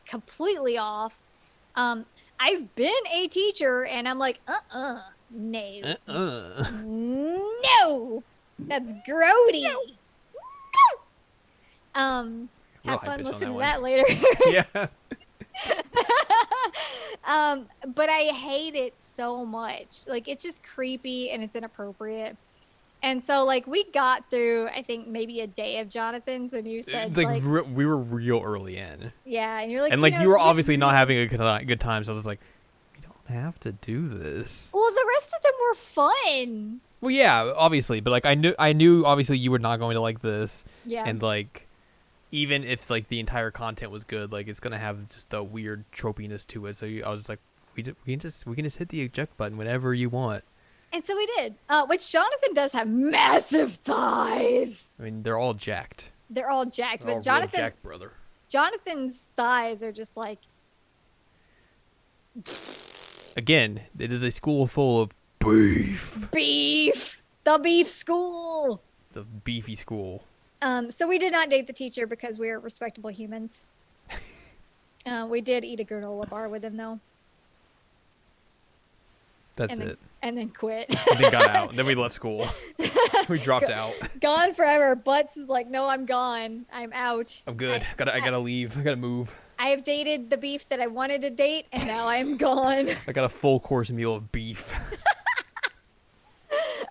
completely 0.07 0.79
off. 0.79 1.23
Um, 1.77 2.07
I've 2.41 2.75
been 2.75 2.93
a 3.13 3.27
teacher 3.29 3.85
and 3.85 4.09
I'm 4.09 4.19
like, 4.19 4.41
uh 4.49 4.59
uh 4.73 5.01
no. 5.31 5.81
Uh-uh. 6.09 6.71
No, 6.83 8.23
that's 8.59 8.93
grody. 9.09 9.65
No. 9.65 9.81
Um, 11.95 12.49
Real 12.85 12.93
have 12.99 13.03
fun 13.03 13.25
listening 13.25 13.55
to 13.55 13.59
that 13.61 13.83
later. 13.83 14.05
yeah. 14.51 14.87
um, 17.27 17.65
but 17.95 18.09
I 18.09 18.33
hate 18.35 18.75
it 18.75 18.95
so 18.99 19.45
much. 19.45 20.07
Like 20.07 20.29
it's 20.29 20.43
just 20.43 20.63
creepy 20.63 21.31
and 21.31 21.43
it's 21.43 21.57
inappropriate. 21.57 22.37
And 23.03 23.23
so 23.23 23.45
like 23.45 23.67
we 23.67 23.85
got 23.93 24.29
through 24.31 24.69
I 24.69 24.83
think 24.83 25.07
maybe 25.07 25.41
a 25.41 25.47
day 25.47 25.79
of 25.79 25.89
Jonathan's 25.89 26.53
and 26.53 26.67
you 26.67 26.83
said 26.83 27.09
It's 27.09 27.17
like, 27.17 27.29
like, 27.29 27.43
re- 27.45 27.63
we 27.63 27.87
were 27.87 27.97
real 27.97 28.43
early 28.45 28.77
in, 28.77 29.13
yeah 29.25 29.61
and 29.61 29.71
you're 29.71 29.83
like 29.83 29.93
and 29.93 30.03
like 30.03 30.15
know, 30.15 30.23
you 30.23 30.29
were 30.29 30.39
obviously 30.39 30.77
not 30.77 30.95
having 30.95 31.19
a 31.19 31.27
good 31.27 31.67
good 31.67 31.81
time. 31.81 32.03
So 32.05 32.13
I 32.13 32.17
was 32.17 32.27
like, 32.27 32.41
we 32.97 33.01
don't 33.03 33.41
have 33.41 33.61
to 33.61 33.73
do 33.73 34.09
this. 34.09 34.73
Well, 34.75 34.91
the 34.91 35.07
rest 35.15 35.35
of 35.37 35.43
them 35.43 35.53
were 35.69 35.75
fun. 35.75 36.81
Well, 37.01 37.13
yeah, 37.13 37.53
obviously, 37.57 38.01
but 38.01 38.11
like 38.11 38.27
I 38.27 38.35
knew, 38.35 38.55
I 38.59 38.73
knew 38.73 39.05
obviously 39.07 39.39
you 39.39 39.53
were 39.53 39.61
not 39.61 39.79
going 39.79 39.95
to 39.95 40.01
like 40.01 40.21
this, 40.21 40.65
Yeah. 40.85 41.05
and 41.07 41.23
like 41.23 41.68
even 42.31 42.65
if 42.65 42.91
like 42.91 43.09
the 43.09 43.21
entire 43.21 43.51
content 43.51 43.91
was 43.91 44.05
good, 44.05 44.33
like 44.33 44.49
it's 44.49 44.61
gonna 44.61 44.79
have 44.79 45.07
just 45.09 45.33
a 45.35 45.43
weird 45.43 45.85
tropiness 45.93 46.47
to 46.49 46.67
it. 46.67 46.77
So 46.77 46.87
you, 46.87 47.05
I 47.05 47.11
was 47.11 47.21
just 47.21 47.29
like, 47.29 47.41
we 47.77 47.83
d- 47.83 47.95
we 48.07 48.13
can 48.15 48.21
just 48.21 48.47
we 48.47 48.55
can 48.55 48.65
just 48.65 48.79
hit 48.79 48.89
the 48.91 49.03
eject 49.03 49.37
button 49.37 49.57
whenever 49.59 49.95
you 49.95 50.09
want. 50.09 50.45
And 50.93 51.05
so 51.05 51.15
we 51.17 51.27
did. 51.37 51.55
Uh, 51.69 51.87
which 51.87 52.11
Jonathan 52.11 52.55
does 52.55 52.73
have 52.73 52.89
massive 52.89 53.73
thighs. 53.73 54.97
I 54.99 55.03
mean, 55.03 55.23
they're 55.23 55.37
all 55.39 55.53
jacked. 55.55 56.13
They're 56.31 56.51
all 56.51 56.65
jacked, 56.65 57.03
They're 57.03 57.09
but 57.15 57.17
real 57.17 57.23
Jonathan 57.23 57.61
jacked, 57.61 57.83
brother. 57.83 58.13
Jonathan's 58.49 59.29
thighs 59.37 59.83
are 59.83 59.93
just 59.93 60.17
like 60.17 60.39
Again, 63.37 63.83
it 63.99 64.13
is 64.13 64.23
a 64.23 64.31
school 64.31 64.67
full 64.67 65.03
of 65.03 65.11
beef. 65.39 66.29
beef. 66.33 67.23
The 67.45 67.59
beef 67.59 67.89
school. 67.89 68.83
It's 69.01 69.17
a 69.17 69.23
beefy 69.23 69.75
school. 69.75 70.25
Um, 70.61 70.91
so 70.91 71.07
we 71.07 71.19
did 71.19 71.33
not 71.33 71.51
date 71.51 71.67
the 71.67 71.73
teacher 71.73 72.07
because 72.07 72.39
we 72.39 72.51
are 72.51 72.59
respectable 72.59 73.11
humans. 73.11 73.67
uh, 75.07 75.27
we 75.29 75.41
did 75.41 75.65
eat 75.65 75.81
a 75.81 75.85
granola 75.85 76.29
bar 76.29 76.49
with 76.49 76.65
him 76.65 76.77
though, 76.77 76.99
That's 79.57 79.73
and 79.73 79.81
then 79.81 79.89
it. 79.91 79.99
and 80.23 80.37
then 80.37 80.49
quit. 80.49 80.87
And 81.11 81.19
then 81.21 81.31
got 81.33 81.49
out. 81.49 81.77
then 81.77 81.87
we 81.87 81.95
left 81.95 82.15
school. 82.15 82.47
we 83.29 83.39
dropped 83.39 83.71
out. 83.71 83.95
gone 84.21 84.53
forever. 84.53 84.97
Butts 84.97 85.37
is 85.37 85.49
like, 85.49 85.69
no, 85.69 85.89
I'm 85.89 86.07
gone. 86.07 86.67
I'm 86.73 86.93
out. 86.93 87.43
I'm 87.47 87.55
good. 87.55 87.83
I, 87.83 87.87
gotta 87.97 88.15
I 88.15 88.21
gotta 88.21 88.39
leave. 88.39 88.77
I 88.79 88.83
gotta 88.83 88.97
move. 88.97 89.37
I 89.61 89.69
have 89.69 89.83
dated 89.85 90.31
the 90.31 90.39
beef 90.39 90.69
that 90.69 90.81
I 90.81 90.87
wanted 90.87 91.21
to 91.23 91.31
date, 91.31 91.67
and 91.73 91.87
now 91.87 92.09
I'm 92.09 92.37
gone. 92.39 92.89
I 93.07 93.13
got 93.13 93.25
a 93.25 93.29
full 93.29 93.61
course 93.61 93.91
meal 93.93 94.15
of 94.15 94.33
beef. 94.33 94.75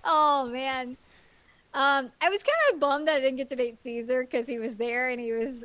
oh 0.05 0.47
man. 0.51 0.95
Um, 1.78 2.09
I 2.19 2.30
was 2.30 2.41
kind 2.41 2.73
of 2.73 2.80
bummed 2.80 3.07
that 3.07 3.17
I 3.17 3.19
didn't 3.19 3.38
get 3.38 3.49
to 3.51 3.55
date 3.55 3.80
Caesar 3.80 4.21
because 4.23 4.47
he 4.47 4.57
was 4.57 4.78
there 4.78 5.09
and 5.09 5.21
he 5.21 5.32
was 5.32 5.63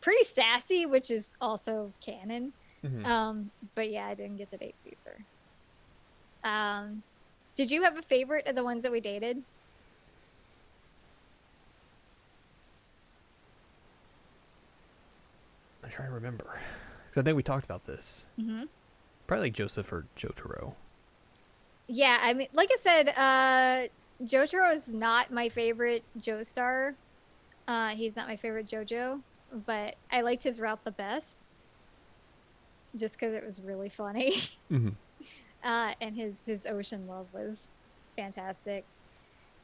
pretty 0.00 0.24
sassy, 0.24 0.86
which 0.86 1.08
is 1.08 1.30
also 1.40 1.92
canon. 2.00 2.52
Mhm. 2.84 3.06
Um, 3.06 3.50
but 3.76 3.90
yeah, 3.90 4.08
I 4.08 4.14
didn't 4.14 4.38
get 4.38 4.50
to 4.50 4.56
date 4.56 4.74
Caesar. 4.78 5.24
Um, 6.42 7.04
did 7.54 7.70
you 7.70 7.84
have 7.84 7.96
a 7.96 8.02
favorite 8.02 8.48
of 8.48 8.56
the 8.56 8.64
ones 8.64 8.82
that 8.82 8.90
we 8.90 8.98
dated? 8.98 9.40
I'm 15.84 15.90
trying 15.90 16.08
to 16.08 16.14
remember. 16.14 16.60
Because 17.08 17.20
I 17.20 17.22
think 17.22 17.36
we 17.36 17.44
talked 17.44 17.64
about 17.64 17.84
this. 17.84 18.26
Mm-hmm. 18.36 18.64
Probably 19.28 19.46
like 19.46 19.52
Joseph 19.52 19.92
or 19.92 20.06
Joe 20.16 20.30
Jotaro. 20.30 20.74
Yeah, 21.86 22.18
I 22.20 22.34
mean, 22.34 22.48
like 22.52 22.70
I 22.72 22.76
said, 22.76 23.08
uh, 23.16 23.88
Jotaro 24.24 24.72
is 24.72 24.92
not 24.92 25.30
my 25.30 25.48
favorite 25.48 26.04
Joestar. 26.18 26.94
Uh, 27.66 27.88
he's 27.88 28.16
not 28.16 28.28
my 28.28 28.36
favorite 28.36 28.66
JoJo, 28.66 29.20
but 29.66 29.96
I 30.10 30.20
liked 30.20 30.42
his 30.42 30.60
route 30.60 30.84
the 30.84 30.90
best, 30.90 31.48
just 32.96 33.18
because 33.18 33.32
it 33.32 33.44
was 33.44 33.60
really 33.60 33.88
funny. 33.88 34.34
Mm-hmm. 34.70 34.88
uh, 35.62 35.92
and 36.00 36.16
his 36.16 36.46
his 36.46 36.64
ocean 36.64 37.06
love 37.06 37.26
was 37.32 37.74
fantastic. 38.16 38.84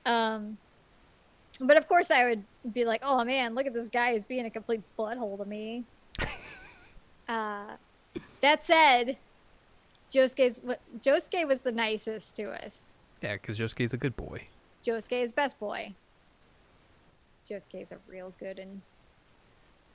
Um, 0.04 0.58
but 1.60 1.76
of 1.76 1.88
course, 1.88 2.10
I 2.10 2.24
would 2.24 2.44
be 2.72 2.84
like, 2.84 3.00
"Oh 3.02 3.24
man, 3.24 3.54
look 3.54 3.66
at 3.66 3.72
this 3.72 3.88
guy! 3.88 4.12
He's 4.12 4.24
being 4.24 4.44
a 4.44 4.50
complete 4.50 4.82
butthole 4.98 5.38
to 5.38 5.44
me." 5.44 5.84
uh, 7.28 7.76
that 8.40 8.62
said, 8.62 9.16
Josuke's 10.10 10.60
Josuke 10.98 11.46
was 11.46 11.62
the 11.62 11.72
nicest 11.72 12.36
to 12.36 12.50
us. 12.64 12.98
Yeah, 13.22 13.34
because 13.34 13.58
Josuke's 13.58 13.92
a 13.92 13.96
good 13.96 14.16
boy. 14.16 14.44
Josuke 14.82 15.22
is 15.22 15.32
best 15.32 15.58
boy. 15.58 15.94
Josuke 17.48 17.82
is 17.82 17.92
a 17.92 17.98
real 18.08 18.34
good 18.38 18.58
and 18.58 18.82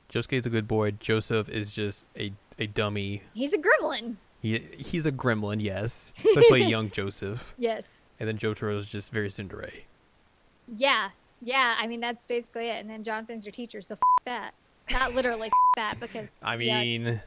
Josuke's 0.10 0.46
a 0.46 0.50
good 0.50 0.68
boy. 0.68 0.92
Joseph 0.92 1.50
is 1.50 1.74
just 1.74 2.08
a, 2.18 2.32
a 2.60 2.68
dummy. 2.68 3.22
he's 3.34 3.54
a 3.54 3.58
gremlin. 3.58 4.16
He 4.42 4.60
he's 4.78 5.06
a 5.06 5.12
gremlin, 5.12 5.62
yes, 5.62 6.14
especially 6.26 6.64
young 6.66 6.90
Joseph. 6.92 7.56
Yes. 7.58 8.08
And 8.20 8.28
then 8.28 8.38
Jotaro 8.38 8.78
is 8.78 8.88
just 8.88 9.12
very 9.14 9.30
Cinderella. 9.30 9.72
Yeah. 10.76 11.10
Yeah. 11.42 11.76
I 11.80 11.88
mean, 11.88 12.02
that's 12.02 12.26
basically 12.26 12.68
it. 12.70 12.82
And 12.82 12.90
then 12.90 13.04
Jonathan's 13.04 13.46
your 13.46 13.52
teacher, 13.54 13.82
so 13.82 13.94
f- 13.96 14.00
that. 14.26 14.54
Not 14.92 15.14
literally 15.14 15.48
f- 15.48 15.52
that 15.78 16.00
because 16.00 16.32
I 16.42 16.58
mean, 16.58 17.08
it's 17.08 17.22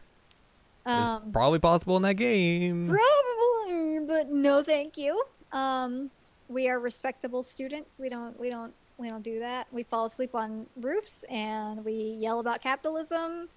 um, 0.85 1.33
probably 1.33 1.59
possible 1.59 1.97
in 1.97 2.03
that 2.03 2.15
game. 2.15 2.89
probably, 2.89 4.01
but 4.07 4.31
no, 4.31 4.63
thank 4.63 4.99
you. 4.99 5.23
Um, 5.53 6.11
we 6.49 6.69
are 6.69 6.79
respectable 6.79 7.43
students. 7.43 7.99
We 7.99 8.09
don't. 8.09 8.39
We 8.39 8.51
don't. 8.51 8.73
We 8.99 9.09
don't 9.09 9.23
do 9.23 9.41
that. 9.41 9.67
We 9.73 9.83
fall 9.83 10.07
asleep 10.07 10.35
on 10.35 10.67
roofs 10.81 11.23
and 11.25 11.85
we 11.85 12.17
yell 12.19 12.41
about 12.41 12.63
capitalism, 12.63 13.49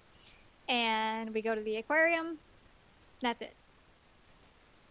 and 0.68 1.32
we 1.32 1.40
go 1.40 1.54
to 1.54 1.60
the 1.60 1.76
aquarium. 1.76 2.38
That's 3.22 3.42
it. 3.42 3.54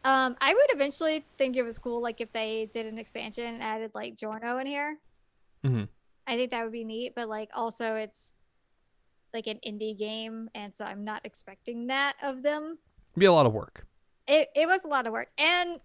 Um, 0.03 0.37
I 0.39 0.53
would 0.53 0.73
eventually 0.73 1.25
think 1.37 1.57
it 1.57 1.63
was 1.63 1.77
cool, 1.77 2.01
like 2.01 2.21
if 2.21 2.31
they 2.31 2.69
did 2.71 2.85
an 2.85 2.97
expansion 2.97 3.45
and 3.45 3.61
added 3.61 3.91
like 3.93 4.15
Giorno 4.15 4.57
in 4.57 4.65
here. 4.65 4.97
Mm-hmm. 5.65 5.83
I 6.25 6.35
think 6.35 6.51
that 6.51 6.63
would 6.63 6.71
be 6.71 6.85
neat, 6.85 7.13
but 7.15 7.27
like 7.27 7.49
also 7.53 7.95
it's 7.95 8.35
like 9.33 9.47
an 9.47 9.59
indie 9.67 9.97
game, 9.97 10.49
and 10.55 10.73
so 10.73 10.85
I'm 10.85 11.03
not 11.03 11.21
expecting 11.25 11.87
that 11.87 12.13
of 12.23 12.43
them. 12.43 12.77
Be 13.17 13.25
a 13.25 13.33
lot 13.33 13.45
of 13.45 13.53
work. 13.53 13.85
It 14.27 14.49
it 14.55 14.67
was 14.67 14.85
a 14.85 14.87
lot 14.87 15.05
of 15.05 15.13
work, 15.13 15.27
and 15.37 15.79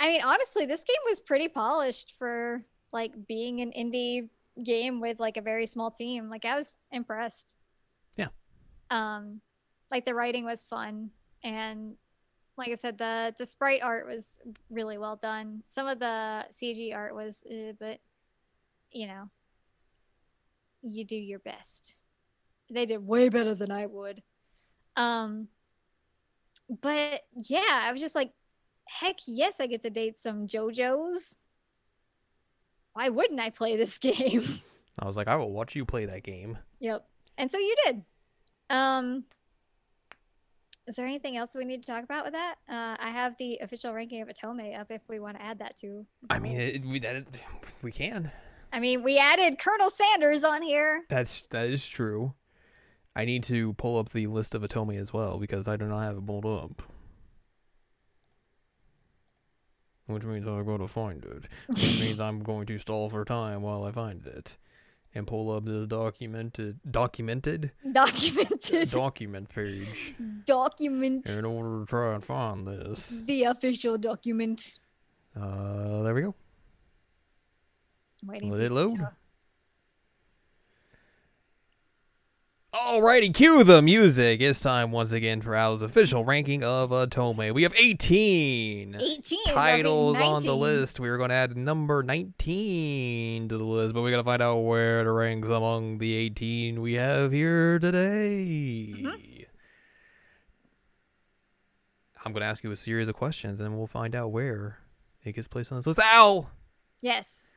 I 0.00 0.08
mean 0.08 0.22
honestly, 0.22 0.66
this 0.66 0.84
game 0.84 0.96
was 1.06 1.20
pretty 1.20 1.48
polished 1.48 2.14
for 2.18 2.64
like 2.92 3.26
being 3.28 3.60
an 3.60 3.72
indie 3.72 4.28
game 4.64 5.00
with 5.00 5.20
like 5.20 5.36
a 5.36 5.42
very 5.42 5.66
small 5.66 5.90
team. 5.90 6.28
Like 6.28 6.44
I 6.44 6.56
was 6.56 6.72
impressed. 6.90 7.56
Yeah. 8.16 8.28
Um, 8.90 9.40
like 9.90 10.06
the 10.06 10.14
writing 10.14 10.44
was 10.44 10.64
fun, 10.64 11.10
and 11.44 11.96
like 12.56 12.70
I 12.70 12.74
said, 12.74 12.98
the 12.98 13.34
the 13.36 13.46
sprite 13.46 13.82
art 13.82 14.06
was 14.06 14.40
really 14.70 14.98
well 14.98 15.16
done. 15.16 15.62
Some 15.66 15.86
of 15.86 15.98
the 15.98 16.46
CG 16.50 16.94
art 16.94 17.14
was, 17.14 17.44
uh, 17.50 17.72
but 17.78 18.00
you 18.90 19.06
know, 19.06 19.30
you 20.82 21.04
do 21.04 21.16
your 21.16 21.38
best. 21.38 21.96
They 22.70 22.86
did 22.86 23.06
way 23.06 23.28
better 23.28 23.54
than 23.54 23.70
I 23.70 23.86
would. 23.86 24.22
Um, 24.96 25.48
but 26.80 27.22
yeah, 27.34 27.80
I 27.82 27.92
was 27.92 28.00
just 28.00 28.14
like, 28.14 28.32
heck 28.98 29.16
yes, 29.26 29.60
I 29.60 29.66
get 29.66 29.82
to 29.82 29.90
date 29.90 30.18
some 30.18 30.46
JoJo's. 30.46 31.38
Why 32.92 33.08
wouldn't 33.08 33.40
I 33.40 33.50
play 33.50 33.76
this 33.76 33.98
game? 34.08 34.44
I 34.98 35.06
was 35.06 35.16
like, 35.16 35.28
I 35.28 35.36
will 35.36 35.52
watch 35.52 35.76
you 35.76 35.84
play 35.84 36.06
that 36.06 36.22
game. 36.22 36.58
yep. 36.80 37.06
And 37.38 37.50
so 37.50 37.58
you 37.58 37.74
did. 37.86 38.02
Um, 38.68 39.24
is 40.86 40.96
there 40.96 41.06
anything 41.06 41.36
else 41.36 41.54
we 41.54 41.64
need 41.64 41.82
to 41.82 41.86
talk 41.86 42.04
about 42.04 42.24
with 42.24 42.34
that? 42.34 42.56
Uh, 42.68 42.96
I 42.98 43.10
have 43.10 43.36
the 43.38 43.58
official 43.62 43.94
ranking 43.94 44.20
of 44.20 44.28
Otome 44.28 44.78
up 44.78 44.90
if 44.90 45.00
we 45.08 45.20
want 45.20 45.38
to 45.38 45.42
add 45.42 45.60
that 45.60 45.76
to. 45.78 46.04
I 46.28 46.38
mean, 46.38 46.60
it, 46.60 46.84
we 46.84 46.98
that, 46.98 47.24
we 47.82 47.92
can. 47.92 48.30
I 48.72 48.80
mean, 48.80 49.02
we 49.02 49.18
added 49.18 49.58
Colonel 49.58 49.88
Sanders 49.88 50.44
on 50.44 50.60
here. 50.62 51.04
That's 51.08 51.42
that 51.46 51.70
is 51.70 51.86
true. 51.86 52.34
I 53.16 53.24
need 53.24 53.44
to 53.44 53.72
pull 53.74 53.98
up 53.98 54.10
the 54.10 54.26
list 54.26 54.54
of 54.54 54.62
Otome 54.62 55.00
as 55.00 55.12
well 55.12 55.38
because 55.38 55.66
I 55.66 55.76
do 55.76 55.86
not 55.86 56.02
have 56.02 56.16
it 56.18 56.26
pulled 56.26 56.44
up. 56.46 56.82
Which 60.10 60.24
means 60.24 60.46
I'm 60.46 60.64
going 60.64 60.80
to 60.80 60.88
find 60.88 61.24
it. 61.24 61.44
Which 61.68 62.00
means 62.00 62.20
I'm 62.20 62.42
going 62.42 62.66
to 62.66 62.78
stall 62.78 63.08
for 63.08 63.24
time 63.24 63.62
while 63.62 63.84
I 63.84 63.92
find 63.92 64.26
it. 64.26 64.56
And 65.14 65.26
pull 65.26 65.50
up 65.50 65.64
the 65.64 65.86
documented 65.88 66.78
documented 66.88 67.72
Documented. 67.92 68.90
document 69.02 69.48
page 69.48 70.14
document. 70.46 71.28
in 71.30 71.44
order 71.44 71.80
to 71.80 71.86
try 71.86 72.14
and 72.14 72.24
find 72.24 72.64
this. 72.66 73.22
The 73.26 73.42
official 73.44 73.98
document. 73.98 74.78
Uh 75.34 76.02
there 76.04 76.14
we 76.14 76.22
go. 76.22 76.34
Waiting 78.24 78.50
Let 78.50 78.60
it 78.60 78.70
load. 78.70 79.00
Alrighty, 82.72 83.34
cue 83.34 83.64
the 83.64 83.82
music. 83.82 84.40
It's 84.40 84.60
time 84.60 84.92
once 84.92 85.10
again 85.10 85.40
for 85.40 85.56
our 85.56 85.82
official 85.82 86.24
ranking 86.24 86.62
of 86.62 86.90
Otome. 86.90 87.52
We 87.52 87.64
have 87.64 87.74
18 87.76 88.94
18 88.94 89.44
titles 89.46 90.16
on 90.20 90.44
the 90.44 90.54
list. 90.54 91.00
We 91.00 91.08
are 91.08 91.16
going 91.16 91.30
to 91.30 91.34
add 91.34 91.56
number 91.56 92.04
19 92.04 93.48
to 93.48 93.58
the 93.58 93.64
list, 93.64 93.92
but 93.92 94.02
we 94.02 94.12
got 94.12 94.18
to 94.18 94.24
find 94.24 94.40
out 94.40 94.58
where 94.58 95.00
it 95.00 95.10
ranks 95.10 95.48
among 95.48 95.98
the 95.98 96.14
18 96.14 96.80
we 96.80 96.92
have 96.92 97.32
here 97.32 97.80
today. 97.80 98.94
Mm-hmm. 98.96 99.42
I'm 102.24 102.32
going 102.32 102.42
to 102.42 102.46
ask 102.46 102.62
you 102.62 102.70
a 102.70 102.76
series 102.76 103.08
of 103.08 103.16
questions, 103.16 103.58
and 103.58 103.76
we'll 103.76 103.88
find 103.88 104.14
out 104.14 104.30
where 104.30 104.78
it 105.24 105.32
gets 105.32 105.48
placed 105.48 105.72
on 105.72 105.78
this 105.78 105.88
list. 105.88 105.98
Al! 105.98 106.48
Yes. 107.00 107.56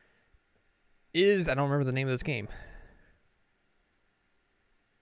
Is 1.14 1.48
I 1.48 1.54
don't 1.54 1.70
remember 1.70 1.86
the 1.86 1.92
name 1.92 2.08
of 2.08 2.14
this 2.14 2.24
game. 2.24 2.48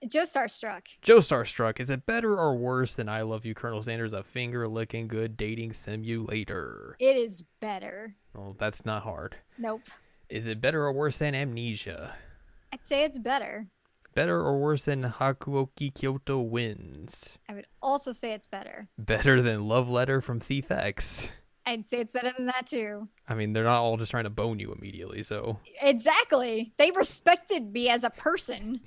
Joestar 0.06 0.50
Struck. 0.50 0.88
Joestar 1.00 1.46
Struck, 1.46 1.78
is 1.78 1.88
it 1.88 2.06
better 2.06 2.36
or 2.36 2.56
worse 2.56 2.94
than 2.94 3.08
I 3.08 3.22
Love 3.22 3.46
You, 3.46 3.54
Colonel 3.54 3.82
Sanders, 3.82 4.12
a 4.12 4.22
finger 4.22 4.66
licking 4.66 5.06
good 5.06 5.36
dating 5.36 5.72
simulator? 5.74 6.96
It 6.98 7.16
is 7.16 7.44
better. 7.60 8.14
Well, 8.34 8.56
that's 8.58 8.84
not 8.84 9.04
hard. 9.04 9.36
Nope. 9.58 9.82
Is 10.28 10.46
it 10.46 10.60
better 10.60 10.84
or 10.84 10.92
worse 10.92 11.18
than 11.18 11.34
Amnesia? 11.34 12.14
I'd 12.72 12.84
say 12.84 13.04
it's 13.04 13.18
better. 13.18 13.68
Better 14.14 14.40
or 14.40 14.58
worse 14.58 14.86
than 14.86 15.04
Hakuoki 15.04 15.94
Kyoto 15.94 16.40
Winds? 16.40 17.38
I 17.48 17.54
would 17.54 17.66
also 17.80 18.12
say 18.12 18.32
it's 18.32 18.48
better. 18.48 18.88
Better 18.98 19.40
than 19.40 19.68
Love 19.68 19.88
Letter 19.88 20.20
from 20.20 20.40
Thief 20.40 20.70
X? 20.70 21.32
I'd 21.64 21.86
say 21.86 22.00
it's 22.00 22.12
better 22.12 22.32
than 22.36 22.46
that 22.46 22.66
too. 22.66 23.08
I 23.28 23.34
mean, 23.34 23.52
they're 23.52 23.64
not 23.64 23.80
all 23.80 23.96
just 23.96 24.10
trying 24.10 24.24
to 24.24 24.30
bone 24.30 24.58
you 24.58 24.72
immediately, 24.72 25.22
so. 25.22 25.60
Exactly. 25.80 26.72
They 26.76 26.90
respected 26.90 27.72
me 27.72 27.88
as 27.88 28.02
a 28.02 28.10
person. 28.10 28.80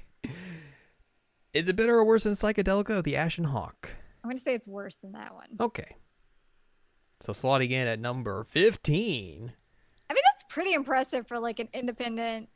Is 1.56 1.70
it 1.70 1.76
better 1.78 1.95
or 1.95 2.06
worse 2.06 2.26
than 2.26 2.34
Psychedelica, 2.34 3.01
The 3.01 3.16
Ashen 3.16 3.45
Hawk? 3.45 3.89
I'm 4.24 4.30
going 4.30 4.36
to 4.36 4.43
say 4.43 4.53
it's 4.53 4.68
worse 4.68 4.97
than 4.97 5.14
that 5.14 5.34
one. 5.34 5.47
Okay. 5.60 5.95
So 7.22 7.32
slotting 7.32 7.72
in 7.72 7.88
at 7.88 7.97
number 7.99 8.43
15. 8.43 9.53
I 10.10 10.14
mean, 10.14 10.22
that's 10.32 10.43
pretty 10.49 10.74
impressive 10.74 11.28
for 11.28 11.39
like 11.39 11.60
an 11.60 11.70
independent 11.74 12.49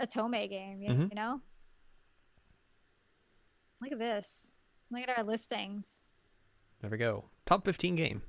Otome 0.00 0.48
game, 0.50 0.82
you, 0.82 0.90
Mhm. 0.90 1.08
you 1.08 1.14
know? 1.14 1.40
Look 3.80 3.92
at 3.92 3.98
this. 3.98 4.54
Look 4.90 5.02
at 5.08 5.16
our 5.18 5.24
listings. 5.24 6.04
There 6.80 6.90
we 6.90 6.98
go. 6.98 7.30
Top 7.46 7.64
15 7.64 7.96
game. 7.96 8.22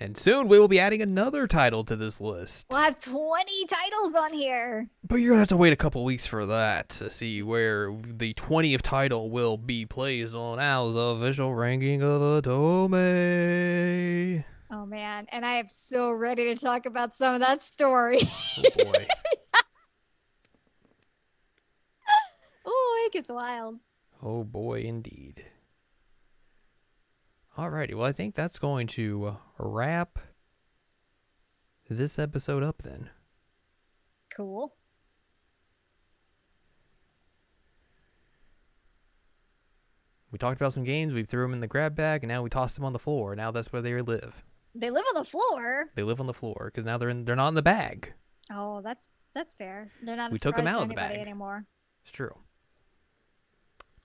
And 0.00 0.16
soon 0.16 0.48
we 0.48 0.58
will 0.58 0.68
be 0.68 0.80
adding 0.80 1.00
another 1.00 1.46
title 1.46 1.84
to 1.84 1.94
this 1.94 2.20
list. 2.20 2.66
We'll 2.70 2.80
have 2.80 2.98
20 2.98 3.66
titles 3.66 4.14
on 4.16 4.32
here. 4.32 4.88
But 5.06 5.16
you're 5.16 5.28
going 5.28 5.36
to 5.36 5.42
have 5.42 5.48
to 5.48 5.56
wait 5.56 5.72
a 5.72 5.76
couple 5.76 6.04
weeks 6.04 6.26
for 6.26 6.44
that 6.46 6.88
to 6.90 7.08
see 7.08 7.40
where 7.42 7.94
the 8.02 8.34
20th 8.34 8.82
title 8.82 9.30
will 9.30 9.56
be 9.56 9.86
placed 9.86 10.34
on 10.34 10.58
Al's 10.58 10.96
official 10.96 11.54
ranking 11.54 12.02
of 12.02 12.20
Otome. 12.20 12.92
Oh 14.74 14.86
man, 14.86 15.26
and 15.30 15.44
I 15.44 15.56
am 15.56 15.68
so 15.68 16.10
ready 16.12 16.52
to 16.54 16.56
talk 16.60 16.86
about 16.86 17.14
some 17.14 17.34
of 17.34 17.40
that 17.40 17.60
story. 17.60 18.20
Oh 18.58 18.84
boy. 18.84 19.06
oh, 22.66 23.04
it 23.06 23.12
gets 23.12 23.30
wild. 23.30 23.78
oh 24.22 24.44
boy, 24.44 24.80
indeed. 24.80 25.51
Alrighty, 27.56 27.94
well, 27.94 28.06
I 28.06 28.12
think 28.12 28.34
that's 28.34 28.58
going 28.58 28.86
to 28.88 29.26
uh, 29.26 29.34
wrap 29.58 30.18
this 31.88 32.18
episode 32.18 32.62
up 32.62 32.82
then. 32.82 33.10
Cool. 34.34 34.74
We 40.30 40.38
talked 40.38 40.58
about 40.60 40.72
some 40.72 40.84
games, 40.84 41.12
we 41.12 41.24
threw 41.24 41.42
them 41.42 41.52
in 41.52 41.60
the 41.60 41.66
grab 41.66 41.94
bag, 41.94 42.22
and 42.24 42.28
now 42.28 42.42
we 42.42 42.48
tossed 42.48 42.74
them 42.76 42.86
on 42.86 42.94
the 42.94 42.98
floor. 42.98 43.36
Now 43.36 43.50
that's 43.50 43.70
where 43.70 43.82
they 43.82 44.00
live. 44.00 44.42
They 44.74 44.88
live 44.88 45.04
on 45.10 45.14
the 45.22 45.28
floor. 45.28 45.90
They 45.94 46.02
live 46.02 46.20
on 46.20 46.26
the 46.26 46.32
floor 46.32 46.70
because 46.72 46.86
now 46.86 46.96
they're 46.96 47.10
in. 47.10 47.26
They're 47.26 47.36
not 47.36 47.48
in 47.48 47.54
the 47.54 47.60
bag. 47.62 48.14
Oh, 48.50 48.80
that's 48.80 49.10
that's 49.34 49.54
fair. 49.54 49.90
They're 50.02 50.16
not. 50.16 50.32
We 50.32 50.38
took 50.38 50.54
'em 50.58 50.60
surprise 50.64 50.74
out 50.76 50.82
of 50.84 50.88
the 50.88 50.94
bag. 50.94 51.18
anymore. 51.18 51.66
It's 52.02 52.12
true. 52.12 52.34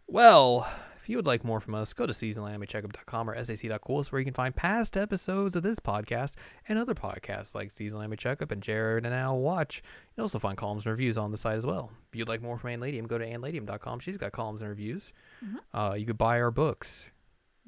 Well, 0.07 0.69
if 1.07 1.09
you 1.11 1.15
would 1.15 1.25
like 1.25 1.45
more 1.45 1.61
from 1.61 1.73
us, 1.73 1.93
go 1.93 2.05
to 2.05 2.11
seasonalanimecheckup.com 2.11 3.29
or 3.29 3.41
sac.coolest 3.41 4.11
where 4.11 4.19
you 4.19 4.25
can 4.25 4.33
find 4.33 4.53
past 4.53 4.97
episodes 4.97 5.55
of 5.55 5.63
this 5.63 5.79
podcast 5.79 6.35
and 6.67 6.77
other 6.77 6.93
podcasts 6.93 7.55
like 7.55 7.71
Season 7.71 7.97
Anime 8.01 8.17
Checkup 8.17 8.51
and 8.51 8.61
Jared 8.61 9.05
and 9.05 9.15
Al 9.15 9.39
Watch. 9.39 9.77
You 9.77 10.15
can 10.15 10.23
also 10.23 10.37
find 10.37 10.57
columns 10.57 10.85
and 10.85 10.91
reviews 10.91 11.17
on 11.17 11.31
the 11.31 11.37
site 11.37 11.55
as 11.55 11.65
well. 11.65 11.93
If 12.11 12.17
you'd 12.17 12.27
like 12.27 12.41
more 12.41 12.57
from 12.57 12.71
Ann 12.71 12.81
Ladium, 12.81 13.07
go 13.07 13.17
to 13.17 13.25
annladium.com. 13.25 13.99
She's 14.01 14.17
got 14.17 14.33
columns 14.33 14.59
and 14.61 14.69
reviews. 14.69 15.13
Mhm. 15.41 15.55
Uh, 15.73 15.93
you 15.93 16.05
could 16.05 16.17
buy 16.17 16.41
our 16.41 16.51
books. 16.51 17.09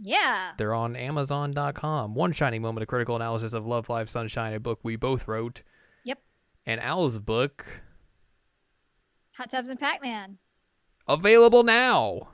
Yeah. 0.02 0.52
They're 0.58 0.74
on 0.76 0.98
Amazon.com. 0.98 2.16
One 2.16 2.34
Shining 2.34 2.62
Moment, 2.62 2.84
a 2.84 2.88
critical 2.88 3.16
analysis 3.16 3.54
of 3.54 3.66
Love 3.66 3.88
Live 3.88 4.10
Sunshine, 4.10 4.54
a 4.54 4.60
book 4.60 4.82
we 4.84 4.98
both 4.98 5.30
wrote. 5.30 5.64
Yep. 6.04 6.20
And 6.66 6.82
Al's 6.82 7.20
book, 7.20 7.84
Hot 9.38 9.50
tubs 9.50 9.70
and 9.70 9.80
Pac-Man. 9.80 10.40
available 11.08 11.64
now. 11.64 12.28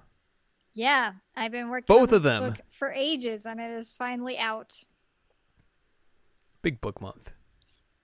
Yeah, 0.76 1.13
I've 1.36 1.51
been 1.51 1.69
working 1.69 1.93
on 1.95 2.01
Both 2.01 2.11
of 2.11 2.21
them. 2.23 2.43
book 2.43 2.59
for 2.69 2.91
ages, 2.91 3.45
and 3.45 3.59
it 3.59 3.71
is 3.71 3.95
finally 3.95 4.38
out. 4.38 4.73
Big 6.61 6.82
book 6.82 7.01
month. 7.01 7.34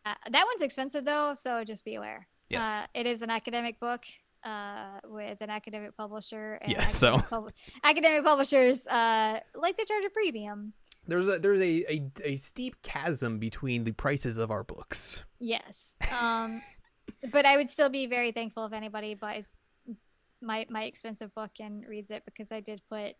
Uh, 0.05 0.13
that 0.29 0.45
one's 0.45 0.61
expensive 0.61 1.05
though, 1.05 1.33
so 1.33 1.63
just 1.63 1.83
be 1.85 1.95
aware. 1.95 2.27
Yes. 2.49 2.63
Uh, 2.63 2.87
it 2.93 3.05
is 3.05 3.21
an 3.21 3.29
academic 3.29 3.79
book 3.79 4.03
uh, 4.43 4.99
with 5.05 5.41
an 5.41 5.49
academic 5.49 5.95
publisher. 5.97 6.53
And 6.61 6.71
Yeah, 6.71 6.87
so- 6.87 7.15
academic, 7.15 7.29
pub- 7.29 7.51
academic 7.83 8.23
publishers 8.23 8.87
uh, 8.87 9.39
like 9.55 9.75
to 9.77 9.85
charge 9.85 10.05
a 10.05 10.09
premium. 10.09 10.73
There's 11.07 11.27
a 11.27 11.39
there's 11.39 11.59
a, 11.61 11.93
a, 11.93 12.11
a 12.23 12.35
steep 12.35 12.75
chasm 12.83 13.39
between 13.39 13.83
the 13.83 13.91
prices 13.91 14.37
of 14.37 14.51
our 14.51 14.63
books. 14.63 15.23
Yes. 15.39 15.95
Um, 16.21 16.61
but 17.31 17.45
I 17.45 17.57
would 17.57 17.69
still 17.69 17.89
be 17.89 18.05
very 18.05 18.31
thankful 18.31 18.65
if 18.65 18.73
anybody 18.73 19.15
buys 19.15 19.57
my 20.41 20.65
my 20.69 20.83
expensive 20.83 21.33
book 21.35 21.51
and 21.59 21.85
reads 21.87 22.11
it 22.11 22.23
because 22.25 22.51
I 22.51 22.59
did 22.59 22.81
put 22.89 23.15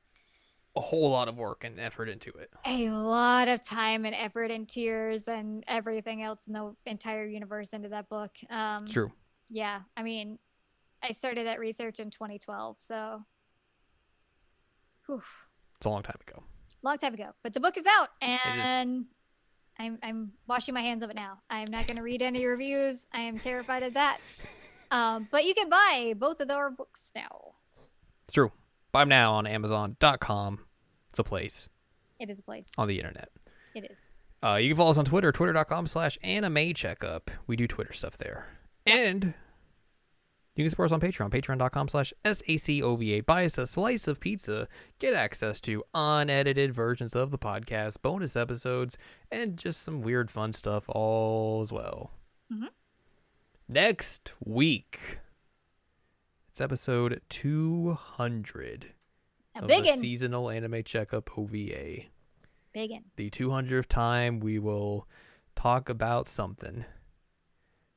A 0.76 0.82
whole 0.82 1.10
lot 1.10 1.28
of 1.28 1.38
work 1.38 1.64
and 1.64 1.80
effort 1.80 2.10
into 2.10 2.30
it. 2.32 2.50
a 2.66 2.90
lot 2.90 3.48
of 3.48 3.64
time 3.66 4.06
and 4.06 4.16
effort 4.16 4.52
and 4.52 4.68
tears 4.68 5.28
and 5.28 5.64
everything 5.68 6.22
else 6.24 6.48
in 6.48 6.54
the 6.54 6.74
entire 6.86 7.26
universe 7.26 7.74
into 7.74 7.90
that 7.90 8.08
book. 8.10 8.32
Um, 8.50 8.88
True. 8.88 9.12
Yeah, 9.50 9.82
I 9.98 10.04
mean, 10.04 10.40
I 11.04 11.12
started 11.12 11.48
that 11.48 11.60
research 11.60 12.00
in 12.00 12.10
2012, 12.10 12.78
so 12.80 13.24
whew, 15.08 15.22
It's 15.78 15.86
a 15.86 15.90
long 15.90 16.04
time 16.04 16.18
ago. 16.28 16.44
long 16.84 16.98
time 16.98 17.14
ago. 17.14 17.32
But 17.44 17.54
the 17.54 17.60
book 17.60 17.78
is 17.78 17.86
out, 18.00 18.10
is. 18.22 18.30
and 18.66 19.06
I'm 19.80 19.98
I'm 20.04 20.32
washing 20.48 20.74
my 20.74 20.82
hands 20.82 21.02
of 21.04 21.10
it 21.10 21.18
now. 21.18 21.40
I'm 21.50 21.70
not 21.72 21.86
going 21.88 21.98
to 21.98 22.04
read 22.04 22.22
any 22.22 22.46
reviews. 22.46 23.08
I 23.14 23.22
am 23.22 23.40
terrified 23.40 23.84
of 23.84 23.94
that. 23.96 24.20
Um, 24.92 25.28
but 25.32 25.46
you 25.46 25.54
can 25.54 25.70
buy 25.70 26.14
both 26.18 26.40
of 26.42 26.50
our 26.52 26.70
books 26.70 27.12
now. 27.16 27.54
It's 28.26 28.34
true. 28.34 28.52
Buy 28.92 29.02
'em 29.04 29.10
now 29.10 29.34
on 29.34 29.48
Amazon.com. 29.48 30.66
It's 31.10 31.20
a 31.20 31.24
place 31.24 31.70
It 32.20 32.30
is 32.30 32.40
a 32.40 32.44
place. 32.44 32.72
on 32.78 32.88
the 32.88 32.98
internet. 33.00 33.30
It 33.74 33.90
is. 33.90 34.12
Uh, 34.44 34.56
you 34.62 34.70
can 34.70 34.78
follow 34.78 34.92
us 34.92 34.98
on 34.98 35.06
Twitter, 35.06 35.32
twitter.com 35.32 35.88
slash 35.88 36.18
anime 36.24 36.74
checkup. 36.74 37.32
We 37.48 37.56
do 37.56 37.68
Twitter 37.68 37.94
stuff 37.94 38.18
there. 38.18 38.48
And 38.86 39.34
you 40.56 40.64
can 40.66 40.70
support 40.70 40.88
us 40.92 40.94
on 40.94 41.00
Patreon, 41.00 41.30
patreon.com 41.30 41.88
slash 41.88 42.14
SACOVA. 42.26 43.26
Buy 43.26 43.46
us 43.46 43.58
a 43.58 43.68
slice 43.68 44.08
of 44.08 44.20
pizza, 44.20 44.68
get 45.00 45.14
access 45.14 45.62
to 45.62 45.84
unedited 45.94 46.74
versions 46.74 47.16
of 47.16 47.32
the 47.32 47.38
podcast, 47.38 48.02
bonus 48.02 48.36
episodes, 48.36 48.98
and 49.32 49.58
just 49.58 49.84
some 49.84 50.02
weird 50.02 50.30
fun 50.32 50.52
stuff 50.54 50.86
all 50.90 51.62
as 51.62 51.72
well. 51.72 52.12
Mhm. 52.52 52.68
Next 53.74 54.34
week, 54.44 55.20
it's 56.50 56.60
episode 56.60 57.22
200 57.30 58.88
A 59.56 59.60
of 59.62 59.68
big 59.70 59.86
the 59.86 59.94
seasonal 59.94 60.50
anime 60.50 60.84
checkup 60.84 61.30
OVA 61.38 62.02
Big 62.74 62.92
one. 62.92 63.04
the 63.16 63.30
200th 63.30 63.86
time 63.86 64.42
we 64.42 64.60
will 64.60 65.08
talk 65.56 65.88
about 65.88 66.28
something 66.28 66.84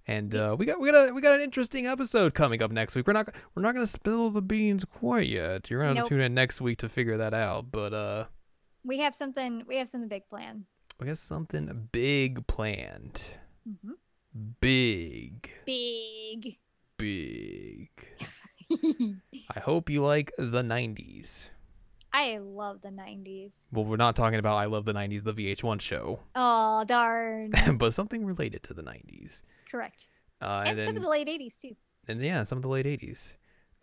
and 0.06 0.32
uh, 0.36 0.54
we 0.56 0.64
got 0.64 0.78
we 0.78 0.92
got 0.92 1.08
a, 1.08 1.12
we 1.12 1.20
got 1.20 1.34
an 1.34 1.40
interesting 1.40 1.88
episode 1.88 2.34
coming 2.34 2.62
up 2.62 2.70
next 2.70 2.94
week. 2.94 3.08
We're 3.08 3.14
not 3.14 3.34
we're 3.56 3.62
not 3.62 3.74
gonna 3.74 3.88
spill 3.88 4.30
the 4.30 4.42
beans 4.42 4.84
quite 4.84 5.26
yet. 5.28 5.70
You're 5.70 5.80
gonna 5.82 5.94
Nope. 5.94 6.08
tune 6.08 6.20
in 6.20 6.34
next 6.34 6.60
week 6.60 6.78
to 6.78 6.88
figure 6.88 7.16
that 7.16 7.34
out. 7.34 7.72
But 7.72 7.92
uh, 7.92 8.24
We 8.84 8.98
have 8.98 9.12
something. 9.14 9.64
We 9.66 9.78
have 9.78 9.88
something 9.88 10.08
big 10.08 10.28
planned. 10.28 10.66
we 11.00 11.08
got 11.08 11.18
something 11.18 11.88
big 11.90 12.46
planned. 12.46 13.24
Mm 13.68 13.76
hmm 13.82 13.92
Big, 14.60 15.50
Big. 15.64 16.58
big. 16.98 17.88
I 19.54 19.60
hope 19.60 19.88
you 19.88 20.02
like 20.02 20.32
the 20.36 20.62
90s. 20.62 21.50
I 22.12 22.38
love 22.38 22.80
the 22.80 22.88
90s. 22.88 23.68
Well, 23.72 23.84
we're 23.84 23.96
not 23.96 24.16
talking 24.16 24.38
about 24.38 24.56
I 24.56 24.66
love 24.66 24.84
the 24.84 24.92
90s, 24.94 25.22
the 25.24 25.34
VH1 25.34 25.80
show, 25.80 26.20
Oh 26.34 26.84
darn. 26.84 27.52
but 27.76 27.92
something 27.94 28.24
related 28.24 28.62
to 28.64 28.74
the 28.74 28.82
90s. 28.82 29.42
Correct. 29.70 30.08
Uh, 30.42 30.60
And, 30.60 30.70
and 30.70 30.78
then 30.78 30.86
some 30.86 30.96
of 30.96 31.02
the 31.02 31.08
late 31.08 31.28
80s 31.28 31.60
too. 31.60 31.76
and 32.08 32.20
yeah, 32.20 32.42
some 32.42 32.58
of 32.58 32.62
the 32.62 32.68
late 32.68 32.86
'80s. 32.86 33.34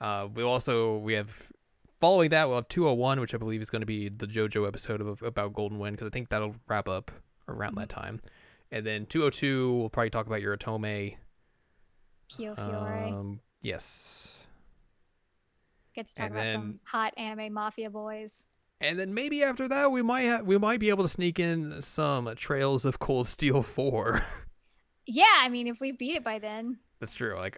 Uh, 0.02 0.28
we 0.34 0.44
also 0.44 0.98
we 0.98 1.14
have 1.14 1.52
following 2.00 2.30
that 2.32 2.48
we'll 2.48 2.58
have 2.58 2.68
201, 2.68 3.20
which 3.20 3.34
I 3.34 3.38
believe 3.38 3.62
is 3.62 3.70
going 3.70 3.82
to 3.82 3.86
be 3.86 4.10
the 4.10 4.28
JoJo 4.28 4.68
episode 4.68 5.00
of 5.02 5.22
about 5.22 5.54
Golden 5.54 5.80
Wind 5.80 5.96
because 5.96 6.08
I 6.08 6.12
think 6.12 6.30
that'll 6.30 6.56
wrap 6.68 6.90
up 6.90 7.12
around 7.48 7.76
that 7.76 7.90
time. 7.90 8.20
And 8.72 8.86
then 8.86 9.06
202, 9.06 9.76
we'll 9.78 9.90
probably 9.90 10.10
talk 10.10 10.28
about 10.28 10.42
your 10.42 10.56
Otome. 10.58 11.16
Um, 12.58 13.42
yes. 13.62 14.46
Get 15.94 16.08
to 16.08 16.14
talk 16.16 16.26
and 16.28 16.36
about 16.36 16.44
then- 16.44 16.56
some 16.56 16.80
hot 16.86 17.14
anime 17.18 17.54
mafia 17.54 17.90
boys. 17.90 18.48
And 18.80 18.98
then 18.98 19.14
maybe 19.14 19.44
after 19.44 19.68
that 19.68 19.92
we 19.92 20.02
might 20.02 20.26
ha- 20.28 20.42
we 20.44 20.58
might 20.58 20.80
be 20.80 20.90
able 20.90 21.04
to 21.04 21.08
sneak 21.10 21.40
in 21.40 21.84
some 21.84 22.34
Trails 22.36 22.84
of 22.84 22.98
Cold 23.00 23.28
Steel 23.28 23.64
4. 23.64 24.22
Yeah, 25.08 25.26
I 25.42 25.50
mean, 25.50 25.68
if 25.68 25.82
we 25.82 25.92
beat 25.92 26.16
it 26.16 26.24
by 26.24 26.38
then, 26.40 26.78
That's 27.00 27.16
true. 27.16 27.36
Like 27.36 27.58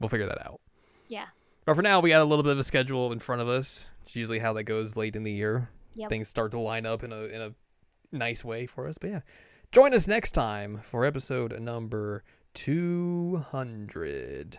we'll 0.00 0.08
figure 0.08 0.26
that 0.26 0.44
out. 0.44 0.60
yeah. 1.08 1.26
But 1.64 1.76
for 1.76 1.82
now, 1.82 2.00
we 2.00 2.10
got 2.10 2.20
a 2.20 2.24
little 2.24 2.42
bit 2.42 2.52
of 2.52 2.58
a 2.58 2.64
schedule 2.64 3.10
in 3.12 3.20
front 3.20 3.40
of 3.40 3.48
us. 3.48 3.86
It's 4.02 4.14
usually 4.16 4.40
how 4.40 4.52
that 4.54 4.64
goes 4.64 4.96
late 4.96 5.14
in 5.16 5.22
the 5.22 5.30
year. 5.32 5.70
Yep. 5.94 6.08
Things 6.10 6.28
start 6.28 6.50
to 6.50 6.58
line 6.58 6.84
up 6.84 7.02
in 7.04 7.12
a 7.12 7.22
in 7.26 7.40
a 7.40 7.54
nice 8.12 8.44
way 8.44 8.66
for 8.66 8.86
us. 8.88 8.98
But 8.98 9.10
yeah, 9.10 9.20
join 9.74 9.92
us 9.92 10.06
next 10.06 10.30
time 10.30 10.76
for 10.76 11.04
episode 11.04 11.60
number 11.60 12.22
two 12.54 13.42
hundred. 13.50 14.56